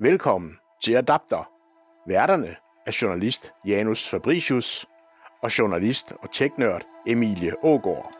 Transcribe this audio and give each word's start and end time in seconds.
Velkommen 0.00 0.56
til 0.84 0.92
Adapter. 0.92 1.48
Værterne 2.08 2.56
er 2.86 2.98
journalist 3.02 3.52
Janus 3.66 4.08
Fabricius 4.08 4.86
og 5.42 5.58
journalist 5.58 6.12
og 6.22 6.32
teknørd 6.32 6.82
Emilie 7.06 7.52
Ågård. 7.64 8.12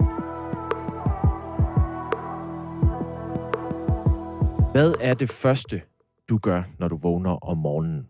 Hvad 4.72 4.94
er 5.00 5.14
det 5.14 5.30
første, 5.30 5.82
du 6.28 6.38
gør, 6.38 6.62
når 6.78 6.88
du 6.88 6.96
vågner 6.96 7.44
om 7.44 7.58
morgenen? 7.58 8.08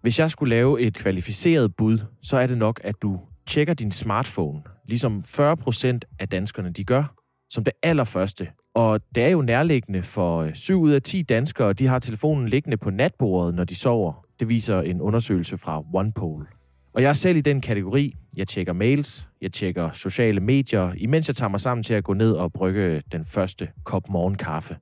Hvis 0.00 0.18
jeg 0.18 0.30
skulle 0.30 0.50
lave 0.50 0.80
et 0.80 0.94
kvalificeret 0.94 1.76
bud, 1.76 1.98
så 2.22 2.36
er 2.36 2.46
det 2.46 2.58
nok, 2.58 2.80
at 2.84 3.02
du 3.02 3.20
tjekker 3.46 3.74
din 3.74 3.92
smartphone, 3.92 4.62
ligesom 4.88 5.22
40% 5.26 5.98
af 6.18 6.28
danskerne 6.28 6.72
de 6.72 6.84
gør, 6.84 7.17
som 7.50 7.64
det 7.64 7.72
allerførste. 7.82 8.48
Og 8.74 9.00
det 9.14 9.22
er 9.22 9.28
jo 9.28 9.42
nærliggende 9.42 10.02
for 10.02 10.38
øh, 10.38 10.54
7 10.54 10.80
ud 10.80 10.90
af 10.90 11.02
10 11.02 11.22
danskere, 11.22 11.72
de 11.72 11.86
har 11.86 11.98
telefonen 11.98 12.48
liggende 12.48 12.76
på 12.76 12.90
natbordet, 12.90 13.54
når 13.54 13.64
de 13.64 13.74
sover. 13.74 14.24
Det 14.40 14.48
viser 14.48 14.80
en 14.80 15.00
undersøgelse 15.00 15.58
fra 15.58 15.82
OnePoll. 15.94 16.46
Og 16.92 17.02
jeg 17.02 17.08
er 17.08 17.12
selv 17.12 17.36
i 17.36 17.40
den 17.40 17.60
kategori. 17.60 18.14
Jeg 18.36 18.48
tjekker 18.48 18.72
mails, 18.72 19.28
jeg 19.40 19.52
tjekker 19.52 19.90
sociale 19.90 20.40
medier, 20.40 20.92
imens 20.96 21.28
jeg 21.28 21.36
tager 21.36 21.48
mig 21.48 21.60
sammen 21.60 21.82
til 21.82 21.94
at 21.94 22.04
gå 22.04 22.12
ned 22.14 22.32
og 22.32 22.52
brygge 22.52 23.02
den 23.12 23.24
første 23.24 23.68
kop 23.84 24.08
morgenkaffe. 24.08 24.76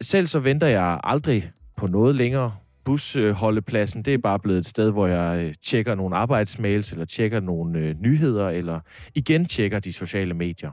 Selv 0.00 0.26
så 0.26 0.38
venter 0.38 0.66
jeg 0.66 1.00
aldrig 1.04 1.50
på 1.76 1.86
noget 1.86 2.14
længere. 2.14 2.52
Busholdepladsen, 2.84 4.02
det 4.02 4.14
er 4.14 4.18
bare 4.18 4.38
blevet 4.38 4.58
et 4.58 4.66
sted, 4.66 4.90
hvor 4.90 5.06
jeg 5.06 5.44
øh, 5.44 5.54
tjekker 5.62 5.94
nogle 5.94 6.16
arbejdsmails, 6.16 6.92
eller 6.92 7.04
tjekker 7.04 7.40
nogle 7.40 7.78
øh, 7.78 7.94
nyheder, 8.00 8.48
eller 8.48 8.80
igen 9.14 9.46
tjekker 9.46 9.78
de 9.78 9.92
sociale 9.92 10.34
medier. 10.34 10.70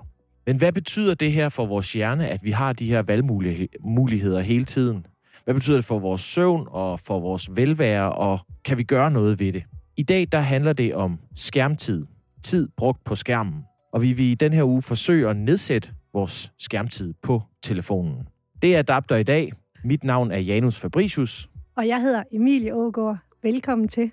Men 0.48 0.58
hvad 0.58 0.72
betyder 0.72 1.14
det 1.14 1.32
her 1.32 1.50
for 1.50 1.66
vores 1.66 1.94
hjerne, 1.94 2.28
at 2.28 2.44
vi 2.44 2.52
har 2.52 2.74
de 2.74 2.88
her 2.88 3.02
valgmuligheder 3.02 4.40
hele 4.40 4.66
tiden? 4.66 5.06
Hvad 5.44 5.54
betyder 5.54 5.78
det 5.78 5.86
for 5.86 6.00
vores 6.00 6.22
søvn 6.22 6.68
og 6.68 7.00
for 7.00 7.20
vores 7.20 7.50
velvære, 7.56 8.12
og 8.14 8.40
kan 8.66 8.78
vi 8.78 8.84
gøre 8.84 9.12
noget 9.12 9.40
ved 9.40 9.54
det? 9.54 9.64
I 9.98 10.04
dag 10.04 10.28
der 10.32 10.40
handler 10.40 10.74
det 10.74 10.96
om 10.96 11.20
skærmtid. 11.36 12.06
Tid 12.44 12.70
brugt 12.78 13.04
på 13.04 13.16
skærmen. 13.16 13.64
Og 13.94 14.02
vi 14.02 14.14
vil 14.14 14.26
i 14.26 14.36
den 14.36 14.54
her 14.54 14.64
uge 14.64 14.82
forsøge 14.82 15.30
at 15.30 15.36
nedsætte 15.36 15.90
vores 16.14 16.52
skærmtid 16.60 17.14
på 17.22 17.42
telefonen. 17.64 18.28
Det 18.62 18.76
er 18.76 18.80
Adapter 18.80 19.16
i 19.16 19.24
dag. 19.24 19.52
Mit 19.84 20.04
navn 20.04 20.32
er 20.32 20.40
Janus 20.40 20.80
Fabricius. 20.80 21.50
Og 21.76 21.88
jeg 21.88 22.02
hedder 22.02 22.24
Emilie 22.32 22.76
Ågaard. 22.76 23.18
Velkommen 23.44 23.88
til. 23.88 24.12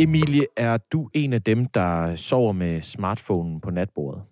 Emilie, 0.00 0.46
er 0.56 0.76
du 0.76 1.10
en 1.14 1.32
af 1.32 1.42
dem, 1.42 1.66
der 1.66 2.16
sover 2.16 2.52
med 2.52 2.82
smartphonen 2.82 3.60
på 3.60 3.70
natbordet? 3.70 4.22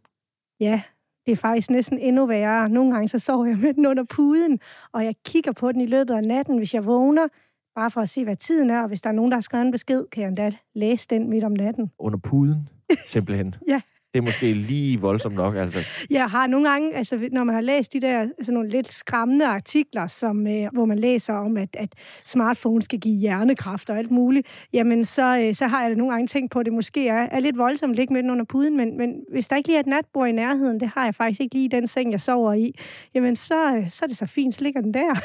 Ja, 0.61 0.83
det 1.27 1.33
er 1.33 1.37
faktisk 1.37 1.71
næsten 1.71 1.99
endnu 1.99 2.27
værre. 2.27 2.69
Nogle 2.69 2.93
gange 2.93 3.09
så 3.09 3.19
sover 3.19 3.47
jeg 3.47 3.59
med 3.59 3.75
den 3.75 3.87
under 3.87 4.05
puden, 4.17 4.61
og 4.93 5.05
jeg 5.05 5.15
kigger 5.25 5.53
på 5.53 5.73
den 5.73 5.81
i 5.81 5.87
løbet 5.87 6.15
af 6.15 6.23
natten, 6.23 6.59
hvis 6.59 6.75
jeg 6.75 6.87
vågner, 6.87 7.29
bare 7.75 7.91
for 7.91 8.01
at 8.01 8.09
se, 8.09 8.25
hvad 8.25 8.37
tiden 8.37 8.71
er, 8.71 8.83
og 8.83 8.89
hvis 8.89 9.01
der 9.01 9.11
er 9.11 9.15
nogen, 9.15 9.31
der 9.31 9.37
har 9.37 9.43
skrevet 9.43 9.67
en 9.67 9.73
besked, 9.73 10.07
kan 10.13 10.23
jeg 10.23 10.29
endda 10.29 10.53
læse 10.75 11.09
den 11.11 11.31
midt 11.31 11.45
om 11.45 11.53
natten. 11.53 11.91
Under 11.99 12.19
puden, 12.19 12.69
simpelthen? 13.07 13.55
ja 13.69 13.81
det 14.17 14.23
er 14.23 14.27
måske 14.27 14.53
lige 14.53 15.01
voldsomt 15.01 15.35
nok, 15.35 15.57
altså. 15.57 15.79
Jeg 16.11 16.27
har 16.27 16.47
nogle 16.47 16.69
gange, 16.69 16.97
altså, 16.97 17.29
når 17.33 17.45
man 17.45 17.55
har 17.55 17.63
læst 17.63 17.93
de 17.93 18.01
der 18.01 18.21
altså, 18.21 18.53
nogle 18.53 18.69
lidt 18.69 18.93
skræmmende 18.93 19.47
artikler, 19.47 20.07
som, 20.07 20.47
øh, 20.47 20.69
hvor 20.73 20.85
man 20.85 20.99
læser 20.99 21.35
om, 21.35 21.57
at, 21.57 21.69
at 21.79 21.95
smartphones 22.25 22.85
skal 22.85 22.99
give 23.01 23.19
hjernekræft 23.19 23.91
og 23.91 23.99
alt 23.99 24.11
muligt, 24.11 24.47
jamen 24.73 25.05
så, 25.05 25.39
øh, 25.39 25.55
så 25.55 25.67
har 25.67 25.83
jeg 25.83 25.91
da 25.91 25.97
nogle 25.97 26.13
gange 26.13 26.27
tænkt 26.27 26.51
på, 26.53 26.59
at 26.59 26.67
det 26.67 26.73
måske 26.73 27.09
er, 27.09 27.29
er 27.31 27.41
lidt 27.41 27.59
voldsomt 27.59 27.91
at 27.91 27.97
ligge 27.97 28.15
med 28.15 28.23
den 28.23 28.31
under 28.31 28.45
puden, 28.45 28.77
men, 28.77 28.97
men 28.97 29.15
hvis 29.33 29.49
der 29.49 29.57
ikke 29.57 29.69
lige 29.69 29.77
er 29.77 29.81
et 29.81 29.87
natbord 29.87 30.29
i 30.29 30.33
nærheden, 30.33 30.81
det 30.81 30.89
har 30.89 31.05
jeg 31.05 31.15
faktisk 31.15 31.41
ikke 31.41 31.55
lige 31.55 31.65
i 31.65 31.69
den 31.69 31.87
seng, 31.87 32.13
jeg 32.13 32.21
sover 32.21 32.53
i, 32.53 32.73
jamen 33.15 33.37
så, 33.37 33.77
øh, 33.77 33.91
så 33.91 34.05
er 34.05 34.07
det 34.09 34.17
så 34.17 34.27
fint, 34.27 34.55
så 34.55 34.63
ligger 34.63 34.81
den 34.81 34.95
der. 34.95 35.15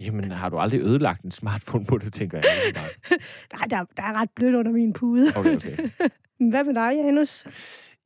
Jamen, 0.00 0.30
har 0.30 0.48
du 0.48 0.58
aldrig 0.58 0.80
ødelagt 0.80 1.22
en 1.22 1.30
smartphone 1.30 1.84
på 1.84 1.98
det, 1.98 2.12
tænker 2.12 2.38
jeg? 2.38 2.74
Nej, 3.52 3.64
der, 3.70 3.84
der 3.96 4.02
er 4.02 4.20
ret 4.20 4.30
blødt 4.30 4.54
under 4.54 4.72
min 4.72 4.92
pude. 4.92 5.32
Okay, 5.36 5.56
okay. 5.56 5.76
Hvad 6.50 6.64
med 6.64 6.74
dig, 6.74 6.92
Janus? 6.96 7.44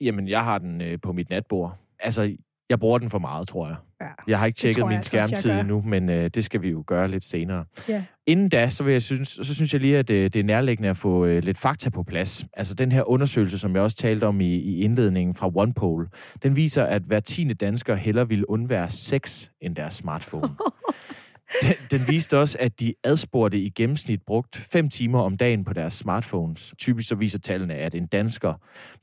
Jamen, 0.03 0.29
jeg 0.29 0.45
har 0.45 0.59
den 0.59 0.81
øh, 0.81 0.99
på 1.03 1.13
mit 1.13 1.31
natbord. 1.31 1.77
Altså, 1.99 2.37
jeg 2.69 2.81
bruger 2.81 2.99
den 2.99 3.11
for 3.11 3.19
meget, 3.19 3.49
tror 3.49 3.67
jeg. 3.67 3.77
Ja, 4.01 4.07
jeg 4.29 4.39
har 4.39 4.47
ikke 4.47 4.57
tjekket 4.57 4.87
min 4.87 5.03
skærmtid 5.03 5.51
endnu, 5.51 5.83
men 5.87 6.09
øh, 6.09 6.31
det 6.35 6.45
skal 6.45 6.63
vi 6.63 6.71
jo 6.71 6.85
gøre 6.87 7.09
lidt 7.09 7.25
senere. 7.25 7.65
Ja. 7.89 8.05
Inden 8.27 8.49
da, 8.49 8.69
så, 8.69 8.85
vil 8.85 8.93
jeg 8.93 9.03
synes, 9.03 9.29
så 9.29 9.55
synes 9.55 9.73
jeg 9.73 9.81
lige, 9.81 9.99
at 9.99 10.09
det, 10.09 10.35
det 10.35 10.41
er 10.41 10.45
nærliggende 10.45 10.89
at 10.89 10.97
få 10.97 11.25
øh, 11.25 11.43
lidt 11.43 11.59
fakta 11.59 11.91
på 11.91 12.03
plads. 12.03 12.47
Altså 12.53 12.75
den 12.75 12.93
her 12.93 13.09
undersøgelse, 13.09 13.59
som 13.59 13.75
jeg 13.75 13.83
også 13.83 13.97
talte 13.97 14.25
om 14.25 14.41
i, 14.41 14.55
i 14.55 14.81
indledningen 14.81 15.35
fra 15.35 15.51
OnePoll, 15.55 16.09
den 16.43 16.57
viser, 16.57 16.85
at 16.85 17.03
hver 17.03 17.21
tiende 17.21 17.55
dansker 17.55 17.95
heller 17.95 18.25
vil 18.25 18.47
undvære 18.47 18.91
sex 18.91 19.49
end 19.61 19.77
deres 19.77 19.95
smartphone. 19.95 20.49
Den, 21.63 21.75
den 21.91 22.09
viste 22.09 22.39
også, 22.39 22.59
at 22.61 22.81
de 22.81 22.95
adspurgte 23.05 23.59
i 23.59 23.69
gennemsnit 23.69 24.23
brugt 24.23 24.57
5 24.57 24.91
timer 24.91 25.21
om 25.21 25.37
dagen 25.37 25.65
på 25.65 25.73
deres 25.73 25.95
smartphones. 25.95 26.75
Typisk 26.79 27.09
så 27.09 27.15
viser 27.15 27.39
tallene, 27.39 27.75
at 27.75 27.95
en 27.95 28.07
dansker 28.07 28.55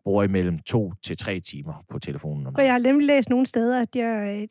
bruger 0.04 0.24
imellem 0.24 0.60
2 0.60 0.94
til 1.04 1.18
3 1.18 1.40
timer 1.40 1.86
på 1.92 2.00
telefonen. 2.00 2.48
Om 2.48 2.56
dagen. 2.56 2.66
jeg 2.66 2.74
har 2.74 2.80
nemlig 2.80 3.08
læst 3.08 3.30
nogle 3.30 3.46
steder, 3.46 3.82
at 3.82 3.94
de, 3.94 4.02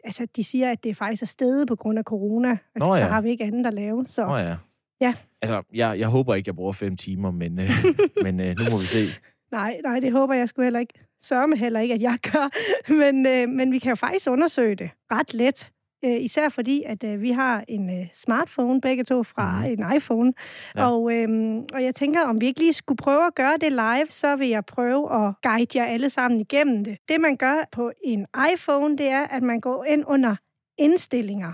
altså, 0.04 0.26
de 0.36 0.44
siger, 0.44 0.70
at 0.70 0.84
det 0.84 0.97
faktisk 0.97 1.22
er 1.22 1.26
stedet 1.26 1.69
på 1.69 1.76
grund 1.76 1.98
af 1.98 2.04
corona. 2.04 2.50
Og 2.50 2.59
Nå, 2.76 2.94
ja. 2.94 3.00
Så 3.00 3.06
har 3.06 3.20
vi 3.20 3.31
ikke 3.31 3.44
andet 3.44 3.66
at 3.66 3.75
lave. 3.75 4.06
Så. 4.09 4.26
Nå 4.26 4.36
ja. 4.36 4.56
Ja. 5.00 5.15
Altså, 5.42 5.62
jeg, 5.75 5.98
jeg 5.98 6.09
håber 6.09 6.34
ikke, 6.34 6.48
jeg 6.48 6.56
bruger 6.56 6.72
5 6.72 6.97
timer, 6.97 7.30
men, 7.30 7.60
øh, 7.60 7.70
men 8.25 8.41
øh, 8.41 8.56
nu 8.56 8.70
må 8.70 8.78
vi 8.78 8.86
se. 8.86 9.06
Nej, 9.53 9.80
nej, 9.84 10.00
det 10.00 10.12
håber 10.12 10.34
jeg 10.34 10.48
sgu 10.48 10.62
heller 10.62 10.80
ikke. 10.80 10.94
Sørme 11.22 11.56
heller 11.56 11.80
ikke, 11.80 11.94
at 11.94 12.03
jeg 12.03 12.19
gør. 12.32 12.48
Men, 13.03 13.26
øh, 13.26 13.48
men 13.48 13.72
vi 13.72 13.78
kan 13.78 13.88
jo 13.88 13.94
faktisk 13.94 14.30
undersøge 14.30 14.75
det 14.75 14.91
ret 15.12 15.34
let. 15.34 15.70
Øh, 16.04 16.22
især 16.22 16.48
fordi, 16.48 16.82
at 16.86 17.04
øh, 17.04 17.22
vi 17.22 17.31
har 17.31 17.64
en 17.69 18.00
øh, 18.00 18.06
smartphone, 18.12 18.81
begge 18.81 19.04
to 19.04 19.22
fra 19.22 19.59
mm. 19.59 19.64
en 19.64 19.97
iPhone. 19.97 20.32
Ja. 20.76 20.91
Og, 20.91 21.12
øh, 21.12 21.28
og 21.75 21.84
jeg 21.84 21.94
tænker, 21.94 22.20
om 22.20 22.41
vi 22.41 22.47
ikke 22.47 22.60
lige 22.60 22.72
skulle 22.72 22.97
prøve 22.97 23.26
at 23.26 23.34
gøre 23.34 23.56
det 23.60 23.72
live, 23.72 24.06
så 24.09 24.36
vil 24.36 24.48
jeg 24.48 24.64
prøve 24.64 25.26
at 25.26 25.34
guide 25.42 25.78
jer 25.78 25.84
alle 25.84 26.10
sammen 26.10 26.41
igennem 26.41 26.84
det. 26.84 26.98
Det, 27.09 27.20
man 27.20 27.36
gør 27.36 27.69
på 27.72 27.92
en 28.04 28.26
iPhone, 28.53 28.98
det 28.98 29.09
er, 29.09 29.26
at 29.26 29.42
man 29.42 29.60
går 29.60 29.84
ind 29.84 30.04
under 30.06 30.36
indstillinger. 30.78 31.53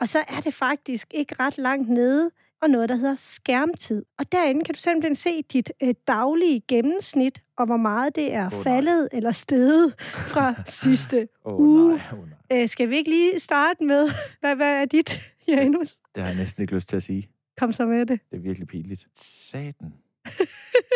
Og 0.00 0.08
så 0.08 0.18
er 0.18 0.40
det 0.40 0.54
faktisk 0.54 1.06
ikke 1.14 1.34
ret 1.40 1.58
langt 1.58 1.88
nede, 1.88 2.30
og 2.62 2.70
noget, 2.70 2.88
der 2.88 2.94
hedder 2.94 3.14
skærmtid. 3.16 4.04
Og 4.18 4.32
derinde 4.32 4.64
kan 4.64 4.74
du 4.74 4.80
simpelthen 4.80 5.14
se 5.14 5.42
dit 5.52 5.72
øh, 5.82 5.94
daglige 6.06 6.62
gennemsnit, 6.68 7.42
og 7.56 7.66
hvor 7.66 7.76
meget 7.76 8.16
det 8.16 8.34
er 8.34 8.46
oh, 8.46 8.62
faldet 8.62 9.08
eller 9.12 9.32
steget 9.32 9.94
fra 10.32 10.54
sidste 10.66 11.28
oh, 11.44 11.60
uge. 11.60 11.88
Nej, 11.88 12.00
oh, 12.12 12.18
nej. 12.18 12.62
Øh, 12.62 12.68
skal 12.68 12.90
vi 12.90 12.96
ikke 12.96 13.10
lige 13.10 13.40
starte 13.40 13.84
med, 13.84 14.08
hvad, 14.40 14.56
hvad 14.56 14.82
er 14.82 14.84
dit, 14.84 15.22
Janus? 15.48 15.96
Det 16.14 16.22
har 16.22 16.30
jeg 16.30 16.38
næsten 16.38 16.62
ikke 16.62 16.74
lyst 16.74 16.88
til 16.88 16.96
at 16.96 17.02
sige. 17.02 17.28
Kom 17.58 17.72
så 17.72 17.86
med 17.86 18.06
det. 18.06 18.20
Det 18.30 18.36
er 18.36 18.40
virkelig 18.40 18.68
pinligt. 18.68 19.06
Satan. 19.14 19.92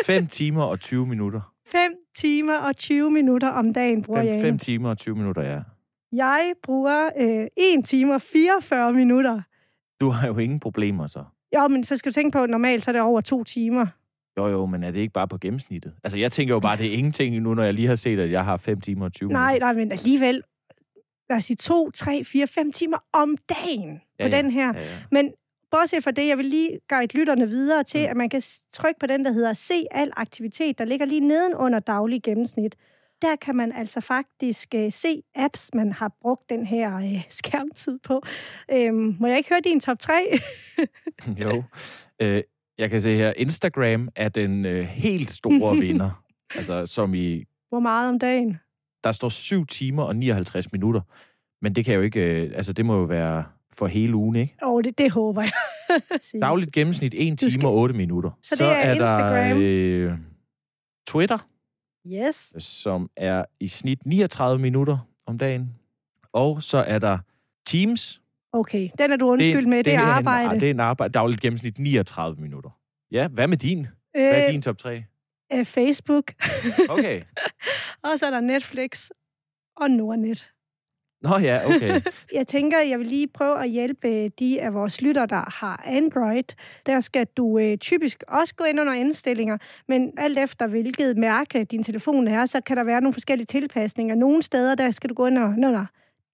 5 0.05 0.27
timer 0.27 0.63
og 0.63 0.79
20 0.79 1.07
minutter. 1.07 1.53
5 1.67 1.91
timer 2.15 2.57
og 2.57 2.75
20 2.75 3.11
minutter 3.11 3.47
om 3.47 3.73
dagen 3.73 4.01
bruger 4.01 4.21
jeg. 4.21 4.41
5 4.41 4.57
timer 4.57 4.89
og 4.89 4.97
20 4.97 5.15
minutter, 5.15 5.41
ja. 5.41 5.59
Jeg 6.11 6.53
bruger 6.63 7.09
øh, 7.19 7.47
1 7.57 7.85
time 7.85 8.13
og 8.13 8.21
44 8.21 8.93
minutter. 8.93 9.41
Du 10.01 10.09
har 10.09 10.27
jo 10.27 10.37
ingen 10.37 10.59
problemer 10.59 11.07
så. 11.07 11.23
Jo, 11.55 11.67
men 11.67 11.83
så 11.83 11.97
skal 11.97 12.11
du 12.11 12.13
tænke 12.13 12.31
på, 12.31 12.43
at 12.43 12.49
normalt 12.49 12.83
så 12.83 12.91
er 12.91 12.93
det 12.93 13.01
over 13.01 13.21
to 13.21 13.43
timer. 13.43 13.85
Jo, 14.37 14.47
jo, 14.47 14.65
men 14.65 14.83
er 14.83 14.91
det 14.91 14.99
ikke 14.99 15.13
bare 15.13 15.27
på 15.27 15.37
gennemsnittet? 15.37 15.93
Altså, 16.03 16.17
jeg 16.17 16.31
tænker 16.31 16.53
jo 16.53 16.59
bare, 16.59 16.77
det 16.77 16.85
er 16.85 16.91
ingenting 16.91 17.35
nu, 17.35 17.53
når 17.53 17.63
jeg 17.63 17.73
lige 17.73 17.87
har 17.87 17.95
set, 17.95 18.19
at 18.19 18.31
jeg 18.31 18.45
har 18.45 18.57
5 18.57 18.81
timer 18.81 19.05
og 19.05 19.13
20 19.13 19.27
minutter. 19.27 19.45
Nej, 19.45 19.59
nej, 19.59 19.73
men 19.73 19.91
alligevel, 19.91 20.41
lad 21.29 21.37
os 21.37 21.43
sige 21.43 21.57
2, 21.57 21.91
3, 21.91 22.23
4, 22.23 22.47
5 22.47 22.71
timer 22.71 22.97
om 23.13 23.37
dagen 23.49 24.01
på 24.19 24.27
ja. 24.27 24.37
den 24.37 24.51
her. 24.51 24.73
Ja, 24.73 24.81
ja. 24.81 24.85
Men 25.11 25.31
bortset 25.71 26.03
fra 26.03 26.11
det, 26.11 26.27
jeg 26.27 26.37
vil 26.37 26.45
lige 26.45 26.79
guide 26.89 27.17
lytterne 27.17 27.47
videre 27.47 27.83
til, 27.83 28.01
mm. 28.01 28.09
at 28.09 28.17
man 28.17 28.29
kan 28.29 28.41
trykke 28.73 28.99
på 28.99 29.07
den, 29.07 29.25
der 29.25 29.31
hedder 29.31 29.53
Se 29.53 29.83
al 29.91 30.11
aktivitet, 30.17 30.79
der 30.79 30.85
ligger 30.85 31.05
lige 31.05 31.27
nedenunder 31.27 31.79
daglig 31.79 32.23
gennemsnit 32.23 32.75
der 33.23 33.35
kan 33.35 33.55
man 33.55 33.71
altså 33.71 34.01
faktisk 34.01 34.75
øh, 34.75 34.91
se 34.91 35.23
apps, 35.35 35.69
man 35.73 35.91
har 35.91 36.11
brugt 36.21 36.49
den 36.49 36.65
her 36.65 36.95
øh, 36.97 37.21
skærmtid 37.29 37.99
på. 38.03 38.21
Øhm, 38.71 39.15
må 39.19 39.27
jeg 39.27 39.37
ikke 39.37 39.49
høre 39.49 39.61
din 39.63 39.79
top 39.79 39.99
3? 39.99 40.39
jo. 41.43 41.63
Øh, 42.19 42.43
jeg 42.77 42.89
kan 42.89 43.01
se 43.01 43.15
her, 43.15 43.33
Instagram 43.37 44.09
er 44.15 44.29
den 44.29 44.65
øh, 44.65 44.85
helt 44.85 45.31
store 45.31 45.75
vinder. 45.85 46.23
altså 46.55 46.85
som 46.85 47.13
i... 47.13 47.43
Hvor 47.69 47.79
meget 47.79 48.09
om 48.09 48.19
dagen? 48.19 48.59
Der 49.03 49.11
står 49.11 49.29
7 49.29 49.65
timer 49.65 50.03
og 50.03 50.15
59 50.15 50.71
minutter. 50.71 51.01
Men 51.61 51.75
det 51.75 51.85
kan 51.85 51.95
jo 51.95 52.01
ikke... 52.01 52.19
Øh, 52.19 52.51
altså 52.55 52.73
det 52.73 52.85
må 52.85 52.97
jo 52.97 53.03
være 53.03 53.43
for 53.73 53.87
hele 53.87 54.15
ugen, 54.15 54.35
ikke? 54.35 54.55
Åh, 54.63 54.73
oh, 54.73 54.83
det, 54.83 54.97
det 54.97 55.11
håber 55.11 55.41
jeg. 55.41 55.51
Dagligt 56.41 56.71
gennemsnit 56.71 57.13
1 57.17 57.39
time 57.39 57.51
skal... 57.51 57.65
og 57.65 57.75
8 57.75 57.95
minutter. 57.95 58.31
Så, 58.41 58.55
Så 58.55 58.63
det 58.63 58.71
er, 58.71 58.75
er 58.75 58.93
Instagram. 58.93 59.57
der 59.59 60.11
øh, 60.11 60.17
Twitter, 61.07 61.37
Yes. 62.07 62.53
Som 62.59 63.09
er 63.17 63.45
i 63.59 63.67
snit 63.67 64.05
39 64.05 64.61
minutter 64.61 64.97
om 65.25 65.37
dagen. 65.37 65.75
Og 66.33 66.63
så 66.63 66.77
er 66.77 66.99
der 66.99 67.17
Teams. 67.65 68.21
Okay, 68.51 68.89
den 68.97 69.11
er 69.11 69.15
du 69.15 69.29
undskyld 69.29 69.65
med. 69.65 69.77
Det, 69.77 69.85
det 69.85 69.93
er 69.93 70.01
arbejde. 70.01 70.53
En, 70.53 70.59
det 70.59 70.65
er 70.65 70.71
en 70.71 70.79
arbejde. 70.79 71.11
Dagligt 71.11 71.41
gennemsnit 71.41 71.79
39 71.79 72.41
minutter. 72.41 72.69
Ja, 73.11 73.27
hvad 73.27 73.47
med 73.47 73.57
din? 73.57 73.87
Hvad 74.11 74.31
er 74.31 74.47
øh, 74.47 74.53
din 74.53 74.61
top 74.61 74.77
3? 74.77 75.03
Øh, 75.53 75.65
Facebook. 75.65 76.33
Okay. 76.89 77.21
og 78.03 78.19
så 78.19 78.25
er 78.25 78.29
der 78.29 78.39
Netflix 78.39 79.09
og 79.75 79.91
Nordnet. 79.91 80.53
Nå 81.23 81.37
ja, 81.37 81.65
okay. 81.65 82.01
Jeg 82.37 82.47
tænker, 82.47 82.79
jeg 82.79 82.99
vil 82.99 83.07
lige 83.07 83.27
prøve 83.27 83.63
at 83.63 83.69
hjælpe 83.69 84.29
de 84.29 84.61
af 84.61 84.73
vores 84.73 85.01
lytter, 85.01 85.25
der 85.25 85.55
har 85.59 85.83
Android. 85.85 86.55
Der 86.85 86.99
skal 86.99 87.27
du 87.37 87.59
øh, 87.59 87.77
typisk 87.77 88.23
også 88.27 88.55
gå 88.55 88.63
ind 88.63 88.79
under 88.79 88.93
indstillinger, 88.93 89.57
men 89.87 90.11
alt 90.17 90.39
efter 90.39 90.67
hvilket 90.67 91.17
mærke 91.17 91.63
din 91.63 91.83
telefon 91.83 92.27
er, 92.27 92.45
så 92.45 92.61
kan 92.61 92.77
der 92.77 92.83
være 92.83 93.01
nogle 93.01 93.13
forskellige 93.13 93.45
tilpasninger. 93.45 94.15
Nogle 94.15 94.43
steder, 94.43 94.75
der 94.75 94.91
skal 94.91 95.09
du 95.09 95.15
gå 95.15 95.25
under, 95.25 95.47
under 95.47 95.85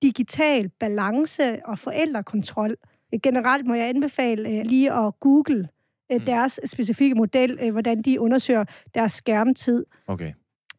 digital 0.01 0.69
balance 0.79 1.59
og 1.65 1.79
forældrekontrol. 1.79 2.75
Generelt 3.23 3.67
må 3.67 3.73
jeg 3.73 3.89
anbefale 3.89 4.49
øh, 4.49 4.65
lige 4.65 4.93
at 4.93 5.19
google 5.19 5.69
øh, 6.11 6.19
mm. 6.19 6.25
deres 6.25 6.59
specifikke 6.65 7.15
model, 7.15 7.57
øh, 7.61 7.71
hvordan 7.71 8.01
de 8.01 8.21
undersøger 8.21 8.65
deres 8.95 9.11
skærmtid. 9.11 9.85
Okay. 10.07 10.33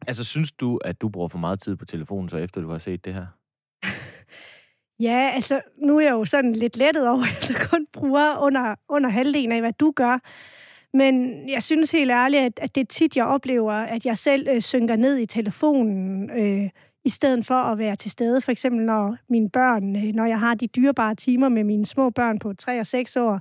Altså, 0.07 0.23
synes 0.23 0.51
du, 0.51 0.77
at 0.77 1.01
du 1.01 1.09
bruger 1.09 1.27
for 1.27 1.37
meget 1.37 1.59
tid 1.59 1.75
på 1.75 1.85
telefonen, 1.85 2.29
så 2.29 2.37
efter 2.37 2.61
du 2.61 2.69
har 2.69 2.77
set 2.77 3.05
det 3.05 3.13
her? 3.13 3.25
Ja, 5.01 5.31
altså, 5.33 5.61
nu 5.77 5.97
er 5.97 6.01
jeg 6.01 6.11
jo 6.11 6.25
sådan 6.25 6.53
lidt 6.53 6.77
lettet 6.77 7.09
over, 7.09 7.23
at 7.23 7.33
jeg 7.33 7.41
så 7.41 7.67
kun 7.69 7.87
bruger 7.93 8.39
under, 8.39 8.75
under 8.89 9.09
halvdelen 9.09 9.51
af, 9.51 9.61
hvad 9.61 9.73
du 9.79 9.91
gør. 9.95 10.19
Men 10.93 11.33
jeg 11.49 11.63
synes 11.63 11.91
helt 11.91 12.11
ærligt, 12.11 12.43
at, 12.43 12.59
at 12.61 12.75
det 12.75 12.81
er 12.81 12.85
tit, 12.85 13.17
jeg 13.17 13.25
oplever, 13.25 13.73
at 13.73 14.05
jeg 14.05 14.17
selv 14.17 14.47
øh, 14.51 14.61
synker 14.61 14.95
ned 14.95 15.17
i 15.17 15.25
telefonen, 15.25 16.29
øh, 16.31 16.69
i 17.05 17.09
stedet 17.09 17.45
for 17.45 17.55
at 17.55 17.77
være 17.77 17.95
til 17.95 18.11
stede. 18.11 18.41
For 18.41 18.51
eksempel 18.51 18.85
når 18.85 19.17
mine 19.29 19.49
børn, 19.49 19.95
øh, 19.95 20.13
når 20.13 20.25
jeg 20.25 20.39
har 20.39 20.55
de 20.55 20.67
dyrebare 20.67 21.15
timer 21.15 21.49
med 21.49 21.63
mine 21.63 21.85
små 21.85 22.09
børn 22.09 22.39
på 22.39 22.53
3 22.53 22.79
og 22.79 22.85
6 22.85 23.17
år. 23.17 23.39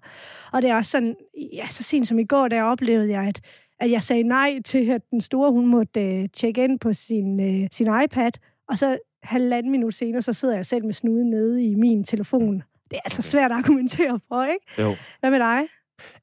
Og 0.52 0.62
det 0.62 0.70
er 0.70 0.76
også 0.76 0.90
sådan, 0.90 1.16
ja, 1.52 1.66
så 1.68 1.82
sent 1.82 2.08
som 2.08 2.18
i 2.18 2.24
går, 2.24 2.48
der 2.48 2.62
oplevede 2.62 3.10
jeg, 3.10 3.24
at, 3.28 3.40
at 3.80 3.90
jeg 3.90 4.02
sagde 4.02 4.22
nej 4.22 4.62
til, 4.64 4.90
at 4.90 5.02
den 5.10 5.20
store, 5.20 5.52
hun 5.52 5.66
måtte 5.66 6.00
øh, 6.00 6.28
tjekke 6.32 6.64
ind 6.64 6.78
på 6.78 6.92
sin, 6.92 7.40
øh, 7.40 7.68
sin 7.72 7.86
iPad, 8.04 8.32
og 8.68 8.78
så 8.78 8.98
halvanden 9.22 9.72
minut 9.72 9.94
senere, 9.94 10.22
så 10.22 10.32
sidder 10.32 10.54
jeg 10.54 10.66
selv 10.66 10.84
med 10.84 10.92
snuden 10.92 11.30
nede 11.30 11.64
i 11.64 11.74
min 11.74 12.04
telefon. 12.04 12.62
Det 12.90 12.96
er 12.96 13.00
altså 13.04 13.22
svært 13.22 13.50
at 13.50 13.56
argumentere 13.56 14.20
for, 14.28 14.44
ikke? 14.44 14.64
Jo. 14.78 14.96
Hvad 15.20 15.30
med 15.30 15.38
dig? 15.38 15.60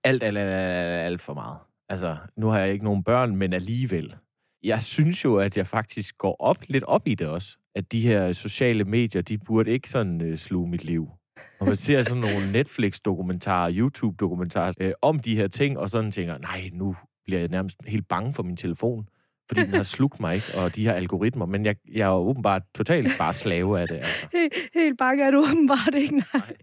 Alt, 0.04 0.24
alt, 0.24 0.38
alt, 0.38 0.52
alt, 0.52 1.06
alt 1.06 1.22
for 1.22 1.34
meget. 1.34 1.58
Altså, 1.90 2.18
nu 2.38 2.48
har 2.48 2.60
jeg 2.60 2.74
ikke 2.74 2.86
nogen 2.86 3.04
børn, 3.04 3.36
men 3.36 3.54
alligevel. 3.54 4.16
Jeg 4.64 4.84
synes 4.84 5.26
jo, 5.26 5.38
at 5.38 5.58
jeg 5.58 5.68
faktisk 5.68 6.18
går 6.18 6.36
op 6.40 6.58
lidt 6.68 6.84
op 6.84 7.08
i 7.08 7.16
det 7.16 7.28
også. 7.28 7.58
At 7.76 7.92
de 7.92 8.02
her 8.02 8.34
sociale 8.34 8.84
medier, 8.84 9.22
de 9.22 9.38
burde 9.38 9.72
ikke 9.72 9.90
sådan 9.90 10.22
øh, 10.22 10.38
sluge 10.38 10.70
mit 10.70 10.84
liv. 10.84 11.10
Og 11.60 11.68
man 11.68 11.76
ser 11.76 12.04
sådan 12.04 12.22
nogle 12.22 12.52
Netflix-dokumentarer, 12.58 13.74
YouTube-dokumentarer 13.74 14.74
øh, 14.80 14.92
om 15.02 15.20
de 15.20 15.36
her 15.36 15.48
ting, 15.48 15.80
og 15.80 15.90
sådan 15.90 16.12
tænker, 16.12 16.38
nej, 16.38 16.70
nu 16.74 16.96
bliver 17.26 17.40
jeg 17.40 17.50
nærmest 17.50 17.78
helt 17.88 18.08
bange 18.08 18.34
for 18.34 18.44
min 18.44 18.58
telefon 18.58 19.08
fordi 19.48 19.62
den 19.62 19.74
har 19.74 19.84
slugt 19.84 20.20
mig, 20.20 20.36
ikke? 20.36 20.48
Og 20.56 20.76
de 20.76 20.84
her 20.84 20.94
algoritmer. 20.94 21.46
Men 21.46 21.66
jeg, 21.66 21.76
jeg 21.94 22.02
er 22.02 22.08
jo 22.08 22.30
åbenbart 22.30 22.62
totalt 22.76 23.08
bare 23.18 23.34
slave 23.34 23.82
af 23.82 23.88
det. 23.88 23.96
Altså. 23.96 24.28
Helt, 24.34 24.54
helt 24.74 24.98
bange 24.98 25.24
er 25.24 25.32
du 25.32 25.40
åbenbart 25.52 25.96
ikke, 25.96 26.16
nej. 26.16 26.26
nej. 26.34 26.54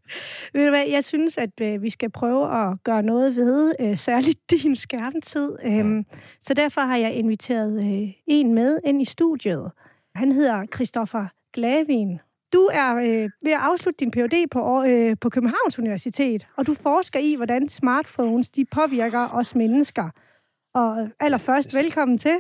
Ved 0.53 0.65
du 0.65 0.71
hvad, 0.71 0.85
jeg 0.91 1.05
synes, 1.05 1.39
at 1.39 1.61
øh, 1.61 1.83
vi 1.83 1.91
skal 1.91 2.11
prøve 2.11 2.65
at 2.65 2.83
gøre 2.85 3.03
noget 3.03 3.37
ved, 3.37 3.73
øh, 3.81 3.97
særligt 3.97 4.39
din 4.51 4.77
skærmtid. 4.77 5.57
Øhm, 5.65 5.99
ja. 5.99 6.19
Så 6.41 6.55
derfor 6.55 6.81
har 6.81 6.97
jeg 6.97 7.13
inviteret 7.13 7.81
øh, 7.81 8.09
en 8.27 8.55
med 8.55 8.79
ind 8.85 9.03
i 9.03 9.05
studiet. 9.05 9.71
Han 10.15 10.33
hedder 10.33 10.67
Christoffer 10.75 11.27
Glavin. 11.53 12.19
Du 12.53 12.69
er 12.73 12.95
øh, 12.97 13.31
ved 13.43 13.53
at 13.53 13.61
afslutte 13.61 13.99
din 13.99 14.11
Ph.D. 14.11 14.47
på, 14.51 14.85
øh, 14.85 15.17
på 15.21 15.31
Københavns 15.31 15.79
Universitet, 15.79 16.47
og 16.57 16.67
du 16.67 16.75
forsker 16.75 17.19
i, 17.19 17.35
hvordan 17.37 17.69
smartphones 17.69 18.51
de 18.51 18.65
påvirker 18.65 19.29
os 19.29 19.55
mennesker. 19.55 20.11
Og 20.75 21.09
allerførst, 21.21 21.75
velkommen 21.75 22.19
til. 22.19 22.37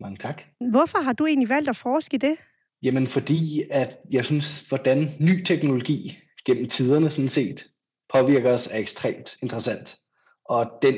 Mange 0.00 0.16
tak. 0.16 0.42
Hvorfor 0.70 0.98
har 0.98 1.12
du 1.12 1.26
egentlig 1.26 1.48
valgt 1.48 1.68
at 1.68 1.76
forske 1.76 2.14
i 2.14 2.18
det? 2.18 2.36
Jamen 2.82 3.06
fordi, 3.06 3.62
at 3.70 3.98
jeg 4.10 4.24
synes, 4.24 4.68
hvordan 4.68 5.10
ny 5.20 5.44
teknologi 5.44 6.18
gennem 6.44 6.68
tiderne 6.68 7.10
sådan 7.10 7.28
set 7.28 7.66
påvirker 8.14 8.52
os 8.52 8.66
er 8.66 8.78
ekstremt 8.78 9.36
interessant. 9.42 9.98
Og 10.44 10.70
den 10.82 10.94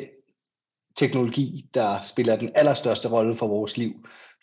teknologi, 0.97 1.71
der 1.75 2.03
spiller 2.03 2.37
den 2.37 2.51
allerstørste 2.55 3.09
rolle 3.09 3.37
for 3.37 3.47
vores 3.47 3.77
liv 3.77 3.93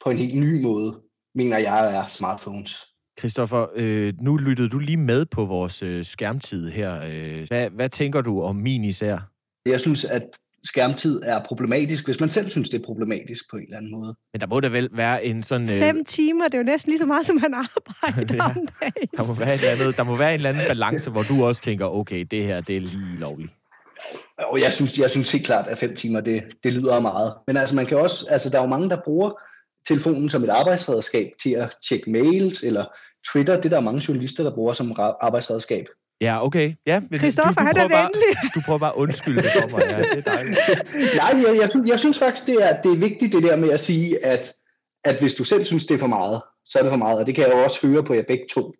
på 0.03 0.09
en 0.09 0.17
helt 0.17 0.35
ny 0.35 0.61
måde, 0.61 1.01
mener 1.35 1.57
jeg 1.57 1.95
er 1.97 2.07
smartphones. 2.07 2.85
Christoffer, 3.19 3.67
øh, 3.75 4.13
nu 4.21 4.37
lyttede 4.37 4.69
du 4.69 4.79
lige 4.79 4.97
med 4.97 5.25
på 5.25 5.45
vores 5.45 5.83
øh, 5.83 6.05
skærmtid 6.05 6.71
her. 6.71 7.01
Øh, 7.07 7.47
hvad, 7.47 7.69
hvad 7.69 7.89
tænker 7.89 8.21
du 8.21 8.41
om 8.41 8.55
min 8.55 8.83
især? 8.83 9.31
Jeg 9.65 9.79
synes, 9.79 10.05
at 10.05 10.23
skærmtid 10.65 11.21
er 11.23 11.43
problematisk, 11.43 12.05
hvis 12.05 12.19
man 12.19 12.29
selv 12.29 12.49
synes, 12.49 12.69
det 12.69 12.81
er 12.81 12.85
problematisk 12.85 13.43
på 13.51 13.57
en 13.57 13.63
eller 13.63 13.77
anden 13.77 13.91
måde. 13.91 14.15
Men 14.33 14.41
der 14.41 14.47
må 14.47 14.59
da 14.59 14.67
vel 14.67 14.89
være 14.91 15.25
en 15.25 15.43
sådan... 15.43 15.69
Øh... 15.69 15.79
Fem 15.79 16.05
timer, 16.05 16.45
det 16.45 16.53
er 16.53 16.57
jo 16.57 16.63
næsten 16.63 16.89
lige 16.89 16.99
så 16.99 17.05
meget, 17.05 17.25
som 17.25 17.35
man 17.41 17.53
arbejder 17.63 18.35
ja. 18.35 18.45
om 18.45 18.67
dagen. 18.79 19.09
Der 19.17 19.23
må, 19.25 19.33
være 19.33 19.55
et 19.55 19.63
andet, 19.63 19.97
der 19.97 20.03
må 20.03 20.15
være 20.15 20.29
en 20.29 20.35
eller 20.35 20.49
anden 20.49 20.63
balance, 20.67 21.09
hvor 21.09 21.23
du 21.23 21.45
også 21.45 21.61
tænker, 21.61 21.85
okay, 21.85 22.25
det 22.31 22.43
her, 22.43 22.61
det 22.61 22.77
er 22.77 22.81
lige 22.81 23.19
lovligt. 23.19 23.51
Og 24.37 24.61
jeg 24.61 24.73
synes, 24.73 24.99
jeg 24.99 25.11
synes 25.11 25.31
helt 25.31 25.45
klart, 25.45 25.67
at 25.67 25.77
fem 25.77 25.95
timer, 25.95 26.21
det, 26.21 26.43
det 26.63 26.73
lyder 26.73 26.99
meget. 26.99 27.33
Men 27.47 27.57
altså, 27.57 27.75
man 27.75 27.85
kan 27.85 27.97
også, 27.97 28.25
altså, 28.29 28.49
der 28.49 28.57
er 28.57 28.63
jo 28.63 28.69
mange, 28.69 28.89
der 28.89 28.97
bruger 29.05 29.31
telefonen 29.87 30.29
som 30.29 30.43
et 30.43 30.49
arbejdsredskab 30.49 31.31
til 31.43 31.49
at 31.49 31.75
tjekke 31.89 32.11
mails, 32.11 32.63
eller 32.63 32.85
Twitter, 33.31 33.61
det 33.61 33.71
der 33.71 33.77
er 33.77 33.81
mange 33.81 34.03
journalister, 34.07 34.43
der 34.43 34.55
bruger 34.55 34.73
som 34.73 34.95
arbejdsredskab. 35.21 35.85
Ja, 36.21 36.45
okay. 36.45 36.73
Ja, 36.87 37.01
Christoffer, 37.17 37.61
han 37.61 37.77
er 37.77 37.81
venlig. 37.81 38.35
Bare, 38.35 38.51
du 38.55 38.61
prøver 38.65 38.79
bare 38.79 38.91
at 38.91 38.95
undskylde 38.95 39.41
det 39.41 39.51
for 39.61 39.67
mig. 39.67 39.85
Ja, 39.89 39.97
det 39.97 40.27
er 40.27 40.31
dejligt. 40.31 40.59
Nej, 41.21 41.43
jeg, 41.47 41.57
jeg, 41.61 41.69
synes, 41.69 41.89
jeg 41.89 41.99
synes 41.99 42.19
faktisk, 42.19 42.45
det 42.47 42.69
er, 42.69 42.81
det 42.81 42.91
er 42.91 42.97
vigtigt 42.97 43.33
det 43.33 43.43
der 43.43 43.55
med 43.55 43.69
at 43.69 43.79
sige, 43.79 44.25
at, 44.25 44.53
at 45.03 45.19
hvis 45.19 45.33
du 45.33 45.43
selv 45.43 45.65
synes, 45.65 45.85
det 45.85 45.95
er 45.95 45.99
for 45.99 46.07
meget, 46.07 46.41
så 46.65 46.79
er 46.79 46.83
det 46.83 46.91
for 46.91 46.97
meget. 46.97 47.19
Og 47.19 47.27
det 47.27 47.35
kan 47.35 47.43
jeg 47.43 47.53
jo 47.53 47.63
også 47.63 47.87
høre 47.87 48.03
på 48.03 48.13
jer 48.13 48.23
begge 48.27 48.45
to, 48.49 48.73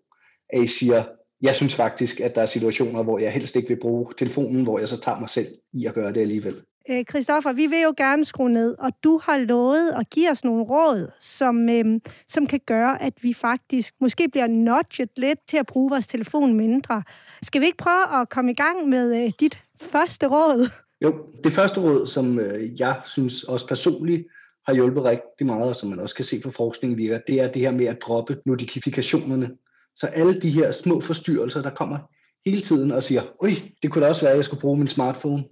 at 0.49 0.63
I 0.63 0.67
siger, 0.67 1.03
jeg 1.41 1.55
synes 1.55 1.75
faktisk, 1.75 2.19
at 2.19 2.35
der 2.35 2.41
er 2.41 2.45
situationer, 2.45 3.03
hvor 3.03 3.19
jeg 3.19 3.31
helst 3.31 3.55
ikke 3.55 3.67
vil 3.67 3.79
bruge 3.79 4.13
telefonen, 4.17 4.63
hvor 4.63 4.79
jeg 4.79 4.89
så 4.89 4.99
tager 5.01 5.19
mig 5.19 5.29
selv 5.29 5.47
i 5.73 5.85
at 5.85 5.93
gøre 5.93 6.13
det 6.13 6.21
alligevel. 6.21 6.55
Kristoffer, 6.87 7.03
Christoffer, 7.09 7.53
vi 7.53 7.65
vil 7.65 7.81
jo 7.81 7.93
gerne 7.97 8.25
skrue 8.25 8.49
ned, 8.49 8.75
og 8.79 8.91
du 9.03 9.19
har 9.23 9.37
lovet 9.37 9.91
at 9.99 10.09
give 10.09 10.31
os 10.31 10.43
nogle 10.43 10.63
råd, 10.63 11.11
som, 11.19 11.69
øhm, 11.69 12.01
som 12.27 12.47
kan 12.47 12.59
gøre, 12.67 13.01
at 13.01 13.13
vi 13.21 13.33
faktisk 13.33 13.93
måske 14.01 14.27
bliver 14.31 14.47
nudget 14.47 15.09
lidt 15.17 15.39
til 15.47 15.57
at 15.57 15.65
bruge 15.65 15.89
vores 15.89 16.07
telefon 16.07 16.53
mindre. 16.53 17.03
Skal 17.41 17.61
vi 17.61 17.65
ikke 17.65 17.77
prøve 17.77 18.21
at 18.21 18.29
komme 18.29 18.51
i 18.51 18.53
gang 18.53 18.89
med 18.89 19.23
øh, 19.23 19.31
dit 19.39 19.59
første 19.81 20.27
råd? 20.27 20.69
Jo, 21.01 21.13
det 21.43 21.53
første 21.53 21.81
råd, 21.81 22.07
som 22.07 22.39
øh, 22.39 22.79
jeg 22.79 23.01
synes 23.05 23.43
også 23.43 23.67
personligt 23.67 24.27
har 24.67 24.73
hjulpet 24.73 25.03
rigtig 25.03 25.45
meget, 25.45 25.69
og 25.69 25.75
som 25.75 25.89
man 25.89 25.99
også 25.99 26.15
kan 26.15 26.25
se 26.25 26.41
fra 26.43 26.49
forskningen 26.49 26.97
virker, 26.97 27.19
det 27.27 27.41
er 27.41 27.51
det 27.51 27.61
her 27.61 27.71
med 27.71 27.85
at 27.85 28.01
droppe 28.01 28.38
notifikationerne. 28.45 29.51
Så 29.95 30.07
alle 30.07 30.41
de 30.41 30.49
her 30.49 30.71
små 30.71 30.99
forstyrrelser, 30.99 31.62
der 31.62 31.69
kommer 31.69 31.98
hele 32.45 32.62
tiden 32.62 32.91
og 32.91 33.03
siger, 33.03 33.21
oj, 33.41 33.50
det 33.83 33.91
kunne 33.91 34.03
da 34.03 34.10
også 34.10 34.21
være, 34.21 34.31
at 34.31 34.38
jeg 34.38 34.45
skulle 34.45 34.62
bruge 34.62 34.77
min 34.77 34.88
smartphone, 34.88 35.43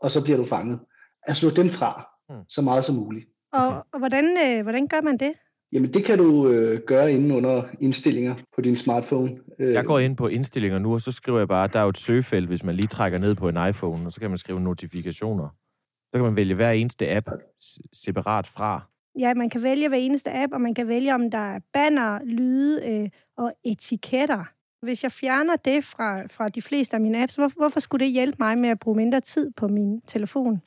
og 0.00 0.10
så 0.10 0.24
bliver 0.24 0.36
du 0.36 0.44
fanget. 0.44 0.80
At 1.22 1.36
slå 1.36 1.50
dem 1.50 1.68
fra, 1.68 2.08
hmm. 2.28 2.44
så 2.48 2.62
meget 2.62 2.84
som 2.84 2.94
muligt. 2.94 3.26
Og, 3.52 3.86
og 3.92 3.98
hvordan, 3.98 4.36
øh, 4.46 4.62
hvordan 4.62 4.88
gør 4.88 5.00
man 5.00 5.18
det? 5.18 5.32
Jamen 5.72 5.94
det 5.94 6.04
kan 6.04 6.18
du 6.18 6.48
øh, 6.48 6.80
gøre 6.86 7.12
inde 7.12 7.34
under 7.36 7.62
indstillinger 7.80 8.34
på 8.54 8.60
din 8.60 8.76
smartphone. 8.76 9.38
Øh. 9.58 9.72
Jeg 9.72 9.84
går 9.84 9.98
ind 9.98 10.16
på 10.16 10.26
indstillinger 10.26 10.78
nu, 10.78 10.92
og 10.94 11.00
så 11.00 11.12
skriver 11.12 11.38
jeg 11.38 11.48
bare, 11.48 11.64
at 11.64 11.72
der 11.72 11.78
er 11.78 11.82
jo 11.82 11.88
et 11.88 11.98
søgefelt, 11.98 12.48
hvis 12.48 12.64
man 12.64 12.74
lige 12.74 12.86
trækker 12.86 13.18
ned 13.18 13.34
på 13.34 13.48
en 13.48 13.68
iPhone, 13.68 14.06
og 14.06 14.12
så 14.12 14.20
kan 14.20 14.30
man 14.30 14.38
skrive 14.38 14.60
notifikationer. 14.60 15.48
Så 16.10 16.12
kan 16.12 16.22
man 16.22 16.36
vælge 16.36 16.54
hver 16.54 16.70
eneste 16.70 17.10
app 17.10 17.26
separat 17.92 18.46
fra. 18.46 18.82
Ja, 19.18 19.34
man 19.34 19.50
kan 19.50 19.62
vælge 19.62 19.88
hver 19.88 19.98
eneste 19.98 20.30
app, 20.32 20.52
og 20.52 20.60
man 20.60 20.74
kan 20.74 20.88
vælge, 20.88 21.14
om 21.14 21.30
der 21.30 21.38
er 21.38 21.60
banner, 21.72 22.18
lyde 22.24 22.88
øh, 22.88 23.10
og 23.36 23.52
etiketter. 23.64 24.44
Hvis 24.82 25.02
jeg 25.02 25.12
fjerner 25.12 25.56
det 25.56 25.84
fra, 25.84 26.22
fra 26.30 26.48
de 26.48 26.62
fleste 26.62 26.96
af 26.96 27.00
mine 27.00 27.22
apps, 27.22 27.34
hvor, 27.34 27.52
hvorfor 27.56 27.80
skulle 27.80 28.04
det 28.04 28.12
hjælpe 28.12 28.36
mig 28.38 28.58
med 28.58 28.68
at 28.68 28.78
bruge 28.78 28.96
mindre 28.96 29.20
tid 29.20 29.50
på 29.56 29.68
min 29.68 30.00
telefon? 30.00 30.62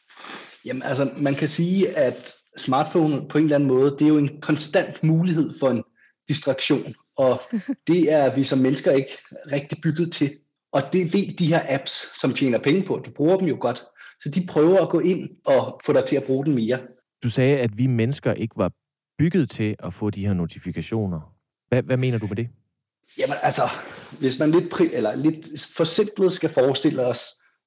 Jamen 0.66 0.84
altså, 0.84 1.12
man 1.18 1.36
kan 1.36 1.48
sige, 1.48 1.98
at 1.98 2.36
smartphone 2.58 3.28
på 3.28 3.38
en 3.38 3.44
eller 3.44 3.56
anden 3.56 3.70
måde, 3.70 3.92
det 3.92 4.02
er 4.02 4.08
jo 4.08 4.18
en 4.18 4.42
konstant 4.42 5.04
mulighed 5.04 5.54
for 5.60 5.70
en 5.70 5.84
distraktion, 6.30 6.96
og 7.18 7.42
det 7.88 8.12
er 8.12 8.36
vi 8.36 8.44
som 8.44 8.60
mennesker 8.60 8.92
ikke 8.92 9.18
rigtig 9.52 9.78
bygget 9.84 10.12
til. 10.12 10.38
Og 10.72 10.82
det 10.94 11.14
ved 11.14 11.38
de 11.38 11.48
her 11.48 11.62
apps, 11.70 12.20
som 12.22 12.34
tjener 12.34 12.60
penge 12.60 12.84
på, 12.84 13.02
du 13.06 13.12
bruger 13.12 13.38
dem 13.38 13.48
jo 13.48 13.58
godt, 13.60 13.84
så 14.20 14.30
de 14.30 14.46
prøver 14.48 14.82
at 14.82 14.90
gå 14.90 15.00
ind 15.00 15.30
og 15.46 15.82
få 15.86 15.94
dig 15.94 16.06
til 16.06 16.16
at 16.16 16.24
bruge 16.24 16.46
den 16.46 16.56
mere. 16.56 16.80
Du 17.24 17.30
sagde, 17.30 17.58
at 17.58 17.78
vi 17.78 17.88
mennesker 17.88 18.34
ikke 18.34 18.58
var 18.58 18.72
bygget 19.18 19.50
til 19.50 19.76
at 19.80 19.94
få 19.94 20.10
de 20.10 20.26
her 20.26 20.34
notifikationer. 20.34 21.36
Hvad, 21.70 21.84
hvad 21.84 21.98
mener 21.98 22.18
du 22.18 22.28
med 22.28 22.36
det? 22.36 22.50
Jamen 23.18 23.36
altså, 23.42 23.62
hvis 24.20 24.40
man 24.40 24.52
lidt, 24.52 24.74
pri- 24.74 24.96
eller 24.96 25.16
lidt 25.16 25.48
forsimplet 25.76 26.34
skal 26.34 26.50
forestille 26.50 27.06
os 27.06 27.22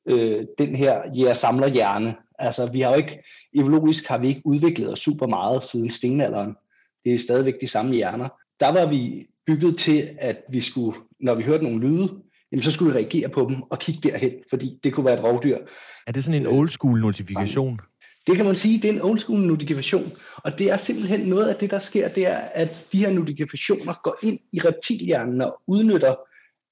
øh, 0.08 0.44
den 0.58 0.76
her 0.76 1.02
jæger-samler 1.16 1.68
hjerne, 1.68 2.14
Altså, 2.38 2.66
vi 2.66 2.80
har 2.80 2.90
jo 2.90 2.96
ikke, 2.96 3.24
evolutisk 3.54 4.06
har 4.06 4.18
vi 4.18 4.28
ikke 4.28 4.42
udviklet 4.44 4.92
os 4.92 4.98
super 4.98 5.26
meget 5.26 5.64
siden 5.64 5.90
stenalderen. 5.90 6.56
Det 7.04 7.14
er 7.14 7.18
stadigvæk 7.18 7.54
de 7.60 7.68
samme 7.68 7.94
hjerner. 7.94 8.28
Der 8.60 8.68
var 8.68 8.86
vi 8.86 9.26
bygget 9.46 9.78
til, 9.78 10.10
at 10.18 10.42
vi 10.50 10.60
skulle, 10.60 10.98
når 11.20 11.34
vi 11.34 11.42
hørte 11.42 11.64
nogle 11.64 11.80
lyde, 11.80 12.08
jamen 12.52 12.62
så 12.62 12.70
skulle 12.70 12.92
vi 12.92 12.98
reagere 12.98 13.28
på 13.28 13.46
dem 13.50 13.62
og 13.62 13.78
kigge 13.78 14.08
derhen, 14.08 14.32
fordi 14.50 14.78
det 14.84 14.92
kunne 14.92 15.06
være 15.06 15.14
et 15.14 15.24
rovdyr. 15.24 15.58
Er 16.06 16.12
det 16.12 16.24
sådan 16.24 16.40
en 16.40 16.46
old 16.46 16.68
school 16.68 17.00
notifikation? 17.00 17.80
Det 18.26 18.36
kan 18.36 18.46
man 18.46 18.56
sige, 18.56 18.82
det 18.82 18.88
er 18.88 18.92
en 18.92 19.02
old 19.02 19.18
school 19.18 19.40
notifikation, 19.40 20.12
og 20.36 20.58
det 20.58 20.70
er 20.70 20.76
simpelthen 20.76 21.20
noget 21.20 21.48
af 21.48 21.56
det, 21.56 21.70
der 21.70 21.78
sker, 21.78 22.08
det 22.08 22.26
er, 22.26 22.36
at 22.36 22.86
de 22.92 22.98
her 22.98 23.10
notifikationer 23.12 23.94
går 24.02 24.16
ind 24.22 24.38
i 24.52 24.60
reptilhjernen 24.60 25.40
og 25.40 25.60
udnytter, 25.66 26.14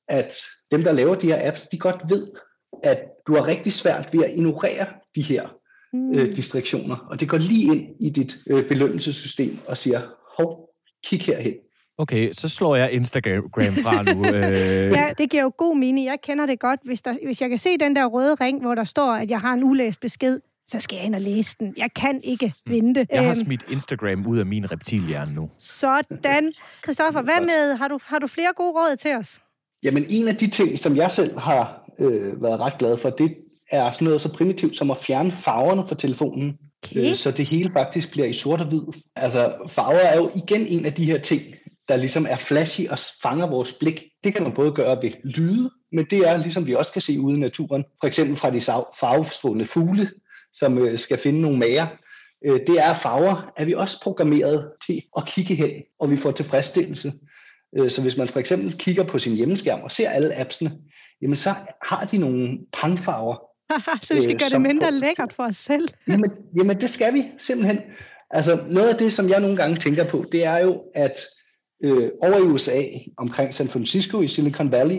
at 0.09 0.35
dem, 0.71 0.83
der 0.83 0.93
laver 0.93 1.15
de 1.15 1.27
her 1.27 1.49
apps, 1.49 1.67
de 1.67 1.79
godt 1.79 2.03
ved, 2.09 2.27
at 2.83 2.99
du 3.27 3.35
har 3.35 3.47
rigtig 3.47 3.73
svært 3.73 4.09
ved 4.13 4.25
at 4.25 4.31
ignorere 4.37 4.87
de 5.17 5.23
her 5.23 5.49
mm. 5.93 6.15
øh, 6.15 6.37
distraktioner, 6.37 6.97
og 6.97 7.21
det 7.21 7.29
går 7.29 7.39
lige 7.39 7.77
ind 7.77 7.97
i 8.01 8.11
dit 8.11 8.37
øh, 8.51 8.69
belønnelsessystem 8.69 9.59
og 9.67 9.79
siger, 9.79 10.01
hov, 10.39 10.69
kig 11.05 11.21
herhen. 11.23 11.55
Okay, 11.99 12.33
så 12.33 12.49
slår 12.49 12.77
jeg 12.77 12.93
Instagram 12.93 13.75
fra 13.75 14.03
nu. 14.03 14.27
Øh... 14.27 14.93
Ja, 14.99 15.13
det 15.19 15.31
giver 15.31 15.43
jo 15.43 15.53
god 15.57 15.77
mening. 15.77 16.07
Jeg 16.07 16.19
kender 16.23 16.47
det 16.47 16.61
godt. 16.61 16.81
Hvis, 16.85 17.03
der, 17.03 17.17
hvis 17.25 17.41
jeg 17.41 17.49
kan 17.49 17.59
se 17.59 17.79
den 17.79 17.97
der 17.97 18.07
røde 18.07 18.35
ring, 18.35 18.61
hvor 18.61 18.75
der 18.75 18.85
står, 18.85 19.13
at 19.13 19.31
jeg 19.31 19.41
har 19.41 19.53
en 19.53 19.65
ulæst 19.65 20.01
besked, 20.01 20.41
så 20.67 20.81
skal 20.81 20.97
jeg 20.97 21.05
ind 21.05 21.15
og 21.15 21.21
læse 21.21 21.57
den. 21.61 21.75
Jeg 21.77 21.91
kan 21.95 22.21
ikke 22.25 22.55
mm. 22.67 22.73
vente. 22.73 23.07
Jeg 23.11 23.23
har. 23.23 23.29
Øhm. 23.29 23.45
smidt 23.45 23.71
Instagram 23.71 24.27
ud 24.27 24.39
af 24.39 24.47
min 24.47 24.73
reptilhjerne 24.73 25.35
nu. 25.35 25.51
Sådan. 25.59 26.53
Christoffer, 26.85 27.23
hvad 27.23 27.41
med, 27.41 27.77
har 27.77 27.89
du, 27.89 27.99
har 28.05 28.19
du 28.19 28.27
flere 28.27 28.53
gode 28.57 28.73
råd 28.73 28.97
til 28.97 29.17
os? 29.17 29.41
Jamen, 29.83 30.07
en 30.09 30.29
af 30.29 30.37
de 30.37 30.47
ting, 30.47 30.79
som 30.79 30.97
jeg 30.97 31.11
selv 31.11 31.39
har 31.39 31.83
øh, 31.99 32.43
været 32.43 32.61
ret 32.61 32.79
glad 32.79 32.99
for, 32.99 33.11
det 33.11 33.37
er 33.71 33.91
sådan 33.91 34.05
noget 34.05 34.21
så 34.21 34.33
primitivt 34.33 34.77
som 34.77 34.91
at 34.91 34.97
fjerne 34.97 35.33
farverne 35.33 35.87
fra 35.89 35.95
telefonen. 35.95 36.59
Okay. 36.85 37.11
Øh, 37.11 37.15
så 37.15 37.31
det 37.31 37.49
hele 37.49 37.71
faktisk 37.73 38.11
bliver 38.11 38.27
i 38.27 38.33
sort 38.33 38.61
og 38.61 38.67
hvid. 38.67 38.83
Altså, 39.17 39.55
farver 39.69 39.99
er 39.99 40.17
jo 40.17 40.31
igen 40.35 40.67
en 40.67 40.87
af 40.87 40.95
de 40.95 41.05
her 41.05 41.19
ting, 41.19 41.43
der 41.89 41.97
ligesom 41.97 42.27
er 42.31 42.37
flashy 42.37 42.89
og 42.89 42.99
fanger 43.23 43.47
vores 43.47 43.73
blik. 43.73 44.05
Det 44.25 44.35
kan 44.35 44.43
man 44.43 44.53
både 44.53 44.73
gøre 44.73 45.03
ved 45.03 45.11
lyde, 45.25 45.71
men 45.93 46.07
det 46.11 46.19
er 46.19 46.37
ligesom 46.37 46.67
vi 46.67 46.75
også 46.75 46.93
kan 46.93 47.03
se 47.03 47.21
ude 47.21 47.37
i 47.37 47.41
naturen. 47.41 47.85
For 48.01 48.07
eksempel 48.07 48.37
fra 48.37 48.51
de 48.51 48.61
farvesvundne 49.01 49.65
fugle, 49.65 50.11
som 50.55 50.79
øh, 50.79 50.99
skal 50.99 51.19
finde 51.19 51.41
nogle 51.41 51.59
mager. 51.59 51.87
Øh, 52.47 52.61
det 52.67 52.79
er 52.79 52.95
farver, 52.95 53.53
er 53.57 53.65
vi 53.65 53.75
også 53.75 54.01
programmeret 54.03 54.71
til 54.87 55.03
at 55.17 55.27
kigge 55.27 55.55
hen, 55.55 55.71
og 56.01 56.11
vi 56.11 56.17
får 56.17 56.31
tilfredsstillelse. 56.31 57.13
Øh, 57.79 57.91
så 57.91 58.03
hvis 58.03 58.17
man 58.17 58.29
for 58.29 58.41
eksempel 58.41 58.73
kigger 58.79 59.05
på 59.05 59.19
sin 59.19 59.35
hjemmeskærm 59.35 59.81
og 59.81 59.91
ser 59.91 60.11
alle 60.11 60.41
appsene, 60.41 60.73
jamen 61.23 61.37
så 61.37 61.55
har 61.83 62.09
de 62.11 62.19
nogle 62.19 62.59
pangfarver. 62.73 63.37
så 64.07 64.15
vi 64.15 64.23
skal 64.23 64.39
gøre 64.39 64.49
det 64.49 64.61
mindre 64.61 64.87
for, 64.87 64.91
lækkert 64.91 65.33
for 65.33 65.43
os 65.43 65.57
selv. 65.57 65.89
jamen, 66.09 66.31
jamen 66.57 66.81
det 66.81 66.91
skal 66.91 67.15
vi 67.15 67.23
simpelthen. 67.39 67.81
Altså 68.31 68.65
noget 68.71 68.89
af 68.89 68.97
det, 68.97 69.13
som 69.13 69.29
jeg 69.29 69.41
nogle 69.41 69.57
gange 69.57 69.77
tænker 69.77 70.05
på, 70.05 70.25
det 70.33 70.45
er 70.45 70.59
jo, 70.59 70.83
at 70.95 71.21
øh, 71.85 72.11
over 72.23 72.39
i 72.39 72.43
USA, 72.43 72.83
omkring 73.17 73.55
San 73.55 73.69
Francisco 73.69 74.21
i 74.21 74.29
Silicon 74.29 74.73
Valley, 74.73 74.99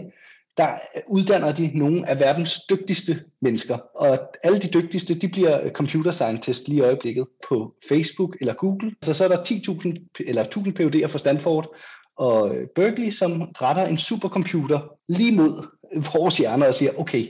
der 0.58 0.68
uddanner 1.08 1.52
de 1.52 1.72
nogle 1.76 2.10
af 2.10 2.20
verdens 2.20 2.60
dygtigste 2.70 3.24
mennesker. 3.42 3.78
Og 3.96 4.20
alle 4.44 4.60
de 4.60 4.68
dygtigste, 4.68 5.14
de 5.14 5.28
bliver 5.28 5.70
computer 5.70 6.12
scientist 6.12 6.68
lige 6.68 6.78
i 6.78 6.82
øjeblikket 6.82 7.26
på 7.50 7.74
Facebook 7.90 8.38
eller 8.40 8.54
Google. 8.54 8.92
Så 9.02 9.14
så 9.14 9.24
er 9.24 9.28
der 9.28 9.38
10.000 9.38 10.24
eller 10.28 10.42
1000 10.42 10.80
PhD'er 10.80 11.08
fra 11.08 11.18
Stanford 11.18 11.76
og 12.18 12.56
Berkeley, 12.76 13.12
som 13.12 13.42
retter 13.42 13.86
en 13.86 13.98
supercomputer 13.98 14.80
lige 15.10 15.36
mod 15.36 15.68
vores 16.14 16.38
hjerner 16.38 16.68
og 16.68 16.74
siger, 16.74 16.92
okay, 16.98 17.28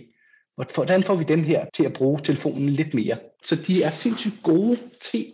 hvordan 0.73 1.03
får 1.03 1.15
vi 1.15 1.23
dem 1.23 1.43
her 1.43 1.65
til 1.73 1.83
at 1.83 1.93
bruge 1.93 2.19
telefonen 2.19 2.69
lidt 2.69 2.93
mere? 2.93 3.17
Så 3.43 3.55
de 3.55 3.83
er 3.83 3.89
sindssygt 3.89 4.43
gode 4.43 4.77
til 5.11 5.25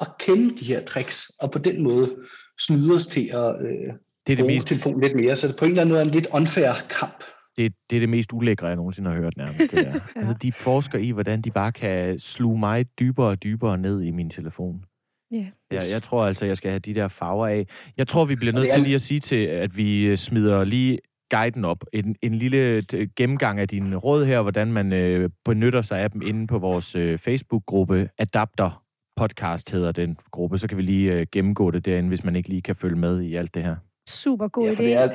at 0.00 0.08
kende 0.18 0.58
de 0.58 0.64
her 0.64 0.84
tricks, 0.84 1.30
og 1.40 1.50
på 1.50 1.58
den 1.58 1.82
måde 1.82 2.16
snyde 2.60 2.94
os 2.94 3.06
til 3.06 3.30
at 3.32 3.66
øh, 3.66 3.92
det 4.26 4.32
er 4.32 4.36
det 4.36 4.38
bruge 4.38 4.54
mest... 4.54 4.66
telefonen 4.66 5.00
lidt 5.00 5.16
mere. 5.16 5.36
Så 5.36 5.48
det 5.48 5.56
på 5.56 5.64
en 5.64 5.70
eller 5.70 5.82
anden 5.82 5.92
måde 5.92 6.00
er 6.00 6.04
en 6.04 6.10
lidt 6.10 6.26
unfair 6.32 6.72
kamp. 7.00 7.24
Det, 7.56 7.72
det 7.90 7.96
er 7.96 8.00
det 8.00 8.08
mest 8.08 8.32
ulækre, 8.32 8.66
jeg 8.66 8.76
nogensinde 8.76 9.10
har 9.10 9.16
hørt 9.16 9.36
nærmest. 9.36 9.70
Det 9.70 9.72
ja. 9.86 9.94
altså, 10.16 10.34
de 10.42 10.52
forsker 10.52 10.98
i, 10.98 11.10
hvordan 11.10 11.42
de 11.42 11.50
bare 11.50 11.72
kan 11.72 12.18
sluge 12.18 12.58
mig 12.58 12.86
dybere 12.98 13.28
og 13.28 13.42
dybere 13.42 13.78
ned 13.78 14.02
i 14.02 14.10
min 14.10 14.30
telefon. 14.30 14.84
Yeah. 15.34 15.46
Ja, 15.72 15.80
jeg 15.92 16.02
tror 16.02 16.26
altså, 16.26 16.44
jeg 16.44 16.56
skal 16.56 16.70
have 16.70 16.78
de 16.78 16.94
der 16.94 17.08
farver 17.08 17.46
af. 17.46 17.66
Jeg 17.96 18.08
tror, 18.08 18.24
vi 18.24 18.36
bliver 18.36 18.52
nødt 18.52 18.70
til 18.70 18.82
lige 18.82 18.94
at 18.94 19.00
sige 19.00 19.20
til, 19.20 19.44
at 19.44 19.76
vi 19.76 20.04
øh, 20.04 20.16
smider 20.16 20.64
lige 20.64 20.98
guiden 21.30 21.64
op. 21.64 21.84
En, 21.92 22.16
en 22.22 22.34
lille 22.34 22.82
gennemgang 23.16 23.60
af 23.60 23.68
dine 23.68 23.96
råd 23.96 24.24
her, 24.24 24.42
hvordan 24.42 24.72
man 24.72 24.92
øh, 24.92 25.30
benytter 25.44 25.82
sig 25.82 25.98
af 25.98 26.10
dem 26.10 26.22
inde 26.22 26.46
på 26.46 26.58
vores 26.58 26.94
øh, 26.94 27.18
Facebook-gruppe 27.18 28.08
Adapter 28.18 28.82
Podcast 29.16 29.70
hedder 29.70 29.92
den 29.92 30.16
gruppe. 30.30 30.58
Så 30.58 30.68
kan 30.68 30.78
vi 30.78 30.82
lige 30.82 31.12
øh, 31.12 31.26
gennemgå 31.32 31.70
det 31.70 31.84
derinde, 31.84 32.08
hvis 32.08 32.24
man 32.24 32.36
ikke 32.36 32.48
lige 32.48 32.62
kan 32.62 32.76
følge 32.76 32.96
med 32.96 33.20
i 33.20 33.34
alt 33.34 33.54
det 33.54 33.62
her. 33.62 33.76
Super 34.08 34.48
god 34.48 34.64
ja, 34.64 34.72
idé. 34.72 34.82
Det 34.82 34.94
er 34.94 35.08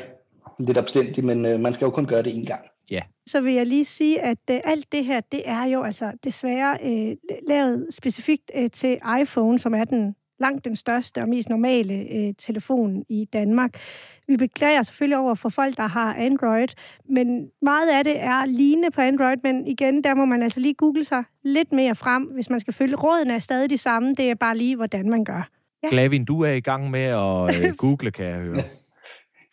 lidt 0.59 0.77
opstændigt, 0.77 1.25
men 1.25 1.45
øh, 1.45 1.59
man 1.59 1.74
skal 1.74 1.86
jo 1.86 1.91
kun 1.91 2.05
gøre 2.05 2.24
det 2.24 2.31
én 2.31 2.45
gang. 2.45 2.62
Ja. 2.91 3.01
Så 3.27 3.41
vil 3.41 3.53
jeg 3.53 3.65
lige 3.65 3.86
sige, 3.86 4.22
at 4.22 4.38
øh, 4.51 4.60
alt 4.63 4.91
det 4.91 5.06
her, 5.06 5.20
det 5.20 5.41
er 5.46 5.63
jo 5.65 5.84
altså 5.84 6.12
desværre 6.24 6.77
øh, 6.84 7.15
lavet 7.48 7.88
specifikt 7.91 8.51
øh, 8.56 8.70
til 8.70 9.00
iPhone, 9.22 9.60
som 9.60 9.74
er 9.74 9.84
den 9.84 10.15
langt 10.39 10.65
den 10.65 10.75
største 10.75 11.22
og 11.22 11.29
mest 11.29 11.50
normale 11.50 11.94
øh, 11.94 12.34
telefon 12.38 13.03
i 13.10 13.25
Danmark. 13.34 13.79
Vi 14.27 14.38
beklager 14.38 14.84
selvfølgelig 14.84 15.17
over 15.17 15.36
for 15.36 15.50
folk, 15.50 15.77
der 15.77 15.88
har 15.88 16.13
Android, 16.13 16.67
men 17.10 17.50
meget 17.62 17.89
af 17.89 18.03
det 18.03 18.20
er 18.20 18.46
lignende 18.46 18.91
på 18.91 19.01
Android, 19.01 19.38
men 19.44 19.67
igen, 19.67 20.03
der 20.03 20.13
må 20.13 20.25
man 20.25 20.44
altså 20.44 20.60
lige 20.60 20.74
google 20.74 21.03
sig 21.03 21.24
lidt 21.44 21.72
mere 21.72 21.96
frem, 21.96 22.24
hvis 22.24 22.50
man 22.50 22.60
skal 22.60 22.74
følge. 22.74 22.96
Rådene 22.96 23.34
er 23.34 23.39
stadig 23.39 23.70
de 23.70 23.77
samme, 23.77 24.15
det 24.15 24.29
er 24.29 24.36
bare 24.36 24.58
lige, 24.58 24.75
hvordan 24.75 25.10
man 25.10 25.24
gør. 25.24 25.50
Ja. 25.84 25.89
Glavin, 25.89 26.25
du 26.25 26.41
er 26.41 26.51
i 26.51 26.60
gang 26.60 26.91
med 26.91 27.03
at 27.03 27.65
øh, 27.65 27.75
google, 27.84 28.12
kan 28.12 28.25
jeg 28.25 28.39
høre. 28.39 28.63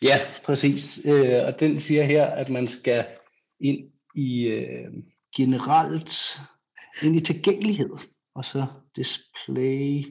Ja, 0.01 0.17
præcis. 0.43 0.99
Øh, 1.05 1.47
og 1.47 1.59
den 1.59 1.79
siger 1.79 2.03
her, 2.03 2.25
at 2.25 2.49
man 2.49 2.67
skal 2.67 3.03
ind 3.67 3.79
i 4.15 4.47
øh, 4.47 4.87
generelt, 5.35 6.41
ind 7.03 7.15
i 7.15 7.19
tilgængelighed, 7.19 7.89
og 8.35 8.45
så 8.45 8.65
display 8.95 10.03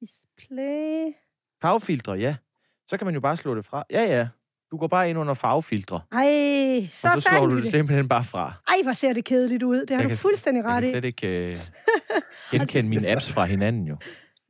Display. 0.00 1.12
Farvefiltre, 1.62 2.12
ja. 2.12 2.36
Så 2.88 2.96
kan 2.96 3.04
man 3.04 3.14
jo 3.14 3.20
bare 3.20 3.36
slå 3.36 3.54
det 3.54 3.64
fra. 3.64 3.84
Ja, 3.90 4.02
ja. 4.02 4.28
Du 4.70 4.76
går 4.76 4.86
bare 4.86 5.10
ind 5.10 5.18
under 5.18 5.34
farvefiltre. 5.34 6.00
Ej, 6.12 6.88
så 6.92 7.08
Og 7.08 7.22
så 7.22 7.28
slår 7.30 7.46
du 7.46 7.56
det, 7.56 7.62
det 7.62 7.70
simpelthen 7.70 8.08
bare 8.08 8.24
fra. 8.24 8.52
Ej, 8.68 8.74
hvor 8.82 8.92
ser 8.92 9.12
det 9.12 9.24
kedeligt 9.24 9.62
ud. 9.62 9.80
Det 9.80 9.90
har 9.90 10.02
jeg 10.02 10.10
du 10.10 10.16
fuldstændig 10.16 10.64
ret 10.64 10.84
i. 10.84 10.86
Jeg 10.86 11.02
kan 11.02 11.02
slet 11.02 11.04
ikke 11.04 11.56
uh, 12.52 12.52
genkende 12.58 12.90
mine 12.90 13.08
apps 13.08 13.32
fra 13.32 13.44
hinanden 13.44 13.86
jo. 13.86 13.96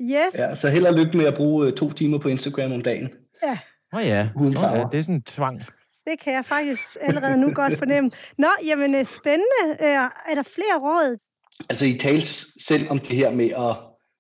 Yes. 0.01 0.39
Ja, 0.39 0.55
så 0.55 0.69
held 0.69 0.87
og 0.87 0.95
lykke 0.95 1.17
med 1.17 1.27
at 1.27 1.35
bruge 1.35 1.67
uh, 1.67 1.73
to 1.73 1.93
timer 1.93 2.19
på 2.19 2.29
Instagram 2.29 2.73
om 2.73 2.81
dagen. 2.83 3.11
Ja. 3.43 3.59
Åh 3.93 4.01
oh, 4.01 4.07
ja. 4.07 4.29
Uden 4.37 4.55
farver. 4.55 4.73
Oh, 4.73 4.79
ja. 4.79 4.85
Det 4.93 4.99
er 4.99 5.03
sådan 5.03 5.15
en 5.15 5.23
tvang. 5.23 5.61
Det 6.05 6.21
kan 6.21 6.33
jeg 6.33 6.45
faktisk 6.45 6.97
allerede 7.01 7.37
nu 7.37 7.53
godt 7.55 7.79
fornemme. 7.79 8.11
Nå, 8.39 8.49
jamen 8.65 8.95
øh, 8.95 9.05
spændende. 9.05 9.67
Er 9.79 10.35
der 10.35 10.43
flere 10.43 10.79
råd? 10.79 11.19
Altså, 11.69 11.87
I 11.87 11.99
tales 11.99 12.47
selv 12.67 12.91
om 12.91 12.99
det 12.99 13.17
her 13.17 13.31
med 13.31 13.51
at 13.51 13.77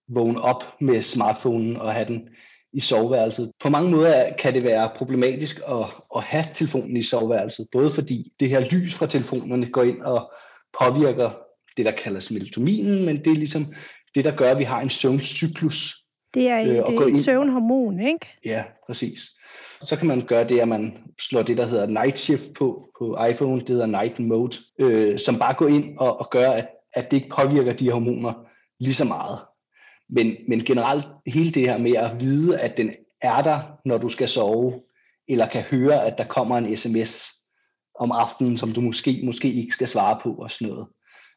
vågne 0.08 0.40
op 0.40 0.80
med 0.80 1.02
smartphonen 1.02 1.76
og 1.76 1.92
have 1.92 2.06
den 2.06 2.28
i 2.72 2.80
soveværelset. 2.80 3.52
På 3.60 3.68
mange 3.68 3.90
måder 3.90 4.32
kan 4.38 4.54
det 4.54 4.64
være 4.64 4.90
problematisk 4.96 5.60
at, 5.68 5.86
at 6.16 6.22
have 6.22 6.44
telefonen 6.54 6.96
i 6.96 7.02
soveværelset, 7.02 7.66
både 7.72 7.90
fordi 7.90 8.32
det 8.40 8.48
her 8.48 8.60
lys 8.60 8.94
fra 8.94 9.06
telefonerne 9.06 9.66
går 9.66 9.82
ind 9.82 10.02
og 10.02 10.32
påvirker 10.80 11.30
det, 11.76 11.84
der 11.84 11.90
kaldes 11.90 12.30
melatoninen, 12.30 13.04
men 13.04 13.24
det 13.24 13.30
er 13.30 13.34
ligesom 13.34 13.66
det, 14.14 14.24
der 14.24 14.36
gør, 14.36 14.50
at 14.50 14.58
vi 14.58 14.64
har 14.64 14.80
en 14.80 14.90
søvncyklus. 14.90 15.96
Det 16.34 16.48
er, 16.48 16.60
øh, 16.60 16.66
det 16.66 16.78
er 16.78 17.06
et 17.06 17.24
søvnhormon, 17.24 18.00
ikke? 18.00 18.26
Ja, 18.44 18.64
præcis. 18.86 19.20
Så 19.84 19.96
kan 19.96 20.08
man 20.08 20.26
gøre 20.26 20.48
det, 20.48 20.60
at 20.60 20.68
man 20.68 20.98
slår 21.20 21.42
det, 21.42 21.58
der 21.58 21.66
hedder 21.66 21.86
night 21.86 22.18
shift 22.18 22.54
på, 22.54 22.88
på 22.98 23.24
iPhone, 23.30 23.60
det 23.60 23.68
hedder 23.68 23.86
night 23.86 24.18
mode, 24.18 24.56
øh, 24.78 25.18
som 25.18 25.38
bare 25.38 25.54
går 25.54 25.68
ind 25.68 25.98
og, 25.98 26.20
og 26.20 26.30
gør, 26.30 26.50
at, 26.50 26.68
at 26.94 27.10
det 27.10 27.16
ikke 27.16 27.28
påvirker 27.28 27.72
de 27.72 27.90
hormoner 27.90 28.32
lige 28.80 28.94
så 28.94 29.04
meget. 29.04 29.38
Men, 30.10 30.36
men 30.48 30.64
generelt 30.64 31.06
hele 31.26 31.50
det 31.50 31.62
her 31.62 31.78
med 31.78 31.92
at 31.92 32.20
vide, 32.20 32.58
at 32.58 32.76
den 32.76 32.94
er 33.22 33.42
der, 33.42 33.60
når 33.84 33.98
du 33.98 34.08
skal 34.08 34.28
sove, 34.28 34.80
eller 35.28 35.46
kan 35.46 35.62
høre, 35.62 36.04
at 36.06 36.18
der 36.18 36.24
kommer 36.24 36.56
en 36.56 36.76
sms 36.76 37.32
om 37.98 38.12
aftenen, 38.12 38.58
som 38.58 38.72
du 38.72 38.80
måske, 38.80 39.20
måske 39.24 39.52
ikke 39.52 39.72
skal 39.72 39.88
svare 39.88 40.18
på 40.22 40.32
og 40.32 40.50
sådan 40.50 40.68
noget. 40.68 40.86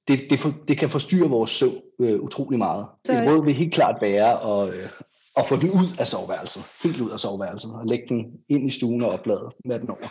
Det, 0.08 0.20
det, 0.30 0.40
for, 0.40 0.54
det 0.68 0.78
kan 0.78 0.90
forstyrre 0.90 1.30
vores 1.30 1.52
søvn 1.52 1.82
øh, 2.00 2.20
utrolig 2.20 2.58
meget. 2.60 2.86
Så... 3.06 3.14
Et 3.14 3.28
råd 3.28 3.46
vil 3.46 3.56
helt 3.56 3.74
klart 3.74 3.98
være 4.02 4.62
at, 4.62 4.74
øh, 4.74 4.90
at 5.38 5.46
få 5.50 5.56
den 5.56 5.72
ud 5.72 5.88
af 6.00 6.08
soveværelset, 6.08 6.64
helt 6.84 7.02
ud 7.02 7.12
af 7.12 7.20
soveværelset, 7.20 7.72
og 7.74 7.86
lægge 7.86 8.06
den 8.10 8.26
ind 8.50 8.68
i 8.68 8.70
stuen 8.70 9.02
og 9.02 9.10
oplade 9.10 9.52
med 9.66 9.80
den 9.80 9.90
over. 9.90 10.10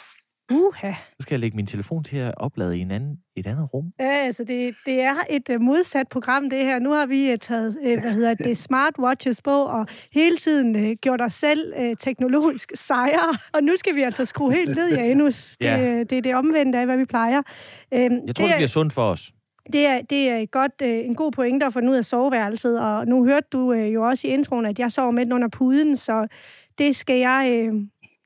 Uha. 0.51 0.93
Så 0.93 1.17
skal 1.21 1.35
jeg 1.35 1.41
lægge 1.41 1.57
min 1.57 1.67
telefon 1.67 2.05
til 2.05 2.17
at 2.17 2.35
oplade 2.37 2.79
i 2.79 2.81
en 2.81 2.91
anden, 2.91 3.17
et 3.37 3.47
andet 3.47 3.75
rum. 3.75 3.85
Ja, 4.01 4.27
altså 4.27 4.45
det, 4.45 4.75
det 4.87 5.01
er 5.01 5.15
et 5.31 5.49
uh, 5.49 5.61
modsat 5.61 6.09
program, 6.09 6.51
det 6.51 6.59
her. 6.59 6.79
Nu 6.79 6.93
har 6.93 7.07
vi 7.07 7.33
uh, 7.33 7.39
taget, 7.41 7.77
uh, 7.77 8.01
hvad 8.03 8.13
hedder 8.13 8.35
det, 8.35 8.57
smartwatches 8.57 9.43
på, 9.43 9.65
og 9.65 9.87
hele 10.15 10.37
tiden 10.37 10.77
uh, 10.77 10.93
gjort 10.93 11.21
os 11.21 11.33
selv 11.33 11.75
uh, 11.79 11.93
teknologisk 12.01 12.73
sejre. 12.75 13.39
Og 13.55 13.63
nu 13.63 13.77
skal 13.77 13.95
vi 13.95 14.03
altså 14.03 14.25
skrue 14.25 14.53
helt 14.53 14.75
ned 14.77 14.89
i 14.89 14.95
anus. 14.95 15.57
ja. 15.61 15.99
det, 15.99 16.11
det 16.11 16.19
er 16.19 16.23
det 16.23 16.35
omvendte 16.35 16.79
af, 16.79 16.87
hvad 16.87 16.97
vi 16.97 17.05
plejer. 17.05 17.39
Uh, 17.39 17.99
jeg 17.99 18.11
tror, 18.11 18.27
det, 18.27 18.37
det 18.37 18.57
bliver 18.57 18.67
sundt 18.67 18.93
for 18.93 19.11
os. 19.11 19.33
Det 19.73 19.87
er, 19.87 20.01
det 20.11 20.29
er 20.29 20.47
godt, 20.47 20.73
en 20.83 21.15
god 21.15 21.33
pointe 21.33 21.67
at 21.67 21.73
få 21.73 21.81
den 21.81 21.89
ud 21.89 21.95
af 21.95 22.05
soveværelset, 22.05 22.81
og 22.81 23.07
nu 23.07 23.25
hørte 23.25 23.47
du 23.53 23.73
jo 23.73 24.03
også 24.03 24.29
i 24.29 24.31
introen, 24.31 24.67
at 24.67 24.79
jeg 24.79 24.93
sover 24.93 25.11
med 25.11 25.25
den 25.25 25.33
under 25.33 25.49
puden, 25.49 25.97
så 25.97 26.27
det 26.79 26.97
skal 26.97 27.19
jeg, 27.19 27.71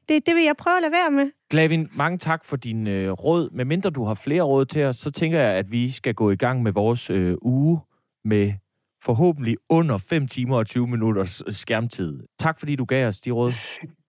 det, 0.09 0.27
det 0.27 0.35
vil 0.35 0.45
jeg 0.45 0.57
prøve 0.57 0.77
at 0.77 0.83
lade 0.83 0.93
være 0.93 1.11
med. 1.11 1.31
Glavin, 1.51 1.89
mange 1.97 2.19
tak 2.19 2.45
for 2.45 2.57
din 2.57 2.87
øh, 2.87 3.13
råd. 3.13 3.51
Med 3.51 3.65
mindre 3.65 3.91
du 3.91 4.05
har 4.05 4.15
flere 4.15 4.43
råd 4.43 4.65
til 4.65 4.85
os, 4.85 4.97
så 4.97 5.11
tænker 5.11 5.41
jeg, 5.41 5.55
at 5.55 5.73
vi 5.73 5.91
skal 5.91 6.15
gå 6.15 6.31
i 6.31 6.37
gang 6.37 6.63
med 6.63 6.73
vores 6.73 7.11
øh, 7.11 7.37
uge 7.43 7.81
med 8.25 8.53
forhåbentlig 9.03 9.57
under 9.71 9.99
5 9.99 10.27
timer 10.27 10.57
og 10.57 10.67
20 10.67 10.87
minutters 10.87 11.43
skærmtid. 11.49 12.23
Tak 12.39 12.59
fordi 12.59 12.77
du 12.77 12.85
gav 12.85 13.09
os 13.09 13.21
de 13.21 13.31
råd. 13.31 13.53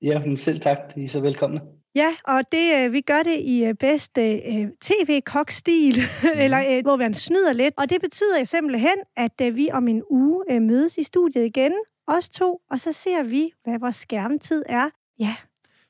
Ja, 0.01 0.19
men 0.25 0.37
selv 0.37 0.59
tak. 0.59 0.77
I 0.95 1.03
er 1.03 1.09
så 1.09 1.19
velkomne. 1.19 1.61
Ja, 1.95 2.15
og 2.25 2.41
det, 2.51 2.85
øh, 2.85 2.93
vi 2.93 3.01
gør 3.01 3.23
det 3.23 3.39
i 3.39 3.65
øh, 3.65 3.73
bedste 3.73 4.35
øh, 4.35 4.67
tv-kokstil, 4.81 5.97
mm. 6.23 6.29
eller 6.35 6.77
øh, 6.77 6.81
hvor 6.81 6.95
man 6.95 7.13
snyder 7.13 7.53
lidt. 7.53 7.73
Og 7.77 7.89
det 7.89 8.01
betyder 8.01 8.43
simpelthen, 8.43 8.97
at 9.15 9.41
øh, 9.41 9.55
vi 9.55 9.69
om 9.73 9.87
en 9.87 10.03
uge 10.09 10.43
øh, 10.51 10.61
mødes 10.61 10.97
i 10.97 11.03
studiet 11.03 11.45
igen, 11.45 11.73
os 12.07 12.29
to, 12.29 12.61
og 12.71 12.79
så 12.79 12.91
ser 12.91 13.23
vi, 13.23 13.51
hvad 13.63 13.79
vores 13.79 13.95
skærmtid 13.95 14.63
er. 14.69 14.89
Ja. 15.19 15.35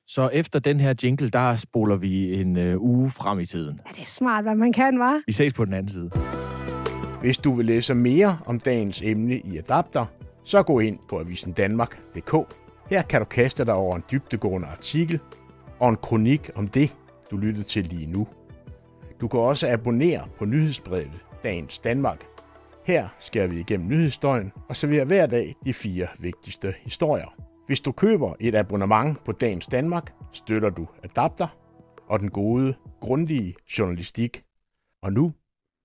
Så 0.08 0.30
efter 0.34 0.60
den 0.60 0.80
her 0.80 0.94
jingle, 1.04 1.30
der 1.30 1.56
spoler 1.56 1.96
vi 1.96 2.42
en 2.42 2.58
øh, 2.58 2.82
uge 2.82 3.12
frem 3.12 3.40
i 3.40 3.46
tiden. 3.46 3.80
Ja, 3.88 3.92
det 3.92 4.02
er 4.02 4.06
smart, 4.06 4.44
hvad 4.44 4.56
man 4.56 4.74
kan, 4.74 5.00
var. 5.00 5.22
Vi 5.26 5.32
ses 5.32 5.54
på 5.54 5.66
den 5.66 5.74
anden 5.74 5.90
side. 5.90 6.12
Hvis 7.22 7.38
du 7.38 7.54
vil 7.54 7.66
læse 7.66 7.96
mere 7.96 8.40
om 8.46 8.60
dagens 8.60 9.02
emne 9.02 9.40
i 9.40 9.58
Adapter, 9.58 10.06
så 10.44 10.64
gå 10.64 10.80
ind 10.80 11.00
på 11.10 11.20
avisendanmark.dk. 11.20 12.56
Her 12.90 13.02
kan 13.02 13.22
du 13.22 13.26
kaste 13.26 13.66
dig 13.66 13.74
over 13.74 13.96
en 13.96 14.04
dybdegående 14.12 14.68
artikel 14.68 15.20
og 15.80 15.90
en 15.90 15.96
kronik 15.96 16.50
om 16.56 16.68
det, 16.68 16.96
du 17.32 17.38
lytter 17.38 17.64
til 17.64 17.86
lige 17.86 18.06
nu. 18.06 18.28
Du 19.22 19.28
kan 19.28 19.40
også 19.40 19.68
abonnere 19.70 20.28
på 20.38 20.46
nyhedsbrevet 20.46 21.20
Dagens 21.44 21.80
Danmark. 21.80 22.26
Her 22.86 23.08
skærer 23.20 23.48
vi 23.48 23.60
igennem 23.60 23.90
nyhedsstøjen 23.90 24.52
og 24.70 24.76
serverer 24.76 25.06
hver 25.06 25.26
dag 25.26 25.56
de 25.66 25.74
fire 25.74 26.08
vigtigste 26.20 26.74
historier. 26.82 27.36
Hvis 27.68 27.82
du 27.82 27.92
køber 27.92 28.34
et 28.40 28.56
abonnement 28.56 29.24
på 29.26 29.32
Dagens 29.32 29.68
Danmark, 29.68 30.14
støtter 30.32 30.70
du 30.70 30.88
Adapter 31.04 31.48
og 32.08 32.20
den 32.20 32.30
gode, 32.30 32.74
grundige 33.02 33.56
journalistik. 33.80 34.44
Og 35.04 35.14
nu 35.14 35.34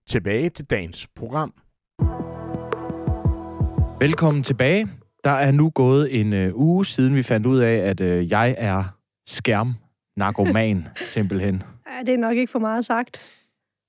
tilbage 0.09 0.51
til 0.51 0.65
dagens 0.65 1.07
program. 1.07 1.55
Velkommen 4.01 4.43
tilbage. 4.43 4.89
Der 5.25 5.31
er 5.31 5.51
nu 5.51 5.71
gået 5.71 6.21
en 6.21 6.33
øh, 6.33 6.57
uge 6.57 6.87
siden 6.87 7.15
vi 7.15 7.23
fandt 7.23 7.47
ud 7.47 7.59
af, 7.59 7.75
at 7.77 8.01
øh, 8.01 8.31
jeg 8.31 8.55
er 8.59 8.85
skærm 9.33 9.75
narkoman, 10.17 10.89
simpelthen. 11.15 11.63
Ja, 11.89 12.05
det 12.07 12.15
er 12.15 12.19
nok 12.19 12.37
ikke 12.37 12.51
for 12.51 12.59
meget 12.59 12.85
sagt. 12.85 13.19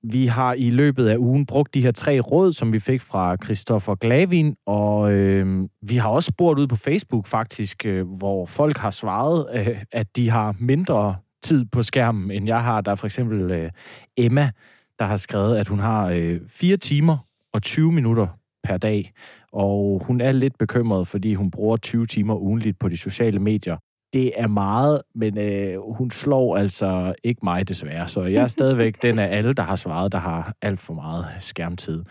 Vi 0.03 0.25
har 0.25 0.53
i 0.53 0.69
løbet 0.69 1.07
af 1.07 1.17
ugen 1.17 1.45
brugt 1.45 1.73
de 1.73 1.81
her 1.81 1.91
tre 1.91 2.19
råd, 2.19 2.53
som 2.53 2.73
vi 2.73 2.79
fik 2.79 3.01
fra 3.01 3.35
Christoffer 3.43 3.95
Glavin, 3.95 4.55
og 4.65 5.11
øh, 5.13 5.67
vi 5.81 5.95
har 5.95 6.09
også 6.09 6.27
spurgt 6.27 6.59
ud 6.59 6.67
på 6.67 6.75
Facebook 6.75 7.27
faktisk, 7.27 7.85
øh, 7.85 8.07
hvor 8.07 8.45
folk 8.45 8.77
har 8.77 8.89
svaret, 8.89 9.47
øh, 9.53 9.83
at 9.91 10.15
de 10.15 10.29
har 10.29 10.55
mindre 10.59 11.15
tid 11.43 11.65
på 11.65 11.83
skærmen, 11.83 12.31
end 12.31 12.47
jeg 12.47 12.63
har. 12.63 12.81
Der 12.81 12.91
er 12.91 12.95
for 12.95 13.07
eksempel 13.07 13.51
øh, 13.51 13.71
Emma, 14.17 14.51
der 14.99 15.05
har 15.05 15.17
skrevet, 15.17 15.57
at 15.57 15.67
hun 15.67 15.79
har 15.79 16.09
øh, 16.09 16.39
4 16.47 16.77
timer 16.77 17.17
og 17.53 17.61
20 17.61 17.91
minutter 17.91 18.27
per 18.63 18.77
dag, 18.77 19.11
og 19.51 20.01
hun 20.05 20.21
er 20.21 20.31
lidt 20.31 20.57
bekymret, 20.57 21.07
fordi 21.07 21.33
hun 21.33 21.51
bruger 21.51 21.77
20 21.77 22.05
timer 22.05 22.35
ugenligt 22.35 22.79
på 22.79 22.89
de 22.89 22.97
sociale 22.97 23.39
medier 23.39 23.77
det 24.13 24.31
er 24.35 24.47
meget, 24.47 25.01
men 25.15 25.37
øh, 25.37 25.79
hun 25.97 26.11
slår 26.11 26.57
altså 26.57 27.15
ikke 27.23 27.39
mig 27.43 27.67
desværre. 27.67 28.07
Så 28.07 28.23
jeg 28.23 28.43
er 28.43 28.47
stadigvæk 28.57 29.01
den 29.01 29.19
af 29.19 29.37
alle, 29.37 29.53
der 29.53 29.63
har 29.63 29.75
svaret, 29.75 30.11
der 30.11 30.17
har 30.17 30.55
alt 30.61 30.79
for 30.79 30.93
meget 30.93 31.25
skærmtid. 31.39 32.03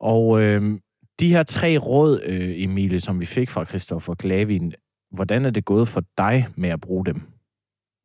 Og 0.00 0.42
øh, 0.42 0.78
de 1.20 1.28
her 1.28 1.42
tre 1.42 1.76
råd, 1.76 2.20
øh, 2.24 2.62
Emilie, 2.62 3.00
som 3.00 3.20
vi 3.20 3.26
fik 3.26 3.50
fra 3.50 3.64
Christoffer 3.64 4.14
Glavin, 4.14 4.72
hvordan 5.10 5.46
er 5.46 5.50
det 5.50 5.64
gået 5.64 5.88
for 5.88 6.02
dig 6.18 6.46
med 6.56 6.70
at 6.70 6.80
bruge 6.80 7.04
dem? 7.04 7.20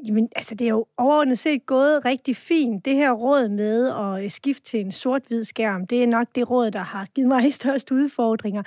Jamen, 0.06 0.30
altså, 0.36 0.56
det 0.56 0.66
er 0.66 0.70
jo 0.70 0.86
overordnet 0.98 1.40
set 1.40 1.66
gået 1.66 2.06
rigtig 2.06 2.36
fint. 2.36 2.86
Det 2.86 2.96
her 2.96 3.12
råd 3.12 3.50
med 3.50 3.90
at 3.90 4.32
skifte 4.32 4.64
til 4.64 4.80
en 4.80 4.92
sort-hvid 4.92 5.44
skærm, 5.44 5.86
det 5.86 6.04
er 6.04 6.08
nok 6.08 6.28
det 6.36 6.50
råd, 6.50 6.72
der 6.72 6.80
har 6.80 7.06
givet 7.06 7.28
mig 7.28 7.54
størst 7.62 7.92
udfordringer. 7.92 8.64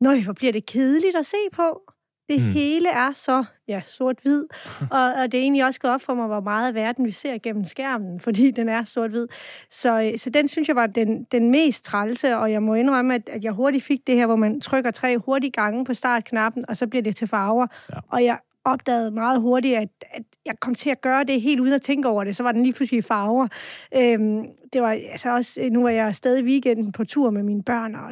Nøj, 0.00 0.20
hvor 0.20 0.32
bliver 0.32 0.52
det 0.52 0.66
kedeligt 0.66 1.16
at 1.16 1.26
se 1.26 1.36
på. 1.52 1.92
Det 2.30 2.42
mm. 2.42 2.52
hele 2.52 2.88
er 2.88 3.12
så 3.12 3.44
ja, 3.68 3.80
sort-hvid, 3.84 4.44
og, 4.98 5.12
og 5.12 5.32
det 5.32 5.38
er 5.38 5.42
egentlig 5.42 5.64
også 5.64 5.80
gået 5.80 5.94
op 5.94 6.00
for 6.00 6.14
mig, 6.14 6.26
hvor 6.26 6.40
meget 6.40 6.68
af 6.68 6.74
verden 6.74 7.04
vi 7.04 7.10
ser 7.10 7.38
gennem 7.38 7.64
skærmen, 7.64 8.20
fordi 8.20 8.50
den 8.50 8.68
er 8.68 8.84
sort-hvid. 8.84 9.26
Så, 9.70 10.00
øh, 10.02 10.18
så 10.18 10.30
den 10.30 10.48
synes 10.48 10.68
jeg 10.68 10.76
var 10.76 10.86
den, 10.86 11.24
den 11.24 11.50
mest 11.50 11.84
trælse, 11.84 12.36
og 12.36 12.52
jeg 12.52 12.62
må 12.62 12.74
indrømme, 12.74 13.14
at, 13.14 13.28
at 13.28 13.44
jeg 13.44 13.52
hurtigt 13.52 13.84
fik 13.84 14.06
det 14.06 14.14
her, 14.14 14.26
hvor 14.26 14.36
man 14.36 14.60
trykker 14.60 14.90
tre 14.90 15.18
hurtige 15.18 15.50
gange 15.50 15.84
på 15.84 15.94
startknappen, 15.94 16.64
og 16.68 16.76
så 16.76 16.86
bliver 16.86 17.02
det 17.02 17.16
til 17.16 17.28
farver. 17.28 17.66
Ja. 17.92 17.98
Og 18.08 18.24
jeg 18.24 18.38
opdagede 18.64 19.10
meget 19.10 19.40
hurtigt, 19.40 19.76
at, 19.76 19.88
at 20.10 20.22
jeg 20.46 20.54
kom 20.60 20.74
til 20.74 20.90
at 20.90 21.00
gøre 21.00 21.24
det 21.24 21.40
helt 21.40 21.60
uden 21.60 21.72
at 21.72 21.82
tænke 21.82 22.08
over 22.08 22.24
det. 22.24 22.36
Så 22.36 22.42
var 22.42 22.52
den 22.52 22.62
lige 22.62 22.72
pludselig 22.72 23.04
farver. 23.04 23.48
Øhm, 23.94 24.44
det 24.72 24.82
var 24.82 24.90
altså 24.90 25.30
også, 25.30 25.68
nu 25.72 25.82
var 25.82 25.90
jeg 25.90 26.16
stadig 26.16 26.42
i 26.42 26.46
weekenden 26.46 26.92
på 26.92 27.04
tur 27.04 27.30
med 27.30 27.42
mine 27.42 27.62
børn, 27.62 27.94
og 27.94 28.10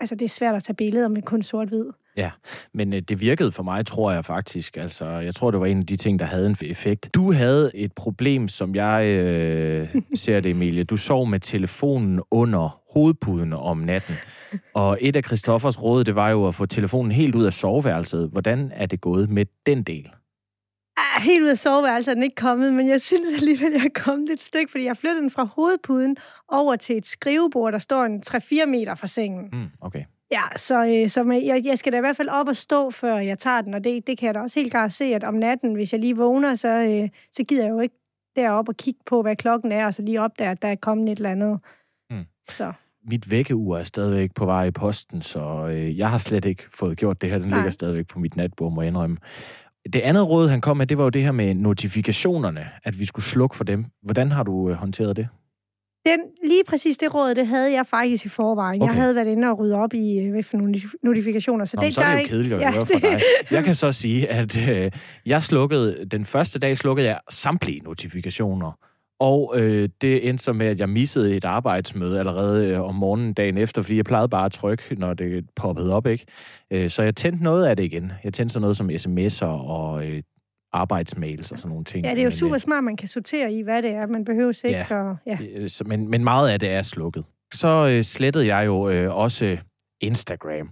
altså, 0.00 0.14
det 0.14 0.24
er 0.24 0.28
svært 0.28 0.54
at 0.54 0.64
tage 0.64 0.76
billeder 0.76 1.08
med 1.08 1.22
kun 1.22 1.42
sort-hvid. 1.42 1.86
Ja, 2.16 2.30
men 2.74 2.92
øh, 2.92 3.00
det 3.00 3.20
virkede 3.20 3.52
for 3.52 3.62
mig, 3.62 3.86
tror 3.86 4.12
jeg 4.12 4.24
faktisk. 4.24 4.76
Altså, 4.76 5.06
jeg 5.06 5.34
tror, 5.34 5.50
det 5.50 5.60
var 5.60 5.66
en 5.66 5.78
af 5.78 5.86
de 5.86 5.96
ting, 5.96 6.18
der 6.18 6.26
havde 6.26 6.46
en 6.46 6.56
effekt. 6.60 7.14
Du 7.14 7.32
havde 7.32 7.70
et 7.74 7.92
problem, 7.92 8.48
som 8.48 8.74
jeg 8.74 9.06
øh, 9.06 9.88
ser 10.14 10.40
det, 10.40 10.50
Emilie. 10.50 10.84
Du 10.84 10.96
sov 10.96 11.26
med 11.26 11.40
telefonen 11.40 12.20
under 12.30 12.80
hovedpuden 12.92 13.52
om 13.52 13.78
natten. 13.78 14.14
Og 14.74 14.98
et 15.00 15.16
af 15.16 15.24
Christoffers 15.24 15.82
råd, 15.82 16.04
det 16.04 16.14
var 16.14 16.30
jo 16.30 16.48
at 16.48 16.54
få 16.54 16.66
telefonen 16.66 17.12
helt 17.12 17.34
ud 17.34 17.44
af 17.44 17.52
soveværelset. 17.52 18.28
Hvordan 18.32 18.72
er 18.74 18.86
det 18.86 19.00
gået 19.00 19.30
med 19.30 19.46
den 19.66 19.82
del? 19.82 20.10
Ah, 20.96 21.22
helt 21.22 21.42
ud 21.42 21.48
af 21.48 21.58
soveværelset 21.58 22.10
er 22.10 22.14
den 22.14 22.22
ikke 22.22 22.36
kommet, 22.36 22.74
men 22.74 22.88
jeg 22.88 23.00
synes 23.00 23.28
alligevel, 23.40 23.72
jeg 23.72 23.84
er 23.84 24.00
kommet 24.02 24.30
et 24.30 24.40
stykke, 24.40 24.70
fordi 24.70 24.84
jeg 24.84 24.96
flyttede 24.96 25.20
den 25.20 25.30
fra 25.30 25.44
hovedpuden 25.44 26.16
over 26.48 26.76
til 26.76 26.96
et 26.96 27.06
skrivebord, 27.06 27.72
der 27.72 27.78
står 27.78 28.04
en 28.04 28.22
3-4 28.26 28.66
meter 28.66 28.94
fra 28.94 29.06
sengen. 29.06 29.48
Mm, 29.52 29.70
okay. 29.80 30.04
Ja, 30.32 30.56
så, 30.56 30.86
øh, 30.86 31.08
så 31.08 31.40
jeg, 31.46 31.62
jeg 31.64 31.78
skal 31.78 31.92
da 31.92 31.96
i 31.96 32.00
hvert 32.00 32.16
fald 32.16 32.28
op 32.28 32.48
og 32.48 32.56
stå, 32.56 32.90
før 32.90 33.16
jeg 33.16 33.38
tager 33.38 33.60
den, 33.60 33.74
og 33.74 33.84
det, 33.84 34.06
det 34.06 34.18
kan 34.18 34.26
jeg 34.26 34.34
da 34.34 34.40
også 34.40 34.60
helt 34.60 34.72
klart 34.72 34.92
se, 34.92 35.04
at 35.04 35.24
om 35.24 35.34
natten, 35.34 35.74
hvis 35.74 35.92
jeg 35.92 36.00
lige 36.00 36.16
vågner, 36.16 36.54
så, 36.54 36.68
øh, 36.68 37.08
så 37.32 37.44
gider 37.44 37.64
jeg 37.64 37.70
jo 37.70 37.80
ikke 37.80 37.94
derop 38.36 38.68
og 38.68 38.76
kigge 38.76 39.00
på, 39.06 39.22
hvad 39.22 39.36
klokken 39.36 39.72
er, 39.72 39.86
og 39.86 39.94
så 39.94 40.02
lige 40.02 40.20
opdage, 40.20 40.50
at 40.50 40.62
der 40.62 40.68
er 40.68 40.74
kommet 40.74 41.08
et 41.08 41.16
eller 41.16 41.30
andet. 41.30 41.60
Mm. 42.10 42.24
Så. 42.50 42.72
Mit 43.10 43.30
vækkeur 43.30 43.76
er 43.76 43.82
stadigvæk 43.82 44.34
på 44.34 44.44
vej 44.44 44.64
i 44.64 44.70
posten, 44.70 45.22
så 45.22 45.66
øh, 45.66 45.98
jeg 45.98 46.10
har 46.10 46.18
slet 46.18 46.44
ikke 46.44 46.62
fået 46.74 46.98
gjort 46.98 47.20
det 47.20 47.30
her. 47.30 47.38
Den 47.38 47.48
Nej. 47.48 47.58
ligger 47.58 47.70
stadigvæk 47.70 48.06
på 48.06 48.18
mit 48.18 48.36
natbord, 48.36 48.72
må 48.72 48.82
jeg 48.82 48.88
indrømme. 48.88 49.16
Det 49.92 50.00
andet 50.00 50.28
råd, 50.28 50.48
han 50.48 50.60
kom 50.60 50.76
med, 50.76 50.86
det 50.86 50.98
var 50.98 51.04
jo 51.04 51.10
det 51.10 51.22
her 51.22 51.32
med 51.32 51.54
notifikationerne, 51.54 52.70
at 52.84 52.98
vi 52.98 53.04
skulle 53.04 53.24
slukke 53.24 53.56
for 53.56 53.64
dem. 53.64 53.84
Hvordan 54.02 54.30
har 54.30 54.42
du 54.42 54.70
øh, 54.70 54.74
håndteret 54.74 55.16
det? 55.16 55.28
Den, 56.06 56.20
lige 56.44 56.64
præcis 56.68 56.98
det 56.98 57.14
råd, 57.14 57.34
det 57.34 57.46
havde 57.46 57.72
jeg 57.72 57.86
faktisk 57.86 58.26
i 58.26 58.28
forvejen. 58.28 58.82
Okay. 58.82 58.94
Jeg 58.94 59.02
havde 59.02 59.14
været 59.14 59.26
inde 59.26 59.48
og 59.48 59.58
rydde 59.58 59.74
op 59.74 59.94
i, 59.94 60.18
øh, 60.18 60.30
hvad 60.30 60.42
for 60.42 60.56
nogle 60.56 60.74
notifikationer. 61.02 61.64
Så, 61.64 61.76
Nå, 61.76 61.82
det, 61.82 61.94
så 61.94 62.00
er 62.00 62.06
det 62.06 62.12
jo 62.12 62.18
ikke... 62.18 62.30
kedeligt 62.30 62.54
at 62.54 62.60
ja, 62.60 62.72
høre 62.72 62.86
for 62.86 62.98
dig. 62.98 63.20
Jeg 63.50 63.64
kan 63.64 63.74
så 63.74 63.92
sige, 63.92 64.28
at 64.28 64.68
øh, 64.68 64.90
jeg 65.26 65.42
slukkede, 65.42 66.04
den 66.10 66.24
første 66.24 66.58
dag 66.58 66.76
slukkede 66.76 67.08
jeg 67.08 67.20
samtlige 67.30 67.80
notifikationer. 67.80 68.78
Og 69.20 69.54
øh, 69.56 69.88
det 70.00 70.28
endte 70.28 70.44
så 70.44 70.52
med, 70.52 70.66
at 70.66 70.80
jeg 70.80 70.88
missede 70.88 71.36
et 71.36 71.44
arbejdsmøde 71.44 72.18
allerede 72.18 72.66
øh, 72.66 72.80
om 72.80 72.94
morgenen 72.94 73.34
dagen 73.34 73.58
efter, 73.58 73.82
fordi 73.82 73.96
jeg 73.96 74.04
plejede 74.04 74.28
bare 74.28 74.44
at 74.44 74.52
trykke, 74.52 74.94
når 74.94 75.14
det 75.14 75.44
poppede 75.56 75.92
op, 75.92 76.06
ikke? 76.06 76.26
Øh, 76.70 76.90
så 76.90 77.02
jeg 77.02 77.16
tændte 77.16 77.44
noget 77.44 77.66
af 77.66 77.76
det 77.76 77.84
igen. 77.84 78.12
Jeg 78.24 78.32
tændte 78.32 78.52
så 78.52 78.60
noget 78.60 78.76
som 78.76 78.90
sms'er 78.90 79.46
og 79.46 80.06
øh, 80.06 80.22
arbejdsmails 80.72 81.52
og 81.52 81.58
sådan 81.58 81.68
nogle 81.68 81.84
ting. 81.84 82.04
Ja, 82.04 82.10
det 82.10 82.18
er 82.18 82.22
jo 82.22 82.26
men, 82.26 82.32
super 82.32 82.58
smart, 82.58 82.84
man 82.84 82.96
kan 82.96 83.08
sortere 83.08 83.52
i, 83.52 83.62
hvad 83.62 83.82
det 83.82 83.90
er. 83.90 84.06
Man 84.06 84.24
behøver 84.24 84.60
ikke 84.64 84.86
ja, 84.90 84.96
og, 84.96 85.16
ja. 85.26 85.38
Øh, 85.54 85.70
men, 85.86 86.08
men 86.08 86.24
meget 86.24 86.48
af 86.50 86.60
det 86.60 86.68
er 86.70 86.82
slukket. 86.82 87.24
Så 87.52 87.88
øh, 87.88 88.04
slettede 88.04 88.56
jeg 88.56 88.66
jo 88.66 88.88
øh, 88.88 89.16
også 89.16 89.56
Instagram. 90.00 90.70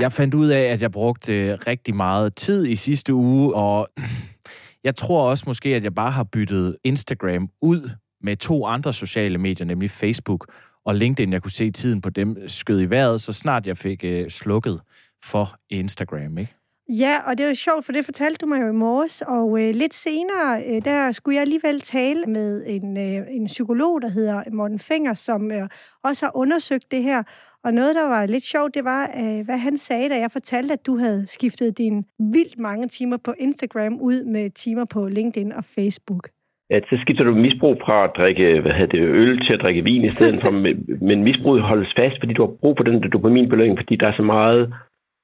Jeg 0.00 0.12
fandt 0.12 0.34
ud 0.34 0.48
af, 0.48 0.60
at 0.60 0.82
jeg 0.82 0.92
brugte 0.92 1.34
øh, 1.34 1.58
rigtig 1.66 1.94
meget 1.94 2.34
tid 2.34 2.66
i 2.66 2.76
sidste 2.76 3.14
uge, 3.14 3.54
og 3.54 3.88
jeg 4.84 4.96
tror 4.96 5.30
også 5.30 5.44
måske, 5.46 5.74
at 5.74 5.84
jeg 5.84 5.94
bare 5.94 6.10
har 6.10 6.24
byttet 6.24 6.76
Instagram 6.84 7.50
ud 7.60 7.90
med 8.22 8.36
to 8.36 8.66
andre 8.66 8.92
sociale 8.92 9.38
medier, 9.38 9.66
nemlig 9.66 9.90
Facebook 9.90 10.52
og 10.84 10.94
LinkedIn. 10.94 11.32
Jeg 11.32 11.42
kunne 11.42 11.50
se 11.50 11.70
tiden 11.70 12.00
på 12.00 12.10
dem 12.10 12.48
skød 12.48 12.80
i 12.80 12.90
vejret, 12.90 13.20
så 13.20 13.32
snart 13.32 13.66
jeg 13.66 13.76
fik 13.76 14.04
øh, 14.04 14.30
slukket 14.30 14.80
for 15.24 15.56
Instagram, 15.70 16.38
ikke? 16.38 16.54
Ja, 16.88 17.18
og 17.26 17.38
det 17.38 17.44
er 17.44 17.48
jo 17.48 17.54
sjovt, 17.54 17.84
for 17.84 17.92
det 17.92 18.04
fortalte 18.04 18.38
du 18.42 18.46
mig 18.46 18.60
jo 18.60 18.68
i 18.68 18.72
morges, 18.72 19.22
og 19.22 19.60
øh, 19.60 19.74
lidt 19.74 19.94
senere, 19.94 20.62
øh, 20.68 20.84
der 20.84 21.12
skulle 21.12 21.34
jeg 21.34 21.42
alligevel 21.42 21.80
tale 21.80 22.26
med 22.26 22.64
en, 22.66 22.98
øh, 22.98 23.26
en 23.30 23.46
psykolog, 23.46 24.02
der 24.02 24.08
hedder 24.08 24.42
Morten 24.52 24.78
Finger, 24.78 25.14
som 25.14 25.52
øh, 25.52 25.68
også 26.04 26.26
har 26.26 26.36
undersøgt 26.36 26.90
det 26.90 27.02
her. 27.02 27.22
Og 27.64 27.72
noget, 27.72 27.94
der 27.94 28.08
var 28.08 28.26
lidt 28.26 28.44
sjovt, 28.44 28.74
det 28.74 28.84
var, 28.84 29.10
øh, 29.20 29.44
hvad 29.44 29.58
han 29.58 29.76
sagde, 29.76 30.08
da 30.08 30.18
jeg 30.18 30.30
fortalte, 30.30 30.72
at 30.72 30.86
du 30.86 30.96
havde 30.96 31.26
skiftet 31.26 31.78
dine 31.78 32.04
vildt 32.18 32.58
mange 32.58 32.88
timer 32.88 33.16
på 33.16 33.34
Instagram 33.38 34.00
ud 34.00 34.24
med 34.24 34.50
timer 34.50 34.84
på 34.84 35.08
LinkedIn 35.08 35.52
og 35.52 35.64
Facebook. 35.64 36.28
At 36.70 36.84
så 36.90 36.98
skifter 37.00 37.24
du 37.24 37.34
misbrug 37.34 37.76
fra 37.84 38.04
at 38.04 38.10
drikke 38.16 38.60
hvad 38.60 38.72
hedder 38.72 38.92
det, 38.98 39.00
øl 39.00 39.40
til 39.40 39.54
at 39.54 39.60
drikke 39.60 39.84
vin 39.84 40.04
i 40.04 40.08
stedet 40.08 40.40
for, 40.42 40.50
men 41.08 41.24
misbruget 41.24 41.62
holdes 41.62 41.94
fast, 41.98 42.16
fordi 42.20 42.32
du 42.32 42.42
har 42.42 42.52
brug 42.60 42.74
for 42.76 42.84
den 42.84 43.02
der 43.02 43.08
dopaminbelønning, 43.08 43.78
fordi 43.78 43.96
der 43.96 44.08
er 44.08 44.16
så 44.16 44.22
meget 44.22 44.74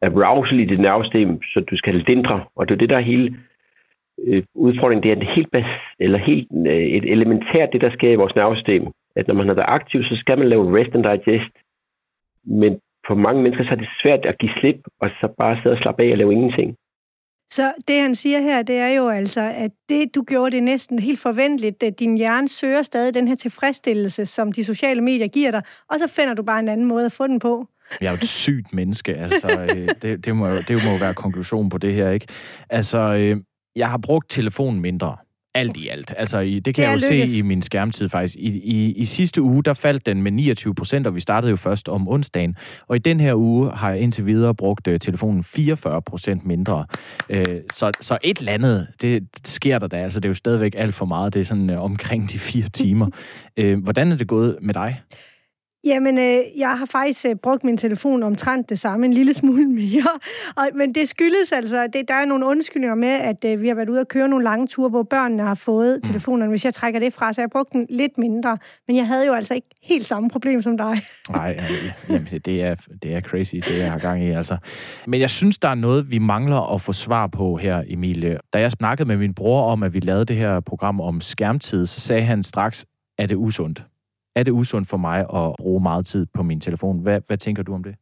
arousal 0.05 0.61
i 0.61 0.65
dit 0.65 0.81
nervesystem, 0.81 1.43
så 1.43 1.61
du 1.71 1.77
skal 1.77 1.95
lindre. 2.09 2.45
Og 2.57 2.69
det 2.69 2.75
er 2.75 2.79
det, 2.79 2.91
der 2.91 2.97
er 2.97 3.11
hele 3.13 3.37
øh, 4.27 4.43
udfordringen. 4.55 5.03
Det 5.03 5.13
er 5.13 5.21
det 5.21 5.35
helt, 5.37 5.51
bas, 5.51 5.71
eller 5.99 6.19
helt 6.19 6.49
øh, 6.67 6.87
et 6.99 7.05
elementært, 7.15 7.73
det 7.73 7.81
der 7.81 7.91
sker 7.91 8.11
i 8.13 8.21
vores 8.23 8.35
nervesystem. 8.35 8.83
At 9.17 9.29
når 9.29 9.35
man 9.35 9.49
har 9.49 9.55
været 9.55 9.77
aktiv, 9.79 10.03
så 10.03 10.17
skal 10.17 10.39
man 10.39 10.49
lave 10.49 10.79
rest 10.79 10.95
and 10.95 11.05
digest. 11.05 11.55
Men 12.45 12.73
for 13.07 13.15
mange 13.15 13.43
mennesker 13.43 13.65
så 13.65 13.71
er 13.71 13.81
det 13.83 13.89
svært 14.03 14.27
at 14.27 14.39
give 14.39 14.53
slip, 14.59 14.81
og 15.01 15.11
så 15.21 15.27
bare 15.41 15.57
sidde 15.57 15.77
og 15.77 15.83
slappe 15.83 16.03
af 16.03 16.13
og 16.13 16.19
lave 16.19 16.33
ingenting. 16.33 16.77
Så 17.51 17.73
det, 17.89 18.01
han 18.01 18.15
siger 18.15 18.41
her, 18.41 18.63
det 18.63 18.77
er 18.77 18.89
jo 18.89 19.09
altså, 19.09 19.41
at 19.41 19.71
det, 19.89 20.15
du 20.15 20.23
gjorde, 20.23 20.51
det 20.51 20.59
er 20.59 20.63
næsten 20.63 20.99
helt 20.99 21.21
forventeligt. 21.21 21.83
At 21.83 22.01
din 22.01 22.17
hjerne 22.17 22.49
søger 22.49 22.83
stadig 22.83 23.15
den 23.15 23.29
her 23.29 23.35
tilfredsstillelse, 23.35 24.27
som 24.27 24.53
de 24.53 24.65
sociale 24.65 25.01
medier 25.01 25.29
giver 25.29 25.51
dig, 25.51 25.63
og 25.91 25.99
så 25.99 26.09
finder 26.09 26.35
du 26.35 26.43
bare 26.43 26.61
en 26.61 26.69
anden 26.69 26.87
måde 26.87 27.07
at 27.07 27.13
få 27.13 27.27
den 27.27 27.39
på. 27.39 27.67
Jeg 28.01 28.07
er 28.07 28.11
jo 28.11 28.15
et 28.15 28.25
sygt 28.25 28.73
menneske, 28.73 29.15
altså. 29.15 29.67
Øh, 29.69 29.89
det, 30.03 30.25
det, 30.25 30.37
må, 30.37 30.51
det 30.57 30.85
må 30.85 30.91
jo 30.91 30.97
være 31.01 31.15
konklusion 31.15 31.69
på 31.69 31.79
det 31.79 31.95
her, 31.95 32.11
ikke? 32.11 32.27
Altså, 32.71 32.99
øh, 32.99 33.37
jeg 33.77 33.91
har 33.91 33.99
brugt 33.99 34.31
telefonen 34.31 34.81
mindre. 34.81 35.17
Alt 35.57 35.77
i 35.77 35.89
alt. 35.89 36.15
Altså, 36.17 36.39
i, 36.39 36.59
det 36.59 36.75
kan 36.75 36.83
det 36.83 37.03
jeg 37.03 37.11
jo 37.11 37.15
lykkes. 37.15 37.31
se 37.31 37.39
i 37.39 37.43
min 37.43 37.63
skærmtid 37.63 38.09
faktisk. 38.09 38.37
I, 38.37 38.49
i, 38.49 38.93
I 38.93 39.05
sidste 39.05 39.43
uge, 39.43 39.63
der 39.63 39.75
faldt 39.75 40.07
den 40.07 40.23
med 40.23 40.33
29 40.33 40.75
procent, 40.75 41.07
og 41.07 41.15
vi 41.15 41.21
startede 41.21 41.51
jo 41.51 41.57
først 41.57 41.89
om 41.89 42.09
onsdagen. 42.09 42.57
Og 42.89 42.97
i 42.97 42.99
den 42.99 43.21
her 43.21 43.35
uge 43.35 43.71
har 43.71 43.91
jeg 43.91 44.01
indtil 44.01 44.27
videre 44.27 44.55
brugt 44.55 44.89
uh, 44.89 44.95
telefonen 45.01 45.45
44 45.45 46.03
procent 46.03 46.47
mindre. 46.47 46.87
Uh, 47.31 47.43
så, 47.73 47.91
så 48.01 48.19
et 48.23 48.39
eller 48.39 48.53
andet, 48.53 48.87
det 49.01 49.29
sker 49.45 49.79
der 49.79 49.87
da. 49.87 49.97
Altså, 49.97 50.21
det 50.21 50.25
er 50.25 50.31
jo 50.31 50.35
stadigvæk 50.35 50.75
alt 50.77 50.95
for 50.95 51.07
meget. 51.07 51.35
Det 51.35 51.41
er 51.41 51.45
sådan 51.45 51.71
uh, 51.71 51.85
omkring 51.85 52.33
de 52.33 52.39
fire 52.39 52.69
timer. 52.69 53.07
Uh, 53.63 53.79
hvordan 53.85 54.13
er 54.13 54.17
det 54.17 54.29
gået 54.29 54.59
med 54.63 54.75
dig? 54.75 55.01
Jamen, 55.87 56.19
øh, 56.19 56.39
jeg 56.59 56.79
har 56.79 56.87
faktisk 56.87 57.27
øh, 57.27 57.35
brugt 57.43 57.65
min 57.65 57.77
telefon 57.77 58.23
omtrent 58.23 58.71
det 58.71 58.79
samme, 58.79 59.07
en 59.07 59.13
lille 59.13 59.35
smule 59.35 59.67
mere. 59.81 60.11
Og, 60.57 60.69
men 60.75 60.95
det 60.95 61.09
skyldes 61.09 61.53
altså, 61.53 61.87
det, 61.93 62.09
der 62.09 62.15
er 62.15 62.25
nogle 62.25 62.47
undskyldninger 62.47 62.95
med, 62.95 63.09
at 63.09 63.45
øh, 63.45 63.63
vi 63.63 63.69
har 63.69 63.75
været 63.75 63.89
ude 63.89 64.01
og 64.01 64.09
køre 64.09 64.29
nogle 64.29 64.45
lange 64.45 64.67
ture, 64.67 64.89
hvor 64.89 65.03
børnene 65.03 65.43
har 65.43 65.55
fået 65.55 65.97
mm. 65.97 66.03
telefonerne. 66.03 66.51
Hvis 66.51 66.65
jeg 66.65 66.75
trækker 66.75 67.01
det 67.01 67.13
fra, 67.13 67.33
så 67.33 67.41
jeg 67.41 67.45
har 67.45 67.59
brugt 67.59 67.73
den 67.73 67.87
lidt 67.91 68.19
mindre. 68.19 68.59
Men 68.87 68.97
jeg 68.97 69.07
havde 69.07 69.27
jo 69.27 69.33
altså 69.33 69.55
ikke 69.55 69.69
helt 69.83 70.07
samme 70.07 70.31
problem 70.31 70.63
som 70.63 70.77
dig. 70.77 71.03
Nej, 71.31 71.61
jamen, 72.09 72.29
det, 72.45 72.63
er, 72.63 72.75
det 73.03 73.15
er 73.15 73.21
crazy, 73.21 73.55
det 73.55 73.79
jeg 73.79 73.93
har 73.93 73.99
gang 73.99 74.25
i. 74.25 74.31
Altså. 74.31 74.57
Men 75.07 75.21
jeg 75.21 75.31
synes, 75.31 75.59
der 75.59 75.69
er 75.69 75.75
noget, 75.75 76.11
vi 76.11 76.19
mangler 76.19 76.75
at 76.75 76.81
få 76.81 76.93
svar 76.93 77.27
på 77.27 77.57
her, 77.57 77.83
Emilie. 77.87 78.39
Da 78.53 78.61
jeg 78.61 78.73
snakkede 78.73 79.09
med 79.09 79.17
min 79.17 79.35
bror 79.35 79.63
om, 79.63 79.83
at 79.83 79.95
vi 79.95 80.01
lavede 80.01 80.25
det 80.25 80.37
her 80.37 80.61
program 80.61 81.01
om 81.01 81.21
skærmtid, 81.21 81.87
så 81.87 82.01
sagde 82.01 82.23
han 82.23 82.43
straks, 82.43 82.87
at 83.19 83.29
det 83.29 83.35
er 83.35 83.39
usundt 83.39 83.85
er 84.37 84.43
det 84.43 84.53
usundt 84.53 84.89
for 84.89 84.97
mig 84.97 85.21
at 85.21 85.57
bruge 85.59 85.83
meget 85.83 86.07
tid 86.07 86.27
på 86.35 86.43
min 86.43 86.61
telefon. 86.61 86.99
Hvad, 86.99 87.21
hvad 87.27 87.39
tænker 87.39 87.63
du 87.63 87.75
om 87.75 87.85
det? 87.85 87.95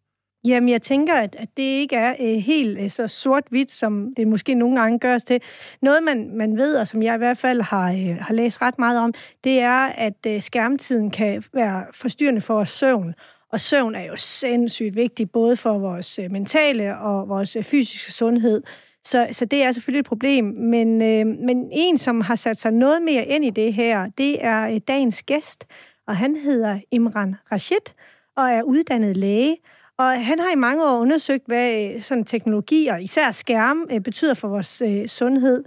Jamen, 0.44 0.68
jeg 0.68 0.82
tænker, 0.82 1.14
at, 1.14 1.36
at 1.38 1.48
det 1.56 1.62
ikke 1.62 1.96
er 1.96 2.14
øh, 2.20 2.36
helt 2.36 2.78
øh, 2.78 2.90
så 2.90 3.08
sort-hvidt, 3.08 3.70
som 3.70 4.12
det 4.16 4.28
måske 4.28 4.54
nogle 4.54 4.80
gange 4.80 4.98
gøres 4.98 5.24
til. 5.24 5.40
Noget, 5.82 6.02
man, 6.02 6.36
man 6.36 6.56
ved, 6.56 6.76
og 6.76 6.88
som 6.88 7.02
jeg 7.02 7.14
i 7.14 7.18
hvert 7.18 7.38
fald 7.38 7.60
har, 7.60 7.92
øh, 7.92 8.16
har 8.20 8.34
læst 8.34 8.62
ret 8.62 8.78
meget 8.78 8.98
om, 8.98 9.14
det 9.44 9.60
er, 9.60 9.86
at 9.86 10.26
øh, 10.26 10.42
skærmtiden 10.42 11.10
kan 11.10 11.42
være 11.52 11.84
forstyrrende 11.94 12.40
for 12.40 12.54
vores 12.54 12.68
søvn. 12.68 13.14
Og 13.52 13.60
søvn 13.60 13.94
er 13.94 14.04
jo 14.04 14.16
sindssygt 14.16 14.96
vigtig, 14.96 15.30
både 15.30 15.56
for 15.56 15.78
vores 15.78 16.18
øh, 16.18 16.30
mentale 16.30 16.98
og 16.98 17.28
vores 17.28 17.56
øh, 17.56 17.62
fysiske 17.62 18.12
sundhed. 18.12 18.62
Så, 19.04 19.28
så 19.32 19.44
det 19.44 19.62
er 19.62 19.72
selvfølgelig 19.72 20.00
et 20.00 20.06
problem. 20.06 20.44
Men, 20.44 21.02
øh, 21.02 21.26
men 21.26 21.68
en, 21.72 21.98
som 21.98 22.20
har 22.20 22.36
sat 22.36 22.58
sig 22.58 22.72
noget 22.72 23.02
mere 23.02 23.26
ind 23.26 23.44
i 23.44 23.50
det 23.50 23.74
her, 23.74 24.06
det 24.18 24.44
er 24.44 24.68
øh, 24.68 24.80
dagens 24.88 25.22
gæst, 25.22 25.66
og 26.06 26.16
han 26.16 26.36
hedder 26.36 26.80
Imran 26.90 27.36
Rashid 27.52 27.94
og 28.36 28.44
er 28.44 28.62
uddannet 28.62 29.16
læge. 29.16 29.56
Og 29.98 30.26
han 30.26 30.38
har 30.38 30.52
i 30.52 30.56
mange 30.56 30.84
år 30.84 30.98
undersøgt, 30.98 31.46
hvad 31.46 31.94
øh, 31.94 32.02
sådan 32.02 32.24
teknologi 32.24 32.86
og 32.86 33.02
især 33.02 33.30
skærm 33.30 33.86
øh, 33.92 34.00
betyder 34.00 34.34
for 34.34 34.48
vores 34.48 34.82
øh, 34.82 35.08
sundhed. 35.08 35.64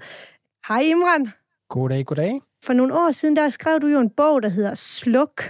Hej 0.67 0.81
Imran. 0.81 1.27
Goddag, 1.69 2.05
goddag. 2.05 2.41
For 2.63 2.73
nogle 2.73 2.93
år 2.93 3.11
siden, 3.11 3.35
der 3.35 3.49
skrev 3.49 3.79
du 3.79 3.87
jo 3.87 3.99
en 3.99 4.09
bog, 4.09 4.43
der 4.43 4.49
hedder 4.49 4.75
Sluk. 4.75 5.43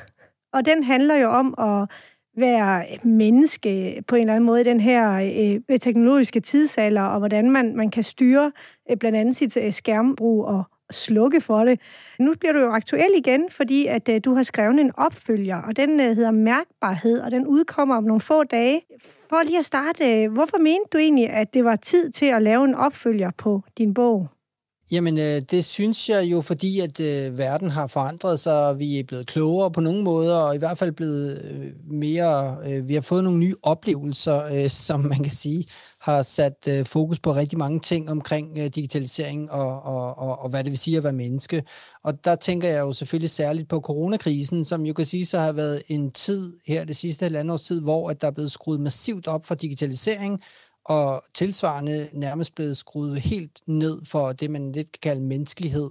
Og 0.53 0.65
den 0.65 0.83
handler 0.83 1.15
jo 1.15 1.29
om 1.29 1.55
at 1.59 1.89
være 2.37 2.85
menneske 3.03 4.03
på 4.07 4.15
en 4.15 4.21
eller 4.21 4.33
anden 4.33 4.45
måde 4.45 4.61
i 4.61 4.63
den 4.63 4.79
her 4.79 5.13
øh, 5.69 5.79
teknologiske 5.79 6.39
tidsalder, 6.39 7.01
og 7.01 7.19
hvordan 7.19 7.51
man, 7.51 7.75
man 7.75 7.91
kan 7.91 8.03
styre 8.03 8.51
øh, 8.91 8.97
blandt 8.97 9.17
andet 9.17 9.35
sit 9.35 9.57
øh, 9.57 9.73
skærmbrug 9.73 10.45
og, 10.45 10.63
slukke 10.91 11.41
for 11.41 11.65
det. 11.65 11.79
Nu 12.19 12.33
bliver 12.39 12.53
du 12.53 12.59
jo 12.59 12.71
aktuel 12.71 13.11
igen, 13.17 13.41
fordi 13.51 13.85
at 13.85 14.09
øh, 14.09 14.21
du 14.25 14.33
har 14.33 14.43
skrevet 14.43 14.79
en 14.79 14.91
opfølger, 14.97 15.61
og 15.61 15.77
den 15.77 15.99
øh, 15.99 16.15
hedder 16.15 16.31
Mærkbarhed, 16.31 17.19
og 17.19 17.31
den 17.31 17.47
udkommer 17.47 17.95
om 17.95 18.03
nogle 18.03 18.21
få 18.21 18.43
dage. 18.43 18.81
For 19.29 19.43
lige 19.43 19.59
at 19.59 19.65
starte, 19.65 20.23
øh, 20.23 20.31
hvorfor 20.31 20.57
mente 20.57 20.89
du 20.93 20.97
egentlig, 20.97 21.29
at 21.29 21.53
det 21.53 21.65
var 21.65 21.75
tid 21.75 22.11
til 22.11 22.25
at 22.25 22.41
lave 22.41 22.65
en 22.65 22.75
opfølger 22.75 23.31
på 23.37 23.61
din 23.77 23.93
bog? 23.93 24.27
Jamen, 24.91 25.17
øh, 25.17 25.41
det 25.51 25.65
synes 25.65 26.09
jeg 26.09 26.23
jo, 26.31 26.41
fordi 26.41 26.79
at 26.79 26.99
øh, 26.99 27.37
verden 27.37 27.69
har 27.69 27.87
forandret 27.87 28.39
sig, 28.39 28.67
og 28.67 28.79
vi 28.79 28.99
er 28.99 29.03
blevet 29.03 29.27
klogere 29.27 29.71
på 29.71 29.81
nogle 29.81 30.03
måder, 30.03 30.35
og 30.35 30.55
i 30.55 30.57
hvert 30.57 30.77
fald 30.77 30.91
blevet 30.91 31.41
øh, 31.51 31.91
mere, 31.91 32.57
øh, 32.67 32.87
vi 32.87 32.93
har 32.93 33.01
fået 33.01 33.23
nogle 33.23 33.39
nye 33.39 33.55
oplevelser, 33.63 34.63
øh, 34.63 34.69
som 34.69 34.99
man 34.99 35.23
kan 35.23 35.31
sige, 35.31 35.65
har 36.05 36.23
sat 36.23 36.67
øh, 36.67 36.85
fokus 36.85 37.19
på 37.19 37.33
rigtig 37.33 37.57
mange 37.57 37.79
ting 37.79 38.09
omkring 38.09 38.57
øh, 38.57 38.69
digitalisering 38.75 39.51
og, 39.51 39.81
og, 39.83 40.17
og, 40.17 40.39
og 40.39 40.49
hvad 40.49 40.63
det 40.63 40.71
vil 40.71 40.79
sige 40.79 40.97
at 40.97 41.03
være 41.03 41.13
menneske. 41.13 41.63
Og 42.03 42.25
der 42.25 42.35
tænker 42.35 42.67
jeg 42.69 42.79
jo 42.79 42.93
selvfølgelig 42.93 43.29
særligt 43.29 43.69
på 43.69 43.79
coronakrisen, 43.79 44.65
som 44.65 44.85
jo 44.85 44.93
kan 44.93 45.05
sige 45.05 45.25
så 45.25 45.39
har 45.39 45.51
været 45.51 45.81
en 45.87 46.11
tid 46.11 46.53
her 46.67 46.85
det 46.85 46.95
sidste 46.95 47.23
halvandet 47.23 47.53
års 47.53 47.61
tid, 47.61 47.81
hvor 47.81 48.09
at 48.09 48.21
der 48.21 48.27
er 48.27 48.31
blevet 48.31 48.51
skruet 48.51 48.79
massivt 48.79 49.27
op 49.27 49.45
for 49.45 49.55
digitalisering, 49.55 50.41
og 50.85 51.23
tilsvarende 51.33 52.07
nærmest 52.13 52.55
blevet 52.55 52.77
skruet 52.77 53.19
helt 53.19 53.59
ned 53.67 54.05
for 54.05 54.31
det, 54.31 54.51
man 54.51 54.71
lidt 54.71 54.91
kan 54.91 54.99
kalde 55.01 55.21
menneskelighed. 55.21 55.89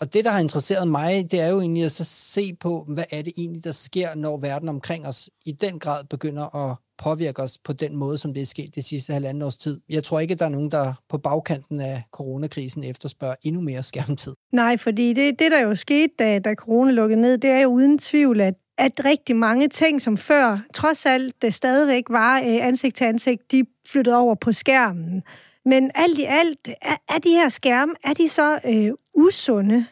Og 0.00 0.14
det, 0.14 0.24
der 0.24 0.30
har 0.30 0.40
interesseret 0.40 0.88
mig, 0.88 1.30
det 1.30 1.40
er 1.40 1.48
jo 1.48 1.60
egentlig 1.60 1.84
at 1.84 1.92
så 1.92 2.04
se 2.04 2.54
på, 2.60 2.84
hvad 2.88 3.04
er 3.12 3.22
det 3.22 3.32
egentlig, 3.38 3.64
der 3.64 3.72
sker, 3.72 4.08
når 4.14 4.36
verden 4.36 4.68
omkring 4.68 5.06
os 5.06 5.30
i 5.46 5.52
den 5.52 5.78
grad 5.78 6.04
begynder 6.04 6.70
at 6.70 6.76
påvirke 6.98 7.42
os 7.42 7.58
på 7.58 7.72
den 7.72 7.96
måde, 7.96 8.18
som 8.18 8.34
det 8.34 8.40
er 8.40 8.46
sket 8.46 8.74
det 8.74 8.84
sidste 8.84 9.12
halvanden 9.12 9.42
års 9.42 9.56
tid. 9.56 9.80
Jeg 9.88 10.04
tror 10.04 10.20
ikke, 10.20 10.32
at 10.32 10.38
der 10.38 10.44
er 10.44 10.48
nogen, 10.50 10.70
der 10.70 10.92
på 11.08 11.18
bagkanten 11.18 11.80
af 11.80 12.02
coronakrisen 12.12 12.84
efterspørger 12.84 13.34
endnu 13.42 13.60
mere 13.60 13.82
skærmtid. 13.82 14.34
Nej, 14.52 14.76
fordi 14.76 15.12
det, 15.12 15.38
det 15.38 15.50
der 15.50 15.60
jo 15.60 15.74
skete, 15.74 16.12
da, 16.18 16.38
da 16.38 16.54
corona 16.54 16.90
lukkede 16.90 17.20
ned, 17.20 17.38
det 17.38 17.50
er 17.50 17.60
jo 17.60 17.68
uden 17.68 17.98
tvivl, 17.98 18.40
at 18.40 18.54
at 18.78 19.04
rigtig 19.04 19.36
mange 19.36 19.68
ting, 19.68 20.02
som 20.02 20.16
før, 20.16 20.58
trods 20.74 21.06
alt 21.06 21.42
det 21.42 21.54
stadigvæk 21.54 22.04
var 22.08 22.38
øh, 22.38 22.66
ansigt 22.66 22.96
til 22.96 23.04
ansigt, 23.04 23.52
de 23.52 23.64
flyttede 23.88 24.16
over 24.16 24.34
på 24.34 24.52
skærmen. 24.52 25.22
Men 25.64 25.90
alt 25.94 26.18
i 26.18 26.24
alt, 26.24 26.68
er, 26.82 26.96
er 27.08 27.18
de 27.18 27.30
her 27.30 27.48
skærme, 27.48 27.94
er 28.04 28.14
de 28.14 28.28
så 28.28 28.60
øh, 28.66 28.92
usunde? 29.14 29.86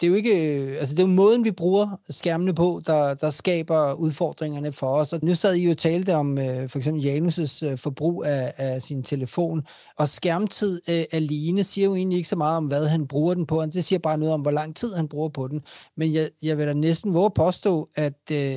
Det 0.00 0.06
er 0.06 0.10
jo 0.10 0.14
ikke, 0.14 0.60
øh, 0.60 0.76
altså 0.78 0.94
det 0.94 1.02
er 1.02 1.06
jo 1.06 1.12
måden, 1.14 1.44
vi 1.44 1.50
bruger 1.50 2.00
skærmene 2.10 2.54
på, 2.54 2.80
der, 2.86 3.14
der 3.14 3.30
skaber 3.30 3.92
udfordringerne 3.92 4.72
for 4.72 4.86
os. 4.86 5.12
Og 5.12 5.20
nu 5.22 5.34
sad 5.34 5.54
I 5.54 5.64
jo 5.64 5.70
og 5.70 5.78
talte 5.78 6.14
om 6.14 6.38
øh, 6.38 6.68
for 6.68 6.78
eksempel 6.78 7.02
Janus' 7.02 7.66
øh, 7.66 7.78
forbrug 7.78 8.24
af, 8.24 8.52
af 8.56 8.82
sin 8.82 9.02
telefon, 9.02 9.62
og 9.98 10.08
skærmtid 10.08 10.80
øh, 10.90 11.04
alene 11.12 11.64
siger 11.64 11.84
jo 11.84 11.94
egentlig 11.94 12.16
ikke 12.16 12.28
så 12.28 12.36
meget 12.36 12.56
om, 12.56 12.66
hvad 12.66 12.86
han 12.86 13.06
bruger 13.06 13.34
den 13.34 13.46
på. 13.46 13.64
Det 13.66 13.84
siger 13.84 13.98
bare 13.98 14.18
noget 14.18 14.34
om, 14.34 14.40
hvor 14.40 14.50
lang 14.50 14.76
tid 14.76 14.94
han 14.94 15.08
bruger 15.08 15.28
på 15.28 15.48
den. 15.48 15.60
Men 15.96 16.14
jeg, 16.14 16.28
jeg 16.42 16.58
vil 16.58 16.66
da 16.66 16.72
næsten 16.72 17.14
våge 17.14 17.30
påstå, 17.30 17.88
at 17.96 18.20
øh, 18.32 18.56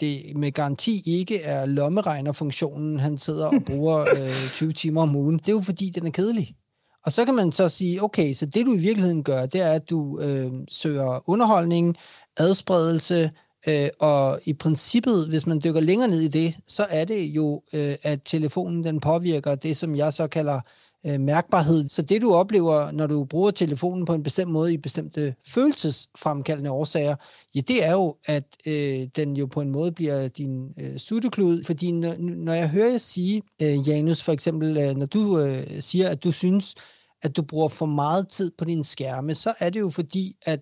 det 0.00 0.36
med 0.36 0.52
garanti 0.52 1.02
ikke 1.06 1.42
er 1.42 1.66
lommeregnerfunktionen, 1.66 3.00
han 3.00 3.18
sidder 3.18 3.46
og 3.46 3.62
bruger 3.66 4.00
øh, 4.16 4.50
20 4.54 4.72
timer 4.72 5.02
om 5.02 5.16
ugen. 5.16 5.38
Det 5.38 5.48
er 5.48 5.52
jo 5.52 5.60
fordi, 5.60 5.90
den 5.90 6.06
er 6.06 6.10
kedelig. 6.10 6.56
Og 7.04 7.12
så 7.12 7.24
kan 7.24 7.34
man 7.34 7.52
så 7.52 7.68
sige, 7.68 8.02
okay, 8.02 8.34
så 8.34 8.46
det 8.46 8.66
du 8.66 8.74
i 8.74 8.78
virkeligheden 8.78 9.24
gør, 9.24 9.46
det 9.46 9.60
er, 9.60 9.72
at 9.72 9.90
du 9.90 10.20
øh, 10.20 10.52
søger 10.68 11.30
underholdning, 11.30 11.96
adspredelse, 12.36 13.30
øh, 13.68 13.88
og 14.00 14.38
i 14.46 14.52
princippet, 14.52 15.28
hvis 15.28 15.46
man 15.46 15.60
dykker 15.64 15.80
længere 15.80 16.08
ned 16.08 16.20
i 16.20 16.28
det, 16.28 16.56
så 16.66 16.86
er 16.90 17.04
det 17.04 17.22
jo, 17.24 17.62
øh, 17.74 17.94
at 18.02 18.20
telefonen 18.24 18.84
den 18.84 19.00
påvirker 19.00 19.54
det, 19.54 19.76
som 19.76 19.96
jeg 19.96 20.12
så 20.12 20.28
kalder 20.28 20.60
øh, 21.06 21.20
mærkbarhed. 21.20 21.88
Så 21.88 22.02
det 22.02 22.22
du 22.22 22.34
oplever, 22.34 22.90
når 22.90 23.06
du 23.06 23.24
bruger 23.24 23.50
telefonen 23.50 24.04
på 24.04 24.14
en 24.14 24.22
bestemt 24.22 24.50
måde 24.50 24.72
i 24.72 24.76
bestemte 24.76 25.34
følelsesfremkaldende 25.46 26.70
årsager, 26.70 27.16
ja, 27.54 27.60
det 27.60 27.84
er 27.84 27.92
jo, 27.92 28.16
at 28.26 28.44
øh, 28.66 29.08
den 29.16 29.36
jo 29.36 29.46
på 29.46 29.60
en 29.60 29.70
måde 29.70 29.92
bliver 29.92 30.28
din 30.28 30.74
øh, 30.80 30.98
sutteklud. 30.98 31.64
Fordi 31.64 31.92
når, 31.92 32.14
når 32.18 32.52
jeg 32.52 32.68
hører 32.68 32.90
jer 32.90 32.98
sige, 32.98 33.42
øh, 33.62 33.88
Janus, 33.88 34.22
for 34.22 34.32
eksempel, 34.32 34.76
øh, 34.76 34.96
når 34.96 35.06
du 35.06 35.38
øh, 35.38 35.80
siger, 35.80 36.08
at 36.08 36.24
du 36.24 36.32
synes, 36.32 36.74
at 37.22 37.36
du 37.36 37.42
bruger 37.42 37.68
for 37.68 37.86
meget 37.86 38.28
tid 38.28 38.50
på 38.58 38.64
din 38.64 38.84
skærme, 38.84 39.34
så 39.34 39.54
er 39.58 39.70
det 39.70 39.80
jo 39.80 39.90
fordi, 39.90 40.34
at 40.46 40.60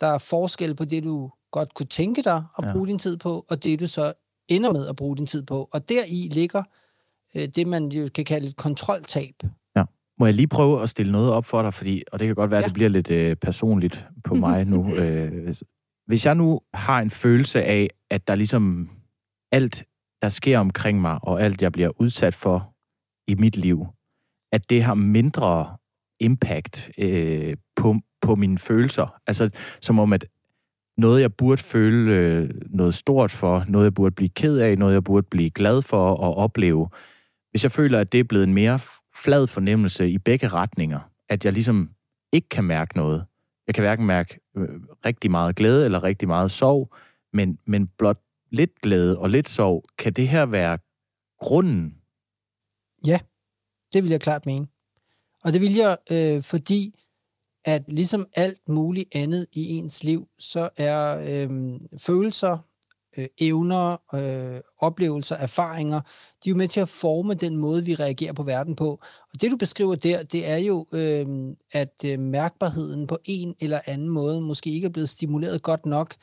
der 0.00 0.06
er 0.06 0.18
forskel 0.18 0.74
på 0.74 0.84
det, 0.84 1.04
du 1.04 1.30
godt 1.50 1.74
kunne 1.74 1.86
tænke 1.86 2.22
dig 2.22 2.44
at 2.58 2.64
bruge 2.72 2.86
ja. 2.86 2.90
din 2.90 2.98
tid 2.98 3.16
på, 3.16 3.44
og 3.50 3.64
det, 3.64 3.80
du 3.80 3.88
så 3.88 4.12
ender 4.48 4.72
med 4.72 4.86
at 4.88 4.96
bruge 4.96 5.16
din 5.16 5.26
tid 5.26 5.42
på. 5.42 5.68
Og 5.72 5.88
deri 5.88 6.28
ligger 6.30 6.62
øh, 7.36 7.48
det, 7.48 7.66
man 7.66 7.92
jo 7.92 8.08
kan 8.14 8.24
kalde 8.24 8.48
et 8.48 8.56
kontroltab. 8.56 9.34
Må 10.18 10.26
jeg 10.26 10.34
lige 10.34 10.46
prøve 10.46 10.82
at 10.82 10.88
stille 10.88 11.12
noget 11.12 11.32
op 11.32 11.44
for 11.44 11.62
dig, 11.62 11.74
fordi, 11.74 12.02
og 12.12 12.18
det 12.18 12.26
kan 12.26 12.34
godt 12.34 12.50
være, 12.50 12.58
ja. 12.58 12.64
at 12.64 12.68
det 12.68 12.74
bliver 12.74 12.88
lidt 12.88 13.10
øh, 13.10 13.36
personligt 13.36 14.06
på 14.24 14.34
mig 14.34 14.64
nu. 14.64 14.94
Øh, 14.94 15.54
hvis 16.06 16.26
jeg 16.26 16.34
nu 16.34 16.60
har 16.74 17.00
en 17.00 17.10
følelse 17.10 17.62
af, 17.62 17.90
at 18.10 18.28
der 18.28 18.34
ligesom 18.34 18.90
alt, 19.52 19.84
der 20.22 20.28
sker 20.28 20.58
omkring 20.58 21.00
mig, 21.00 21.18
og 21.22 21.42
alt, 21.42 21.62
jeg 21.62 21.72
bliver 21.72 22.00
udsat 22.00 22.34
for 22.34 22.74
i 23.28 23.34
mit 23.34 23.56
liv, 23.56 23.86
at 24.52 24.70
det 24.70 24.82
har 24.82 24.94
mindre 24.94 25.76
impact 26.20 26.90
øh, 26.98 27.56
på, 27.76 27.96
på 28.22 28.34
mine 28.34 28.58
følelser. 28.58 29.20
Altså, 29.26 29.50
som 29.80 29.98
om, 29.98 30.12
at 30.12 30.26
noget, 30.96 31.20
jeg 31.20 31.34
burde 31.34 31.62
føle 31.62 32.12
øh, 32.12 32.50
noget 32.70 32.94
stort 32.94 33.30
for, 33.30 33.64
noget, 33.68 33.84
jeg 33.84 33.94
burde 33.94 34.14
blive 34.14 34.28
ked 34.28 34.58
af, 34.58 34.78
noget, 34.78 34.94
jeg 34.94 35.04
burde 35.04 35.26
blive 35.30 35.50
glad 35.50 35.82
for 35.82 36.12
at 36.12 36.36
opleve. 36.36 36.88
Hvis 37.50 37.62
jeg 37.62 37.72
føler, 37.72 38.00
at 38.00 38.12
det 38.12 38.20
er 38.20 38.24
blevet 38.24 38.44
en 38.44 38.54
mere 38.54 38.78
flad 39.24 39.46
fornemmelse 39.46 40.10
i 40.10 40.18
begge 40.18 40.48
retninger, 40.48 41.00
at 41.28 41.44
jeg 41.44 41.52
ligesom 41.52 41.90
ikke 42.32 42.48
kan 42.48 42.64
mærke 42.64 42.96
noget. 42.96 43.26
Jeg 43.66 43.74
kan 43.74 43.82
hverken 43.82 44.06
mærke 44.06 44.40
øh, 44.56 44.68
rigtig 45.04 45.30
meget 45.30 45.56
glæde 45.56 45.84
eller 45.84 46.02
rigtig 46.02 46.28
meget 46.28 46.52
sorg, 46.52 46.94
men, 47.32 47.58
men 47.66 47.86
blot 47.86 48.20
lidt 48.50 48.80
glæde 48.82 49.18
og 49.18 49.30
lidt 49.30 49.48
sorg. 49.48 49.84
Kan 49.98 50.12
det 50.12 50.28
her 50.28 50.46
være 50.46 50.78
grunden? 51.38 51.94
Ja, 53.06 53.18
det 53.92 54.02
vil 54.02 54.10
jeg 54.10 54.20
klart 54.20 54.46
mene. 54.46 54.66
Og 55.44 55.52
det 55.52 55.60
vil 55.60 55.74
jeg, 55.74 55.96
øh, 56.12 56.42
fordi 56.42 56.94
at 57.64 57.84
ligesom 57.88 58.26
alt 58.36 58.68
muligt 58.68 59.08
andet 59.14 59.46
i 59.52 59.68
ens 59.68 60.04
liv, 60.04 60.28
så 60.38 60.68
er 60.76 61.16
øh, 61.16 61.80
følelser, 61.98 62.58
øh, 63.18 63.26
evner, 63.38 63.96
øh, 64.14 64.60
oplevelser, 64.78 65.36
erfaringer, 65.36 66.00
de 66.44 66.48
er 66.48 66.50
jo 66.50 66.56
med 66.56 66.68
til 66.68 66.80
at 66.80 66.88
forme 66.88 67.34
den 67.34 67.56
måde, 67.56 67.84
vi 67.84 67.94
reagerer 67.94 68.32
på 68.32 68.42
verden 68.42 68.76
på. 68.76 68.90
Og 69.32 69.40
det, 69.40 69.50
du 69.50 69.56
beskriver 69.56 69.94
der, 69.94 70.22
det 70.22 70.50
er 70.50 70.56
jo, 70.56 70.86
øh, 70.92 71.26
at 71.72 71.94
øh, 72.04 72.20
mærkbarheden 72.20 73.06
på 73.06 73.18
en 73.24 73.54
eller 73.60 73.80
anden 73.86 74.08
måde 74.08 74.40
måske 74.40 74.70
ikke 74.70 74.84
er 74.84 74.90
blevet 74.90 75.08
stimuleret 75.08 75.62
godt 75.62 75.86
nok. 75.86 76.14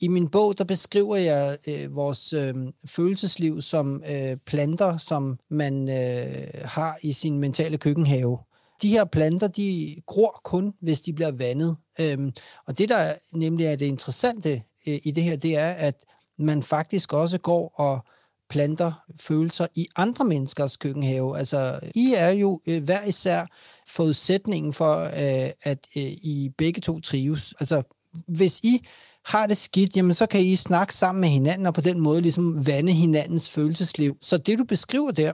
I 0.00 0.08
min 0.08 0.28
bog, 0.28 0.58
der 0.58 0.64
beskriver 0.64 1.16
jeg 1.16 1.58
øh, 1.68 1.96
vores 1.96 2.32
øh, 2.32 2.54
følelsesliv 2.86 3.62
som 3.62 4.02
øh, 4.10 4.36
planter, 4.36 4.98
som 4.98 5.38
man 5.50 5.88
øh, 5.88 6.60
har 6.64 6.98
i 7.02 7.12
sin 7.12 7.38
mentale 7.38 7.78
køkkenhave 7.78 8.38
de 8.82 8.88
her 8.88 9.04
planter, 9.04 9.46
de 9.46 9.96
gror 10.06 10.40
kun, 10.44 10.74
hvis 10.80 11.00
de 11.00 11.12
bliver 11.12 11.32
vandet. 11.32 11.76
Øhm, 12.00 12.32
og 12.66 12.78
det, 12.78 12.88
der 12.88 13.12
nemlig 13.34 13.66
er 13.66 13.76
det 13.76 13.86
interessante 13.86 14.62
øh, 14.88 14.98
i 15.04 15.10
det 15.10 15.22
her, 15.22 15.36
det 15.36 15.56
er, 15.56 15.68
at 15.68 16.04
man 16.38 16.62
faktisk 16.62 17.12
også 17.12 17.38
går 17.38 17.72
og 17.74 18.04
planter 18.50 18.92
følelser 19.20 19.66
i 19.74 19.86
andre 19.96 20.24
menneskers 20.24 20.76
køkkenhave. 20.76 21.38
Altså, 21.38 21.80
I 21.94 22.14
er 22.16 22.30
jo 22.30 22.60
øh, 22.68 22.84
hver 22.84 23.04
især 23.04 23.46
forudsætningen 23.86 24.72
for, 24.72 24.96
øh, 25.04 25.50
at 25.62 25.86
øh, 25.96 26.02
I 26.02 26.50
begge 26.58 26.80
to 26.80 27.00
trives. 27.00 27.54
Altså, 27.60 27.82
hvis 28.28 28.60
I 28.60 28.86
har 29.24 29.46
det 29.46 29.56
skidt, 29.56 29.96
jamen 29.96 30.14
så 30.14 30.26
kan 30.26 30.40
I 30.40 30.56
snakke 30.56 30.94
sammen 30.94 31.20
med 31.20 31.28
hinanden, 31.28 31.66
og 31.66 31.74
på 31.74 31.80
den 31.80 32.00
måde 32.00 32.20
ligesom 32.20 32.66
vande 32.66 32.92
hinandens 32.92 33.50
følelsesliv. 33.50 34.16
Så 34.20 34.38
det, 34.38 34.58
du 34.58 34.64
beskriver 34.64 35.10
der, 35.10 35.32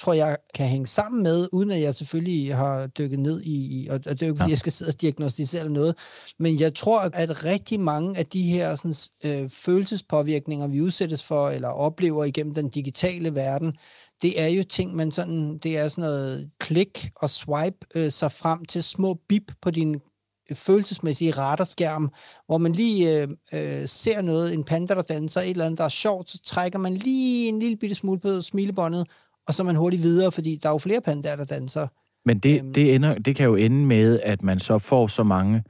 tror 0.00 0.12
jeg 0.12 0.36
kan 0.54 0.66
hænge 0.66 0.86
sammen 0.86 1.22
med, 1.22 1.48
uden 1.52 1.70
at 1.70 1.80
jeg 1.80 1.94
selvfølgelig 1.94 2.56
har 2.56 2.86
dykket 2.86 3.18
ned 3.18 3.42
i, 3.44 3.88
og, 3.90 3.94
og 3.94 4.04
det 4.04 4.22
er 4.22 4.26
jo 4.26 4.32
ikke, 4.32 4.38
fordi 4.38 4.50
jeg 4.50 4.58
skal 4.58 4.72
sidde 4.72 4.90
og 4.90 5.00
diagnostisere 5.00 5.60
eller 5.60 5.72
noget, 5.72 5.96
men 6.38 6.60
jeg 6.60 6.74
tror, 6.74 7.00
at 7.00 7.44
rigtig 7.44 7.80
mange 7.80 8.18
af 8.18 8.26
de 8.26 8.42
her 8.42 8.76
sådan, 8.76 8.94
øh, 9.24 9.50
følelsespåvirkninger, 9.50 10.66
vi 10.66 10.80
udsættes 10.80 11.24
for, 11.24 11.48
eller 11.48 11.68
oplever 11.68 12.24
igennem 12.24 12.54
den 12.54 12.68
digitale 12.68 13.34
verden, 13.34 13.72
det 14.22 14.40
er 14.40 14.46
jo 14.46 14.64
ting, 14.64 14.96
man 14.96 15.12
sådan, 15.12 15.58
det 15.58 15.78
er 15.78 15.88
sådan 15.88 16.02
noget 16.02 16.50
klik 16.58 17.08
og 17.16 17.30
swipe 17.30 17.78
øh, 17.94 18.12
sig 18.12 18.32
frem 18.32 18.64
til 18.64 18.82
små 18.82 19.14
bip 19.28 19.52
på 19.62 19.70
din 19.70 20.00
følelsesmæssige 20.54 21.30
radarskærm, 21.30 22.12
hvor 22.46 22.58
man 22.58 22.72
lige 22.72 23.22
øh, 23.22 23.28
øh, 23.54 23.88
ser 23.88 24.22
noget, 24.22 24.54
en 24.54 24.64
panda, 24.64 24.94
der 24.94 25.02
danser, 25.02 25.40
et 25.40 25.50
eller 25.50 25.64
andet, 25.64 25.78
der 25.78 25.84
er 25.84 25.88
sjovt, 25.88 26.30
så 26.30 26.38
trækker 26.44 26.78
man 26.78 26.94
lige 26.94 27.48
en 27.48 27.58
lille 27.58 27.76
bitte 27.76 27.94
smule 27.94 28.20
på 28.20 28.40
smilebåndet, 28.40 29.06
og 29.48 29.54
så 29.54 29.62
er 29.62 29.64
man 29.64 29.76
hurtigt 29.76 30.02
videre, 30.02 30.32
fordi 30.32 30.56
der 30.62 30.68
er 30.68 30.72
jo 30.72 30.78
flere 30.78 31.00
pandaer, 31.00 31.36
der 31.36 31.44
danser. 31.44 31.86
Men 32.24 32.38
det, 32.38 32.58
øhm, 32.58 32.72
det, 32.72 32.94
ender, 32.94 33.18
det 33.18 33.36
kan 33.36 33.46
jo 33.46 33.56
ende 33.56 33.86
med, 33.86 34.20
at 34.20 34.42
man 34.42 34.60
så 34.60 34.78
får 34.78 35.06
så 35.06 35.22
mange 35.22 35.64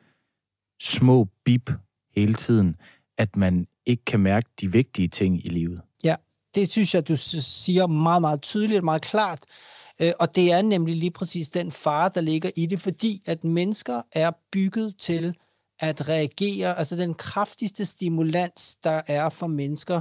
små 0.83 1.29
bip 1.45 1.73
hele 2.17 2.35
tiden, 2.35 2.77
at 3.19 3.37
man 3.37 3.67
ikke 3.87 4.05
kan 4.05 4.21
mærke 4.21 4.49
de 4.61 4.73
vigtige 4.73 5.09
ting 5.09 5.47
i 5.47 5.49
livet. 5.49 5.81
Ja, 6.05 6.17
det 6.55 6.71
synes 6.71 6.95
jeg, 6.95 7.09
du 7.09 7.17
siger 7.17 7.87
meget, 7.87 8.21
meget 8.21 8.43
tydeligt 8.43 8.79
og 8.79 8.85
meget 8.85 9.03
klart. 9.03 9.45
Øh, 10.03 10.13
og 10.21 10.35
det 10.35 10.53
er 10.53 10.63
nemlig 10.63 10.97
lige 10.97 11.11
præcis 11.11 11.49
den 11.49 11.73
fare, 11.73 12.11
der 12.15 12.21
ligger 12.21 12.51
i 12.57 12.67
det, 12.67 12.81
fordi 12.81 13.23
at 13.27 13.45
mennesker 13.45 14.03
er 14.13 14.31
bygget 14.53 14.97
til 14.99 15.35
at 15.81 16.09
reagere, 16.09 16.79
altså 16.79 16.97
den 16.97 17.15
kraftigste 17.15 17.87
stimulans, 17.87 18.77
der 18.85 19.03
er 19.07 19.29
for 19.29 19.47
mennesker, 19.47 20.01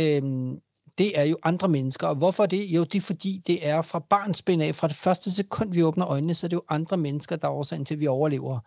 øhm, 0.00 0.58
det 0.98 1.18
er 1.18 1.22
jo 1.22 1.38
andre 1.42 1.68
mennesker. 1.68 2.06
Og 2.06 2.14
hvorfor 2.14 2.46
det? 2.46 2.66
Jo, 2.66 2.84
det 2.84 2.98
er 2.98 3.02
fordi, 3.02 3.42
det 3.46 3.68
er 3.68 3.82
fra 3.82 3.98
barnsben 3.98 4.60
af, 4.60 4.74
fra 4.74 4.88
det 4.88 4.96
første 4.96 5.30
sekund, 5.30 5.72
vi 5.72 5.82
åbner 5.82 6.08
øjnene, 6.08 6.34
så 6.34 6.46
er 6.46 6.48
det 6.48 6.56
jo 6.56 6.62
andre 6.68 6.96
mennesker, 6.96 7.36
der 7.36 7.48
er 7.48 7.52
årsagen 7.52 7.84
til, 7.84 7.94
at 7.94 8.00
vi 8.00 8.06
overlever. 8.06 8.60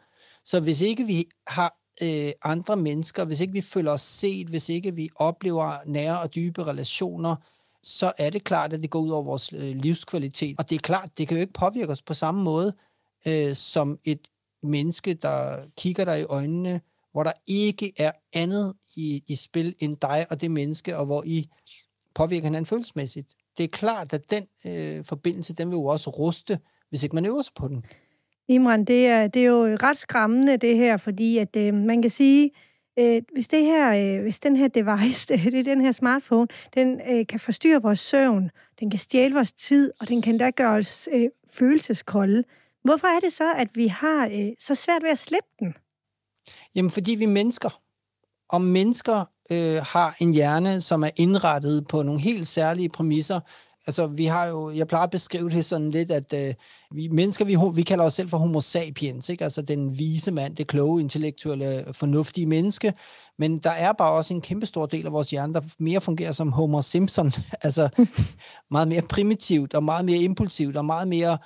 Så 0.45 0.59
hvis 0.59 0.81
ikke 0.81 1.05
vi 1.05 1.25
har 1.47 1.75
øh, 2.03 2.31
andre 2.43 2.77
mennesker, 2.77 3.25
hvis 3.25 3.39
ikke 3.39 3.53
vi 3.53 3.61
føler 3.61 3.91
os 3.91 4.01
set, 4.01 4.47
hvis 4.47 4.69
ikke 4.69 4.95
vi 4.95 5.09
oplever 5.15 5.73
nære 5.85 6.21
og 6.21 6.35
dybe 6.35 6.63
relationer, 6.63 7.35
så 7.83 8.11
er 8.17 8.29
det 8.29 8.43
klart, 8.43 8.73
at 8.73 8.81
det 8.81 8.89
går 8.89 8.99
ud 8.99 9.09
over 9.09 9.23
vores 9.23 9.53
øh, 9.53 9.75
livskvalitet. 9.75 10.59
Og 10.59 10.69
det 10.69 10.75
er 10.75 10.79
klart, 10.79 11.09
det 11.17 11.27
kan 11.27 11.37
jo 11.37 11.41
ikke 11.41 11.53
påvirke 11.53 11.91
os 11.91 12.01
på 12.01 12.13
samme 12.13 12.43
måde 12.43 12.73
øh, 13.27 13.55
som 13.55 13.99
et 14.05 14.27
menneske, 14.63 15.13
der 15.13 15.57
kigger 15.77 16.05
dig 16.05 16.19
i 16.19 16.23
øjnene, 16.23 16.81
hvor 17.11 17.23
der 17.23 17.31
ikke 17.47 17.93
er 17.97 18.11
andet 18.33 18.73
i, 18.95 19.23
i 19.27 19.35
spil 19.35 19.75
end 19.79 19.97
dig 19.97 20.25
og 20.29 20.41
det 20.41 20.51
menneske, 20.51 20.97
og 20.97 21.05
hvor 21.05 21.23
I 21.25 21.49
påvirker 22.15 22.43
hinanden 22.43 22.65
følelsesmæssigt. 22.65 23.27
Det 23.57 23.63
er 23.63 23.67
klart, 23.67 24.13
at 24.13 24.31
den 24.31 24.47
øh, 24.67 25.05
forbindelse, 25.05 25.55
den 25.55 25.69
vil 25.69 25.75
jo 25.75 25.85
også 25.85 26.09
ruste, 26.09 26.59
hvis 26.89 27.03
ikke 27.03 27.15
man 27.15 27.25
øver 27.25 27.41
sig 27.41 27.53
på 27.55 27.67
den. 27.67 27.85
Imran, 28.47 28.85
det 28.85 29.07
er, 29.07 29.27
det 29.27 29.41
er 29.41 29.45
jo 29.45 29.65
ret 29.65 29.97
skræmmende, 29.97 30.57
det 30.57 30.77
her, 30.77 30.97
fordi 30.97 31.37
at 31.37 31.55
øh, 31.55 31.73
man 31.73 32.01
kan 32.01 32.11
sige, 32.11 32.51
øh, 32.99 33.21
hvis, 33.33 33.47
det 33.47 33.65
her, 33.65 34.15
øh, 34.15 34.21
hvis 34.21 34.39
den 34.39 34.55
her 34.55 34.67
device, 34.67 35.27
det 35.51 35.55
er 35.55 35.63
den 35.63 35.81
her 35.81 35.91
smartphone, 35.91 36.47
den 36.73 37.01
øh, 37.09 37.27
kan 37.27 37.39
forstyrre 37.39 37.81
vores 37.81 37.99
søvn, 37.99 38.51
den 38.79 38.89
kan 38.89 38.99
stjæle 38.99 39.33
vores 39.33 39.53
tid, 39.53 39.91
og 39.99 40.07
den 40.07 40.21
kan 40.21 40.37
da 40.37 40.49
gøre 40.49 40.77
os 40.77 41.09
øh, 41.11 41.29
følelseskolde. 41.49 42.43
Hvorfor 42.83 43.07
er 43.07 43.19
det 43.19 43.33
så, 43.33 43.53
at 43.53 43.67
vi 43.75 43.87
har 43.87 44.25
øh, 44.25 44.49
så 44.59 44.75
svært 44.75 45.03
ved 45.03 45.09
at 45.09 45.19
slippe 45.19 45.49
den? 45.59 45.73
Jamen, 46.75 46.91
fordi 46.91 47.15
vi 47.15 47.23
er 47.23 47.27
mennesker 47.27 47.81
om 48.51 48.61
mennesker 48.61 49.25
øh, 49.51 49.81
har 49.83 50.15
en 50.19 50.33
hjerne, 50.33 50.81
som 50.81 51.03
er 51.03 51.09
indrettet 51.15 51.87
på 51.87 52.03
nogle 52.03 52.21
helt 52.21 52.47
særlige 52.47 52.89
præmisser. 52.89 53.39
Altså, 53.87 54.07
vi 54.07 54.25
har 54.25 54.45
jo, 54.45 54.71
jeg 54.71 54.87
plejer 54.87 55.03
at 55.03 55.11
beskrive 55.11 55.49
det 55.49 55.65
sådan 55.65 55.91
lidt, 55.91 56.11
at 56.11 56.33
øh, 56.33 56.53
vi 56.91 57.07
mennesker, 57.07 57.45
vi, 57.45 57.57
vi 57.73 57.83
kalder 57.83 58.05
os 58.05 58.13
selv 58.13 58.29
for 58.29 58.37
homo 58.37 58.61
sapiens, 58.61 59.29
ikke? 59.29 59.43
altså 59.43 59.61
den 59.61 59.97
vise 59.97 60.31
mand, 60.31 60.55
det 60.55 60.67
kloge, 60.67 61.01
intellektuelle, 61.01 61.85
fornuftige 61.91 62.45
menneske. 62.45 62.93
Men 63.37 63.57
der 63.59 63.69
er 63.69 63.93
bare 63.93 64.11
også 64.11 64.33
en 64.33 64.41
kæmpe 64.41 64.65
stor 64.65 64.85
del 64.85 65.05
af 65.05 65.11
vores 65.11 65.29
hjerne, 65.29 65.53
der 65.53 65.61
mere 65.79 66.01
fungerer 66.01 66.31
som 66.31 66.51
Homer 66.51 66.81
Simpson, 66.81 67.33
altså 67.61 67.89
meget 68.71 68.87
mere 68.87 69.01
primitivt 69.01 69.73
og 69.73 69.83
meget 69.83 70.05
mere 70.05 70.17
impulsivt 70.17 70.77
og 70.77 70.85
meget 70.85 71.07
mere, 71.07 71.37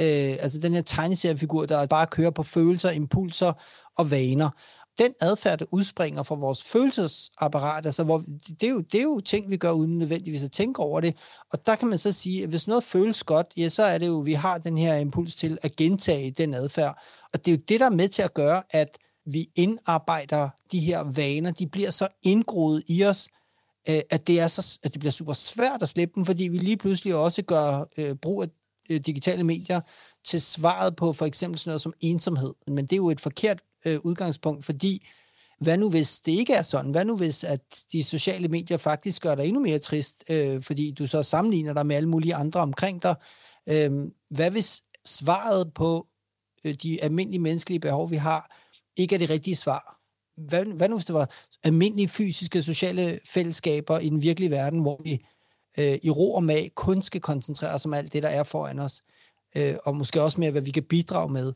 øh, 0.00 0.36
altså 0.40 0.58
den 0.58 0.74
her 0.74 0.82
tegneseriefigur, 0.82 1.66
der 1.66 1.86
bare 1.86 2.06
kører 2.06 2.30
på 2.30 2.42
følelser, 2.42 2.90
impulser 2.90 3.52
og 3.96 4.10
vaner 4.10 4.50
den 4.98 5.14
adfærd, 5.20 5.58
der 5.58 5.64
udspringer 5.70 6.22
fra 6.22 6.34
vores 6.34 6.64
følelsesapparat, 6.64 7.86
altså 7.86 8.04
hvor, 8.04 8.18
det, 8.60 8.66
er 8.66 8.70
jo, 8.70 8.80
det 8.80 8.98
er 8.98 9.02
jo 9.02 9.20
ting, 9.20 9.50
vi 9.50 9.56
gør 9.56 9.70
uden 9.70 9.98
nødvendigvis 9.98 10.44
at 10.44 10.52
tænke 10.52 10.80
over 10.80 11.00
det. 11.00 11.16
Og 11.52 11.66
der 11.66 11.76
kan 11.76 11.88
man 11.88 11.98
så 11.98 12.12
sige, 12.12 12.42
at 12.42 12.48
hvis 12.48 12.66
noget 12.66 12.84
føles 12.84 13.24
godt, 13.24 13.46
ja, 13.56 13.68
så 13.68 13.82
er 13.82 13.98
det 13.98 14.06
jo, 14.06 14.20
at 14.20 14.26
vi 14.26 14.32
har 14.32 14.58
den 14.58 14.78
her 14.78 14.94
impuls 14.96 15.36
til 15.36 15.58
at 15.62 15.76
gentage 15.76 16.30
den 16.30 16.54
adfærd. 16.54 17.02
Og 17.32 17.44
det 17.44 17.52
er 17.52 17.56
jo 17.56 17.62
det, 17.68 17.80
der 17.80 17.86
er 17.86 17.90
med 17.90 18.08
til 18.08 18.22
at 18.22 18.34
gøre, 18.34 18.62
at 18.70 18.98
vi 19.26 19.50
indarbejder 19.54 20.48
de 20.72 20.80
her 20.80 21.02
vaner, 21.02 21.50
de 21.50 21.66
bliver 21.66 21.90
så 21.90 22.08
indgroet 22.22 22.82
i 22.88 23.04
os, 23.04 23.28
øh, 23.88 24.00
at 24.10 24.26
det, 24.26 24.40
er 24.40 24.48
så, 24.48 24.78
at 24.82 24.92
det 24.92 25.00
bliver 25.00 25.12
super 25.12 25.32
svært 25.32 25.82
at 25.82 25.88
slippe 25.88 26.14
dem, 26.14 26.24
fordi 26.24 26.48
vi 26.48 26.58
lige 26.58 26.76
pludselig 26.76 27.14
også 27.14 27.42
gør 27.42 27.84
øh, 27.98 28.14
brug 28.14 28.42
af 28.42 28.48
øh, 28.90 29.00
digitale 29.00 29.44
medier 29.44 29.80
til 30.24 30.40
svaret 30.40 30.96
på 30.96 31.12
for 31.12 31.26
eksempel 31.26 31.58
sådan 31.58 31.70
noget 31.70 31.82
som 31.82 31.92
ensomhed. 32.00 32.54
Men 32.66 32.84
det 32.84 32.92
er 32.92 32.96
jo 32.96 33.10
et 33.10 33.20
forkert 33.20 33.60
øh, 33.86 33.98
udgangspunkt, 34.04 34.64
fordi 34.64 35.06
hvad 35.60 35.78
nu 35.78 35.90
hvis 35.90 36.20
det 36.20 36.32
ikke 36.32 36.52
er 36.52 36.62
sådan? 36.62 36.90
Hvad 36.90 37.04
nu 37.04 37.16
hvis 37.16 37.44
at 37.44 37.60
de 37.92 38.04
sociale 38.04 38.48
medier 38.48 38.76
faktisk 38.76 39.22
gør 39.22 39.34
dig 39.34 39.46
endnu 39.46 39.60
mere 39.60 39.78
trist, 39.78 40.24
øh, 40.30 40.62
fordi 40.62 40.90
du 40.90 41.06
så 41.06 41.22
sammenligner 41.22 41.72
dig 41.72 41.86
med 41.86 41.96
alle 41.96 42.08
mulige 42.08 42.34
andre 42.34 42.60
omkring 42.60 43.02
dig? 43.02 43.14
Øh, 43.68 43.90
hvad 44.30 44.50
hvis 44.50 44.82
svaret 45.04 45.74
på 45.74 46.06
øh, 46.64 46.74
de 46.74 47.02
almindelige 47.02 47.40
menneskelige 47.40 47.80
behov, 47.80 48.10
vi 48.10 48.16
har, 48.16 48.56
ikke 48.96 49.14
er 49.14 49.18
det 49.18 49.30
rigtige 49.30 49.56
svar? 49.56 50.00
Hvad, 50.36 50.64
hvad 50.64 50.88
nu 50.88 50.96
hvis 50.96 51.06
det 51.06 51.14
var 51.14 51.30
almindelige 51.62 52.08
fysiske 52.08 52.62
sociale 52.62 53.18
fællesskaber 53.26 53.98
i 53.98 54.08
den 54.08 54.22
virkelige 54.22 54.50
verden, 54.50 54.80
hvor 54.80 55.00
vi 55.04 55.26
øh, 55.78 55.98
i 56.02 56.10
ro 56.10 56.34
og 56.34 56.44
mag 56.44 56.70
kun 56.74 57.02
skal 57.02 57.20
koncentrere 57.20 57.74
os 57.74 57.84
om 57.84 57.94
alt 57.94 58.12
det, 58.12 58.22
der 58.22 58.28
er 58.28 58.42
foran 58.42 58.78
os, 58.78 59.02
øh, 59.56 59.74
og 59.84 59.96
måske 59.96 60.22
også 60.22 60.40
mere, 60.40 60.50
hvad 60.50 60.62
vi 60.62 60.70
kan 60.70 60.84
bidrage 60.84 61.32
med? 61.32 61.52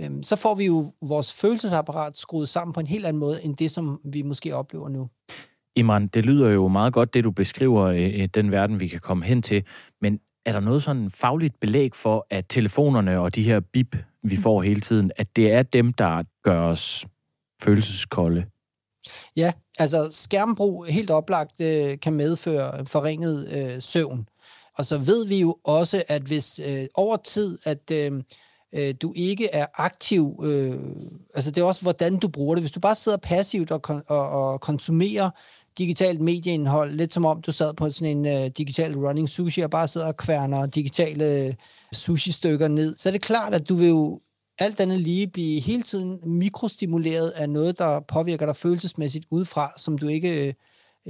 Øhm, 0.00 0.22
så 0.22 0.36
får 0.36 0.54
vi 0.54 0.64
jo 0.66 0.92
vores 1.02 1.32
følelsesapparat 1.32 2.18
skruet 2.18 2.48
sammen 2.48 2.72
på 2.72 2.80
en 2.80 2.86
helt 2.86 3.06
anden 3.06 3.20
måde, 3.20 3.44
end 3.44 3.56
det, 3.56 3.70
som 3.70 4.00
vi 4.04 4.22
måske 4.22 4.56
oplever 4.56 4.88
nu. 4.88 5.08
Imran, 5.76 6.06
det 6.06 6.24
lyder 6.24 6.50
jo 6.50 6.68
meget 6.68 6.92
godt, 6.92 7.14
det 7.14 7.24
du 7.24 7.30
beskriver, 7.30 7.82
øh, 7.82 8.28
den 8.34 8.50
verden, 8.50 8.80
vi 8.80 8.88
kan 8.88 9.00
komme 9.00 9.24
hen 9.24 9.42
til. 9.42 9.64
Men 10.00 10.20
er 10.46 10.52
der 10.52 10.60
noget 10.60 10.82
sådan 10.82 11.10
fagligt 11.10 11.60
belæg 11.60 11.94
for, 11.94 12.26
at 12.30 12.44
telefonerne 12.48 13.20
og 13.20 13.34
de 13.34 13.42
her 13.42 13.60
bip, 13.60 13.96
vi 14.22 14.36
får 14.36 14.62
hele 14.62 14.80
tiden, 14.80 15.10
at 15.16 15.36
det 15.36 15.52
er 15.52 15.62
dem, 15.62 15.92
der 15.92 16.22
gør 16.42 16.60
os 16.60 17.06
følelseskolde? 17.62 18.46
Ja, 19.36 19.52
altså 19.78 20.08
skærmbrug 20.12 20.84
helt 20.84 21.10
oplagt 21.10 21.60
øh, 21.60 22.00
kan 22.02 22.12
medføre 22.12 22.86
forringet 22.86 23.48
øh, 23.56 23.82
søvn. 23.82 24.28
Og 24.78 24.86
så 24.86 24.98
ved 24.98 25.26
vi 25.26 25.40
jo 25.40 25.56
også, 25.64 26.02
at 26.08 26.22
hvis 26.22 26.60
øh, 26.68 26.86
over 26.94 27.16
tid, 27.16 27.58
at 27.66 27.90
øh, 27.92 28.22
øh, 28.74 28.94
du 29.02 29.12
ikke 29.16 29.48
er 29.52 29.66
aktiv, 29.74 30.40
øh, 30.44 30.74
altså 31.34 31.50
det 31.50 31.60
er 31.60 31.64
også, 31.64 31.82
hvordan 31.82 32.18
du 32.18 32.28
bruger 32.28 32.54
det. 32.54 32.62
Hvis 32.62 32.72
du 32.72 32.80
bare 32.80 32.94
sidder 32.94 33.18
passivt 33.18 33.70
og, 33.70 33.80
kon- 33.90 34.06
og, 34.08 34.28
og 34.28 34.60
konsumerer 34.60 35.30
digitalt 35.78 36.20
medieindhold, 36.20 36.92
lidt 36.92 37.14
som 37.14 37.24
om 37.24 37.42
du 37.42 37.52
sad 37.52 37.74
på 37.74 37.90
sådan 37.90 38.16
en 38.16 38.26
øh, 38.26 38.50
digital 38.58 38.96
running 38.96 39.28
sushi 39.28 39.60
og 39.60 39.70
bare 39.70 39.88
sidder 39.88 40.06
og 40.06 40.16
kværner 40.16 40.66
digitale 40.66 41.46
øh, 41.46 41.54
sushi-stykker 41.92 42.68
ned, 42.68 42.96
så 42.96 43.08
er 43.08 43.10
det 43.10 43.22
klart, 43.22 43.54
at 43.54 43.68
du 43.68 43.74
vil 43.74 43.88
jo 43.88 44.20
alt 44.58 44.80
andet 44.80 45.00
lige 45.00 45.26
blive 45.26 45.60
hele 45.60 45.82
tiden 45.82 46.20
mikrostimuleret 46.24 47.30
af 47.30 47.50
noget, 47.50 47.78
der 47.78 48.00
påvirker 48.00 48.46
dig 48.46 48.56
følelsesmæssigt 48.56 49.26
udefra, 49.30 49.72
som 49.76 49.98
du 49.98 50.08
ikke 50.08 50.46
øh, 50.48 50.54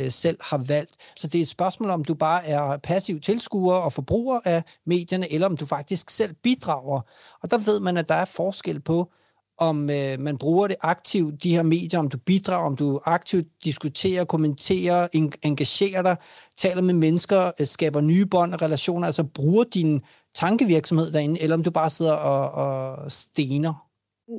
øh, 0.01 0.13
selv 0.13 0.39
har 0.41 0.59
valgt. 0.59 0.93
Så 1.17 1.27
det 1.27 1.39
er 1.39 1.43
et 1.43 1.49
spørgsmål 1.49 1.91
om, 1.91 2.05
du 2.05 2.15
bare 2.15 2.47
er 2.47 2.77
passiv 2.77 3.21
tilskuer 3.21 3.75
og 3.75 3.93
forbruger 3.93 4.41
af 4.45 4.63
medierne, 4.87 5.33
eller 5.33 5.47
om 5.47 5.57
du 5.57 5.67
faktisk 5.67 6.11
selv 6.11 6.35
bidrager. 6.43 7.01
Og 7.43 7.51
der 7.51 7.59
ved 7.59 7.81
man, 7.81 7.97
at 7.97 8.09
der 8.09 8.15
er 8.15 8.25
forskel 8.25 8.81
på, 8.81 9.13
om 9.59 9.91
øh, 9.91 10.21
man 10.21 10.39
bruger 10.39 10.67
det 10.67 10.77
aktivt, 10.81 11.43
de 11.43 11.51
her 11.51 11.63
medier, 11.63 11.99
om 12.01 12.09
du 12.09 12.19
bidrager, 12.19 12.67
om 12.67 12.77
du 12.77 13.01
aktivt 13.05 13.47
diskuterer, 13.65 14.25
kommenterer, 14.25 15.09
en, 15.13 15.33
engagerer 15.43 16.03
dig, 16.03 16.17
taler 16.57 16.83
med 16.83 16.95
mennesker, 16.95 17.51
øh, 17.61 17.67
skaber 17.67 18.01
nye 18.01 18.27
bånd 18.27 18.55
og 18.55 18.63
relationer, 18.63 19.07
altså 19.07 19.25
bruger 19.25 19.65
din 19.65 20.01
tankevirksomhed 20.35 21.13
derinde, 21.13 21.43
eller 21.43 21.57
om 21.57 21.63
du 21.63 21.71
bare 21.71 21.91
sidder 21.91 22.15
og, 22.15 22.51
og 22.51 23.13
stener. 23.13 23.94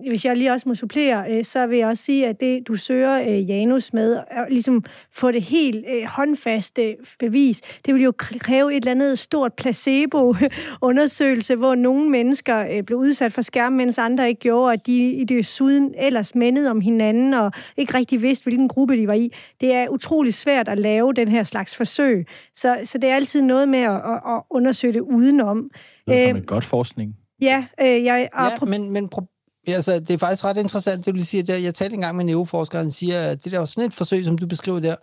Hvis 0.09 0.25
jeg 0.25 0.37
lige 0.37 0.51
også 0.51 0.69
må 0.69 0.75
supplere, 0.75 1.31
øh, 1.31 1.43
så 1.43 1.67
vil 1.67 1.77
jeg 1.77 1.87
også 1.87 2.03
sige, 2.03 2.27
at 2.27 2.39
det, 2.39 2.67
du 2.67 2.75
søger 2.75 3.21
øh, 3.21 3.49
Janus 3.49 3.93
med, 3.93 4.19
at 4.27 4.45
ligesom 4.49 4.83
få 5.11 5.31
det 5.31 5.41
helt 5.41 5.85
øh, 5.95 6.03
håndfaste 6.07 6.95
bevis, 7.19 7.61
det 7.85 7.93
vil 7.93 8.03
jo 8.03 8.13
kræve 8.17 8.71
et 8.71 8.75
eller 8.75 8.91
andet 8.91 9.19
stort 9.19 9.53
placebo-undersøgelse, 9.53 11.55
hvor 11.55 11.75
nogle 11.75 12.09
mennesker 12.09 12.83
blev 12.83 12.99
udsat 12.99 13.33
for 13.33 13.41
skærm, 13.41 13.73
mens 13.73 13.97
andre 13.97 14.29
ikke 14.29 14.41
gjorde, 14.41 14.71
og 14.71 14.85
de 14.85 15.11
i 15.11 15.23
det 15.23 15.45
suden 15.45 15.93
ellers 15.97 16.35
mindede 16.35 16.71
om 16.71 16.81
hinanden, 16.81 17.33
og 17.33 17.51
ikke 17.77 17.97
rigtig 17.97 18.21
vidste, 18.21 18.43
hvilken 18.43 18.67
gruppe 18.67 18.97
de 18.97 19.07
var 19.07 19.13
i. 19.13 19.31
Det 19.61 19.73
er 19.73 19.89
utrolig 19.89 20.33
svært 20.33 20.69
at 20.69 20.79
lave 20.79 21.13
den 21.13 21.27
her 21.27 21.43
slags 21.43 21.75
forsøg, 21.75 22.25
så, 22.53 22.77
så 22.83 22.97
det 22.97 23.09
er 23.09 23.15
altid 23.15 23.41
noget 23.41 23.69
med 23.69 23.79
at, 23.79 24.01
at, 24.05 24.41
undersøge 24.49 24.93
det 24.93 25.01
udenom. 25.01 25.69
Det 26.07 26.23
er 26.23 26.27
som 26.27 26.37
et 26.37 26.47
godt 26.47 26.63
forskning. 26.63 27.15
Ja, 27.41 27.65
øh, 27.81 28.03
jeg... 28.03 28.29
Ja, 28.39 28.65
men, 28.65 28.91
men 28.91 29.09
Ja, 29.09 29.34
altså, 29.67 29.99
det 29.99 30.09
er 30.09 30.17
faktisk 30.17 30.45
ret 30.45 30.57
interessant, 30.57 31.05
det 31.05 31.15
du 31.15 31.21
siger 31.21 31.43
der. 31.43 31.57
Jeg 31.57 31.75
talte 31.75 31.93
engang 31.93 32.15
med 32.15 32.25
neuroforskeren, 32.25 32.91
siger, 32.91 33.19
at 33.19 33.43
det 33.43 33.51
der 33.51 33.59
var 33.59 33.65
sådan 33.65 33.83
et 33.83 33.93
forsøg, 33.93 34.25
som 34.25 34.37
du 34.37 34.47
beskriver 34.47 34.79
der, 34.79 34.95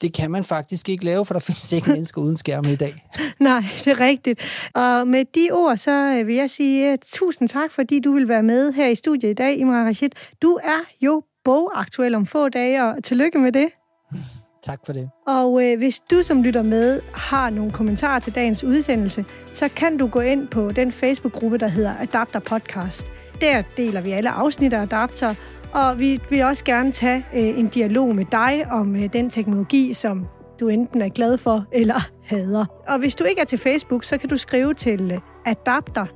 det 0.00 0.14
kan 0.14 0.30
man 0.30 0.44
faktisk 0.44 0.88
ikke 0.88 1.04
lave, 1.04 1.26
for 1.26 1.34
der 1.34 1.40
findes 1.40 1.72
ikke 1.72 1.90
mennesker 1.96 2.22
uden 2.22 2.36
skærme 2.36 2.72
i 2.72 2.76
dag. 2.76 2.92
Nej, 3.40 3.64
det 3.78 3.86
er 3.86 4.00
rigtigt. 4.00 4.40
Og 4.74 5.08
med 5.08 5.24
de 5.34 5.48
ord, 5.52 5.76
så 5.76 5.90
øh, 5.90 6.26
vil 6.26 6.34
jeg 6.34 6.50
sige 6.50 6.92
uh, 6.92 6.98
tusind 7.06 7.48
tak, 7.48 7.72
fordi 7.72 8.00
du 8.00 8.12
vil 8.12 8.28
være 8.28 8.42
med 8.42 8.72
her 8.72 8.88
i 8.88 8.94
studiet 8.94 9.30
i 9.30 9.34
dag, 9.34 9.58
Imran 9.58 9.86
Rashid. 9.86 10.10
Du 10.42 10.58
er 10.62 10.80
jo 11.00 11.22
bogaktuel 11.44 12.14
om 12.14 12.26
få 12.26 12.48
dage, 12.48 12.84
og 12.84 13.04
tillykke 13.04 13.38
med 13.38 13.52
det. 13.52 13.68
Tak 14.62 14.80
for 14.86 14.92
det. 14.92 15.10
Og 15.26 15.64
øh, 15.64 15.78
hvis 15.78 16.00
du 16.10 16.22
som 16.22 16.42
lytter 16.42 16.62
med 16.62 17.00
har 17.14 17.50
nogle 17.50 17.72
kommentarer 17.72 18.18
til 18.18 18.34
dagens 18.34 18.64
udsendelse, 18.64 19.24
så 19.52 19.68
kan 19.68 19.98
du 19.98 20.06
gå 20.06 20.20
ind 20.20 20.48
på 20.48 20.70
den 20.70 20.92
Facebook-gruppe, 20.92 21.58
der 21.58 21.68
hedder 21.68 21.94
Adapter 22.00 22.38
Podcast. 22.38 23.06
Der 23.40 23.62
deler 23.76 24.00
vi 24.00 24.10
alle 24.10 24.30
afsnit 24.30 24.72
af 24.72 24.82
Adapter, 24.82 25.34
og 25.72 25.98
vi 25.98 26.20
vil 26.30 26.42
også 26.42 26.64
gerne 26.64 26.92
tage 26.92 27.24
øh, 27.34 27.58
en 27.58 27.68
dialog 27.68 28.16
med 28.16 28.24
dig 28.32 28.66
om 28.70 28.96
øh, 28.96 29.12
den 29.12 29.30
teknologi, 29.30 29.92
som 29.92 30.26
du 30.60 30.68
enten 30.68 31.02
er 31.02 31.08
glad 31.08 31.38
for 31.38 31.64
eller 31.72 32.10
hader. 32.24 32.64
Og 32.88 32.98
hvis 32.98 33.14
du 33.14 33.24
ikke 33.24 33.40
er 33.40 33.44
til 33.44 33.58
Facebook, 33.58 34.04
så 34.04 34.18
kan 34.18 34.28
du 34.28 34.36
skrive 34.36 34.74
til 34.74 35.12
øh, 35.12 35.20
adapter 35.46 36.06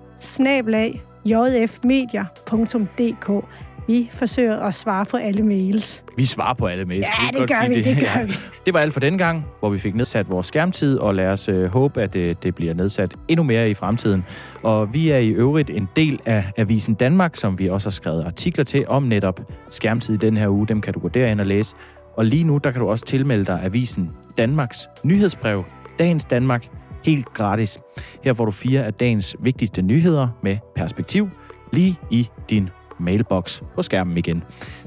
jfmedia.dk. 1.25 3.45
Vi 3.87 4.09
forsøger 4.12 4.61
at 4.61 4.75
svare 4.75 5.05
på 5.05 5.16
alle 5.16 5.42
mails. 5.42 6.05
Vi 6.16 6.25
svarer 6.25 6.55
på 6.55 6.66
alle 6.66 6.85
mails. 6.85 7.07
Ja, 7.07 7.27
det, 7.27 7.40
det 7.40 7.49
gør 7.49 7.68
vi, 7.68 7.75
det, 7.75 7.85
det 7.85 7.97
gør 8.07 8.21
ja. 8.21 8.23
vi. 8.25 8.33
Det 8.66 8.75
var 8.75 8.81
alt 8.81 8.92
for 8.92 9.01
den 9.01 9.18
gang, 9.18 9.47
hvor 9.61 9.71
vi 9.71 9.79
fik 9.79 9.95
nedsat 9.95 10.31
vores 10.31 10.47
skærmtid, 10.47 10.99
og 10.99 11.14
lad 11.14 11.29
os 11.29 11.49
øh, 11.49 11.64
håbe, 11.64 12.03
at 12.03 12.16
øh, 12.16 12.37
det 12.42 12.55
bliver 12.55 12.75
nedsat 12.75 13.14
endnu 13.29 13.42
mere 13.42 13.71
i 13.71 13.75
fremtiden. 13.75 14.25
Og 14.62 14.95
vi 14.95 15.11
er 15.11 15.18
i 15.18 15.29
øvrigt 15.29 15.71
en 15.71 15.88
del 15.97 16.21
af 16.27 16.45
Avisen 16.57 16.95
Danmark, 16.95 17.37
som 17.37 17.59
vi 17.59 17.68
også 17.68 17.87
har 17.87 17.90
skrevet 17.92 18.25
artikler 18.25 18.64
til 18.64 18.88
om 18.88 19.03
netop 19.03 19.40
skærmtid 19.71 20.14
i 20.14 20.16
den 20.18 20.37
her 20.37 20.49
uge. 20.49 20.68
Dem 20.68 20.81
kan 20.81 20.95
du 20.95 21.01
gå 21.01 21.09
derind 21.09 21.40
og 21.40 21.47
læse. 21.47 21.75
Og 22.16 22.25
lige 22.25 22.45
nu, 22.45 22.59
der 22.59 22.71
kan 22.71 22.81
du 22.81 22.88
også 22.88 23.05
tilmelde 23.05 23.45
dig 23.45 23.61
Avisen 23.62 24.11
Danmarks 24.38 24.88
nyhedsbrev, 25.05 25.64
Dagens 25.99 26.25
Danmark, 26.25 26.66
helt 27.05 27.35
gratis. 27.35 27.79
Her 28.25 28.33
får 28.33 28.45
du 28.45 28.51
fire 28.51 28.85
af 28.85 28.95
dagens 28.95 29.37
vigtigste 29.40 29.83
nyheder 29.83 30.29
med 30.42 30.57
perspektiv, 30.77 31.31
lige 31.73 31.99
i 32.11 32.29
din 32.51 32.68
mailbox 32.99 33.63
på 33.75 33.83
skærmen 33.83 34.19
igen. 34.19 34.43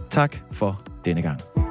Tak 0.10 0.38
for 0.52 0.82
denne 1.06 1.22
gang. 1.22 1.65